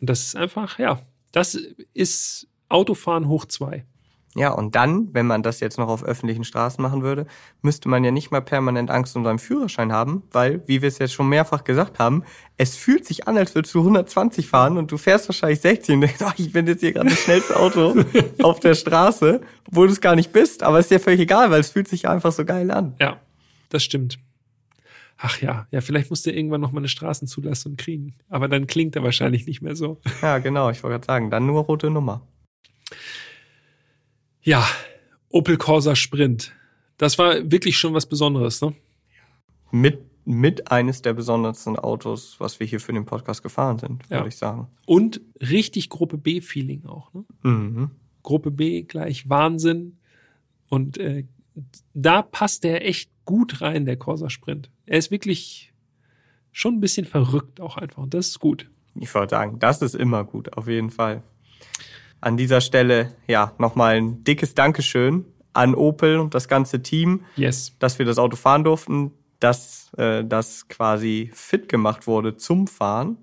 Und 0.00 0.10
das 0.10 0.24
ist 0.24 0.36
einfach, 0.36 0.78
ja, 0.78 1.02
das 1.32 1.54
ist 1.94 2.48
Autofahren 2.68 3.28
hoch 3.28 3.46
zwei. 3.46 3.84
Ja, 4.36 4.52
und 4.52 4.76
dann, 4.76 5.12
wenn 5.12 5.26
man 5.26 5.42
das 5.42 5.58
jetzt 5.58 5.76
noch 5.76 5.88
auf 5.88 6.04
öffentlichen 6.04 6.44
Straßen 6.44 6.80
machen 6.80 7.02
würde, 7.02 7.26
müsste 7.62 7.88
man 7.88 8.04
ja 8.04 8.12
nicht 8.12 8.30
mal 8.30 8.40
permanent 8.40 8.88
Angst 8.88 9.16
um 9.16 9.24
seinen 9.24 9.40
Führerschein 9.40 9.92
haben, 9.92 10.22
weil, 10.30 10.62
wie 10.66 10.82
wir 10.82 10.88
es 10.88 10.98
jetzt 10.98 11.14
schon 11.14 11.28
mehrfach 11.28 11.64
gesagt 11.64 11.98
haben, 11.98 12.22
es 12.56 12.76
fühlt 12.76 13.04
sich 13.04 13.26
an, 13.26 13.36
als 13.36 13.56
würdest 13.56 13.74
du 13.74 13.80
120 13.80 14.46
fahren 14.46 14.78
und 14.78 14.92
du 14.92 14.98
fährst 14.98 15.28
wahrscheinlich 15.28 15.60
60 15.60 15.94
und 15.96 16.00
denkst, 16.02 16.20
oh, 16.24 16.30
ich 16.36 16.52
bin 16.52 16.66
jetzt 16.68 16.80
hier 16.80 16.92
gerade 16.92 17.10
das 17.10 17.18
schnellste 17.18 17.56
Auto 17.56 17.96
auf 18.42 18.60
der 18.60 18.74
Straße, 18.74 19.40
obwohl 19.66 19.88
du 19.88 19.92
es 19.92 20.00
gar 20.00 20.14
nicht 20.14 20.32
bist, 20.32 20.62
aber 20.62 20.78
ist 20.78 20.92
dir 20.92 21.00
völlig 21.00 21.20
egal, 21.20 21.50
weil 21.50 21.60
es 21.60 21.70
fühlt 21.70 21.88
sich 21.88 22.06
einfach 22.06 22.30
so 22.30 22.44
geil 22.44 22.70
an. 22.70 22.94
Ja, 23.00 23.20
das 23.70 23.82
stimmt 23.82 24.20
ach 25.20 25.40
ja, 25.40 25.66
ja, 25.70 25.80
vielleicht 25.80 26.10
musst 26.10 26.26
du 26.26 26.32
irgendwann 26.32 26.60
noch 26.60 26.72
mal 26.72 26.80
eine 26.80 26.88
Straßenzulassung 26.88 27.76
kriegen. 27.76 28.14
Aber 28.28 28.48
dann 28.48 28.66
klingt 28.66 28.96
er 28.96 29.02
wahrscheinlich 29.02 29.46
nicht 29.46 29.60
mehr 29.62 29.76
so. 29.76 30.00
Ja, 30.22 30.38
genau, 30.38 30.70
ich 30.70 30.82
wollte 30.82 30.94
gerade 30.94 31.06
sagen, 31.06 31.30
dann 31.30 31.46
nur 31.46 31.62
rote 31.62 31.90
Nummer. 31.90 32.26
Ja, 34.42 34.66
Opel 35.28 35.56
Corsa 35.56 35.94
Sprint. 35.94 36.52
Das 36.96 37.18
war 37.18 37.50
wirklich 37.50 37.76
schon 37.78 37.94
was 37.94 38.06
Besonderes, 38.06 38.60
ne? 38.62 38.74
Mit, 39.70 40.00
mit 40.24 40.70
eines 40.70 41.02
der 41.02 41.12
besondersten 41.12 41.76
Autos, 41.76 42.36
was 42.38 42.58
wir 42.58 42.66
hier 42.66 42.80
für 42.80 42.92
den 42.92 43.04
Podcast 43.04 43.42
gefahren 43.42 43.78
sind, 43.78 44.08
würde 44.10 44.22
ja. 44.22 44.26
ich 44.26 44.36
sagen. 44.36 44.68
Und 44.86 45.20
richtig 45.40 45.88
Gruppe 45.88 46.18
B-Feeling 46.18 46.86
auch, 46.86 47.12
ne? 47.12 47.24
Mhm. 47.42 47.90
Gruppe 48.22 48.50
B 48.50 48.82
gleich 48.82 49.28
Wahnsinn. 49.28 49.98
Und 50.68 50.98
äh, 50.98 51.24
da 51.94 52.22
passt 52.22 52.64
der 52.64 52.86
echt 52.86 53.10
gut 53.24 53.60
rein, 53.60 53.84
der 53.84 53.96
Corsa 53.96 54.30
Sprint. 54.30 54.70
Er 54.86 54.98
ist 54.98 55.10
wirklich 55.10 55.72
schon 56.52 56.74
ein 56.74 56.80
bisschen 56.80 57.06
verrückt 57.06 57.60
auch 57.60 57.76
einfach 57.76 58.02
und 58.02 58.14
das 58.14 58.28
ist 58.28 58.40
gut. 58.40 58.68
Ich 58.94 59.14
wollte 59.14 59.30
sagen, 59.36 59.58
das 59.58 59.82
ist 59.82 59.94
immer 59.94 60.24
gut, 60.24 60.52
auf 60.54 60.66
jeden 60.66 60.90
Fall. 60.90 61.22
An 62.20 62.36
dieser 62.36 62.60
Stelle, 62.60 63.14
ja, 63.26 63.52
nochmal 63.58 63.96
ein 63.96 64.24
dickes 64.24 64.54
Dankeschön 64.54 65.24
an 65.52 65.74
Opel 65.74 66.18
und 66.18 66.34
das 66.34 66.48
ganze 66.48 66.82
Team, 66.82 67.24
yes. 67.36 67.74
dass 67.78 67.98
wir 67.98 68.06
das 68.06 68.18
Auto 68.18 68.36
fahren 68.36 68.64
durften, 68.64 69.12
dass 69.40 69.92
äh, 69.96 70.24
das 70.24 70.68
quasi 70.68 71.30
fit 71.34 71.68
gemacht 71.68 72.06
wurde 72.06 72.36
zum 72.36 72.66
Fahren. 72.66 73.16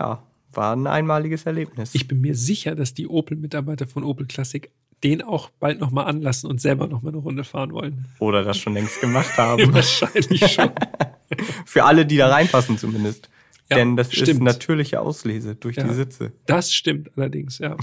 Ja, 0.00 0.22
war 0.52 0.74
ein 0.74 0.86
einmaliges 0.86 1.44
Erlebnis. 1.44 1.94
Ich 1.94 2.08
bin 2.08 2.20
mir 2.20 2.34
sicher, 2.34 2.74
dass 2.74 2.94
die 2.94 3.06
Opel-Mitarbeiter 3.06 3.86
von 3.86 4.02
Opel 4.02 4.26
Classic 4.26 4.70
den 5.04 5.22
auch 5.22 5.50
bald 5.50 5.78
nochmal 5.78 6.06
anlassen 6.06 6.48
und 6.48 6.60
selber 6.60 6.86
nochmal 6.86 7.12
eine 7.12 7.22
Runde 7.22 7.44
fahren 7.44 7.72
wollen. 7.72 8.06
Oder 8.18 8.42
das 8.42 8.56
schon 8.56 8.72
längst 8.72 9.00
gemacht 9.00 9.30
haben. 9.36 9.72
Wahrscheinlich 9.74 10.50
schon. 10.50 10.70
Für 11.66 11.84
alle, 11.84 12.06
die 12.06 12.16
da 12.16 12.28
reinpassen 12.28 12.78
zumindest. 12.78 13.28
Ja, 13.68 13.78
Denn 13.78 13.96
das 13.96 14.12
stimmt. 14.12 14.28
ist 14.28 14.40
natürliche 14.40 15.00
Auslese 15.00 15.56
durch 15.56 15.76
ja, 15.76 15.84
die 15.84 15.94
Sitze. 15.94 16.32
Das 16.46 16.72
stimmt 16.72 17.10
allerdings, 17.16 17.58
ja. 17.58 17.76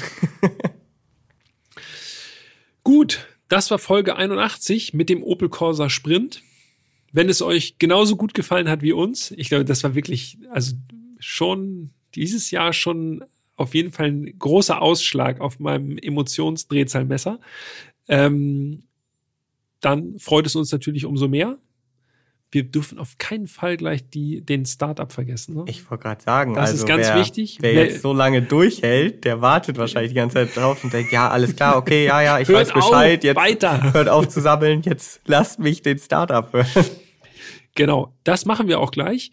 gut, 2.84 3.28
das 3.50 3.70
war 3.70 3.80
Folge 3.80 4.16
81 4.16 4.94
mit 4.94 5.10
dem 5.10 5.24
Opel 5.24 5.50
Corsa 5.50 5.90
Sprint. 5.90 6.42
Wenn 7.12 7.30
es 7.30 7.42
euch 7.42 7.78
genauso 7.78 8.16
gut 8.16 8.34
gefallen 8.34 8.70
hat 8.70 8.82
wie 8.82 8.94
uns, 8.94 9.32
ich 9.32 9.50
glaube, 9.50 9.66
das 9.66 9.84
war 9.84 9.94
wirklich, 9.94 10.38
also 10.50 10.76
schon 11.20 11.92
dieses 12.16 12.50
Jahr 12.50 12.74
schon 12.74 13.24
auf 13.56 13.76
jeden 13.76 13.92
Fall 13.92 14.08
ein 14.08 14.40
großer 14.40 14.82
Ausschlag 14.82 15.40
auf 15.40 15.60
meinem 15.60 15.98
Emotionsdrehzahlmesser. 15.98 17.40
Ähm, 18.08 18.84
dann 19.80 20.18
freut 20.18 20.48
es 20.48 20.56
uns 20.56 20.72
natürlich 20.72 21.06
umso 21.06 21.28
mehr. 21.28 21.60
Wir 22.54 22.64
dürfen 22.64 23.00
auf 23.00 23.18
keinen 23.18 23.48
Fall 23.48 23.78
gleich 23.78 24.08
die, 24.08 24.42
den 24.42 24.68
Startup 24.68 25.12
vergessen. 25.12 25.56
Ne? 25.56 25.66
Ich 25.66 25.90
wollte 25.90 26.04
gerade 26.04 26.22
sagen, 26.22 26.54
das 26.54 26.70
also 26.70 26.84
ist 26.84 26.88
ganz 26.88 27.08
wer, 27.08 27.16
wichtig. 27.16 27.58
Wer, 27.62 27.74
jetzt 27.74 28.04
so 28.04 28.14
lange 28.14 28.44
durchhält, 28.44 29.26
der 29.26 29.42
wartet 29.42 29.80
wahrscheinlich 29.80 30.12
die 30.12 30.16
ganze 30.16 30.36
Zeit 30.36 30.56
drauf 30.56 30.84
und 30.84 30.94
denkt, 30.94 31.12
ja, 31.12 31.30
alles 31.30 31.56
klar, 31.56 31.78
okay, 31.78 32.06
ja, 32.06 32.22
ja, 32.22 32.40
ich 32.40 32.48
hört 32.48 32.68
weiß 32.68 32.74
Bescheid, 32.74 33.20
auf, 33.20 33.24
jetzt 33.24 33.36
weiter. 33.36 33.94
hört 33.94 34.08
auf 34.08 34.30
zu 34.30 34.40
sammeln, 34.40 34.84
jetzt 34.84 35.22
lasst 35.26 35.58
mich 35.58 35.82
den 35.82 35.98
Startup 35.98 36.54
hören. 36.54 36.86
Genau, 37.74 38.14
das 38.24 38.46
machen 38.46 38.68
wir 38.68 38.80
auch 38.80 38.92
gleich, 38.92 39.32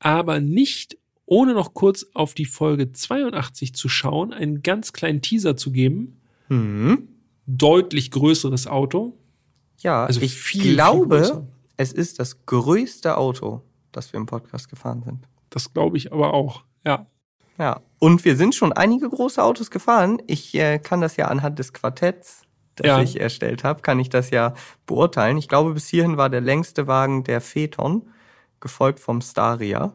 aber 0.00 0.40
nicht 0.40 0.98
ohne 1.24 1.54
noch 1.54 1.72
kurz 1.72 2.04
auf 2.14 2.34
die 2.34 2.44
Folge 2.44 2.92
82 2.92 3.74
zu 3.74 3.88
schauen, 3.88 4.32
einen 4.32 4.62
ganz 4.62 4.92
kleinen 4.92 5.22
Teaser 5.22 5.56
zu 5.56 5.70
geben. 5.70 6.20
Mhm. 6.48 7.06
Deutlich 7.46 8.10
größeres 8.10 8.66
Auto. 8.66 9.16
Ja, 9.78 10.04
also 10.04 10.20
ich 10.20 10.34
viel, 10.34 10.74
glaube, 10.74 11.24
viel 11.24 11.46
es 11.76 11.92
ist 11.92 12.18
das 12.18 12.46
größte 12.46 13.16
Auto, 13.16 13.62
das 13.92 14.12
wir 14.12 14.20
im 14.20 14.26
Podcast 14.26 14.68
gefahren 14.68 15.02
sind. 15.02 15.26
Das 15.50 15.72
glaube 15.72 15.96
ich 15.96 16.12
aber 16.12 16.34
auch, 16.34 16.64
ja. 16.84 17.06
Ja, 17.58 17.80
und 17.98 18.24
wir 18.24 18.36
sind 18.36 18.54
schon 18.54 18.72
einige 18.74 19.08
große 19.08 19.42
Autos 19.42 19.70
gefahren. 19.70 20.20
Ich 20.26 20.54
äh, 20.54 20.78
kann 20.78 21.00
das 21.00 21.16
ja 21.16 21.28
anhand 21.28 21.58
des 21.58 21.72
Quartetts, 21.72 22.42
das 22.74 22.86
ja. 22.86 23.00
ich 23.00 23.18
erstellt 23.18 23.64
habe, 23.64 23.80
kann 23.80 23.98
ich 23.98 24.10
das 24.10 24.30
ja 24.30 24.52
beurteilen. 24.84 25.38
Ich 25.38 25.48
glaube, 25.48 25.72
bis 25.72 25.88
hierhin 25.88 26.18
war 26.18 26.28
der 26.28 26.42
längste 26.42 26.86
Wagen 26.86 27.24
der 27.24 27.40
Phaeton, 27.40 28.10
gefolgt 28.60 29.00
vom 29.00 29.22
Staria. 29.22 29.94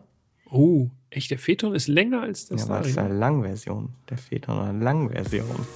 Oh, 0.49 0.89
Echt, 1.13 1.29
der 1.29 1.39
Phaeton 1.39 1.75
ist 1.75 1.89
länger 1.89 2.21
als 2.21 2.47
das 2.47 2.61
Ja, 2.61 2.67
aber 2.67 2.77
das 2.79 2.88
ist 2.88 2.97
eine 2.97 3.13
Langversion. 3.13 3.89
Der 4.09 4.17
Phaeton 4.17 4.59
eine 4.59 4.82
Langversion. 4.82 5.67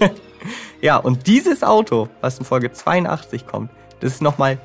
ja, 0.82 0.96
und 0.96 1.28
dieses 1.28 1.62
Auto, 1.62 2.08
was 2.20 2.40
in 2.40 2.44
Folge 2.44 2.72
82 2.72 3.46
kommt, 3.46 3.70
das 4.00 4.14
ist 4.14 4.20
nochmal 4.20 4.58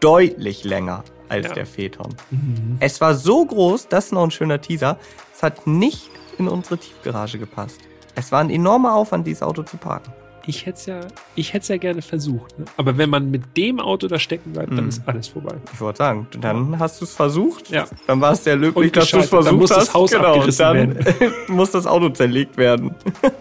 deutlich 0.00 0.64
länger 0.64 1.04
als 1.28 1.46
ja. 1.48 1.54
der 1.54 1.66
Phaeton. 1.66 2.14
Mhm. 2.30 2.76
Es 2.80 3.00
war 3.00 3.14
so 3.14 3.44
groß, 3.44 3.88
das 3.88 4.06
ist 4.06 4.12
noch 4.12 4.24
ein 4.24 4.30
schöner 4.30 4.60
Teaser, 4.60 4.98
es 5.34 5.42
hat 5.42 5.66
nicht 5.66 6.10
in 6.38 6.48
unsere 6.48 6.78
Tiefgarage 6.78 7.38
gepasst. 7.38 7.80
Es 8.14 8.32
war 8.32 8.40
ein 8.40 8.50
enormer 8.50 8.94
Aufwand, 8.94 9.26
dieses 9.26 9.42
Auto 9.42 9.62
zu 9.62 9.76
parken 9.76 10.12
ich 10.46 10.66
hätte 10.66 10.78
es 10.78 10.86
ja, 10.86 11.00
ich 11.34 11.52
hätte 11.52 11.72
ja 11.72 11.78
gerne 11.78 12.02
versucht. 12.02 12.58
Ne? 12.58 12.64
Aber 12.76 12.98
wenn 12.98 13.10
man 13.10 13.30
mit 13.30 13.56
dem 13.56 13.80
Auto 13.80 14.08
da 14.08 14.18
stecken 14.18 14.52
bleibt, 14.52 14.70
dann 14.70 14.84
mhm. 14.84 14.88
ist 14.88 15.02
alles 15.06 15.28
vorbei. 15.28 15.54
Ich 15.72 15.80
wollte 15.80 15.98
sagen, 15.98 16.26
dann 16.40 16.78
hast 16.78 17.00
du 17.00 17.04
es 17.04 17.14
versucht. 17.14 17.70
Ja. 17.70 17.86
Dann 18.06 18.20
war 18.20 18.32
es 18.32 18.44
sehr 18.44 18.56
löblich, 18.56 18.92
dass 18.92 19.10
du 19.10 19.18
es 19.18 19.28
versucht 19.28 19.52
dann 19.52 19.56
muss 19.56 19.70
hast. 19.70 19.88
Das 19.88 19.94
Haus 19.94 20.10
genau, 20.10 20.44
dann 20.46 20.96
muss 21.48 21.70
das 21.70 21.86
Auto 21.86 22.10
zerlegt 22.10 22.56
werden. 22.56 22.94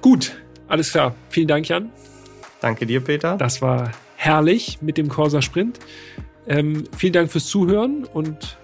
Gut, 0.00 0.36
alles 0.66 0.90
klar. 0.90 1.14
Vielen 1.28 1.48
Dank, 1.48 1.68
Jan. 1.68 1.90
Danke 2.60 2.86
dir, 2.86 3.00
Peter. 3.00 3.36
Das 3.36 3.60
war 3.62 3.90
herrlich 4.18 4.82
mit 4.82 4.98
dem 4.98 5.08
Corsa 5.08 5.40
Sprint. 5.40 5.78
Ähm, 6.46 6.84
vielen 6.96 7.12
Dank 7.12 7.30
fürs 7.30 7.46
Zuhören 7.46 8.04
und 8.04 8.58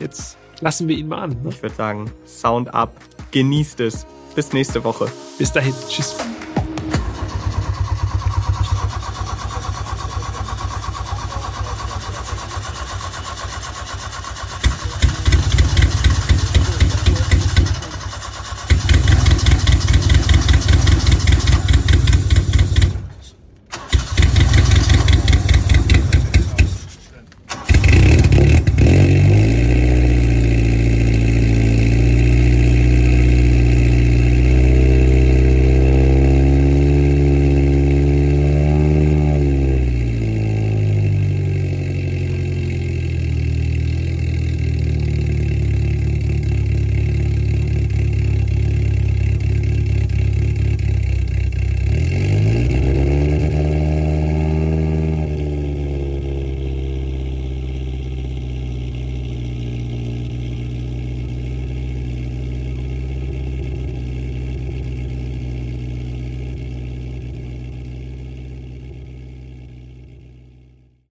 jetzt 0.00 0.36
lassen 0.60 0.86
wir 0.86 0.96
ihn 0.96 1.08
mal 1.08 1.22
an. 1.22 1.30
Ne? 1.42 1.48
Ich 1.48 1.62
würde 1.62 1.74
sagen, 1.74 2.10
Sound 2.26 2.72
up, 2.72 2.94
genießt 3.30 3.80
es. 3.80 4.06
Bis 4.34 4.52
nächste 4.52 4.84
Woche. 4.84 5.10
Bis 5.38 5.52
dahin. 5.52 5.74
Tschüss. 5.88 6.16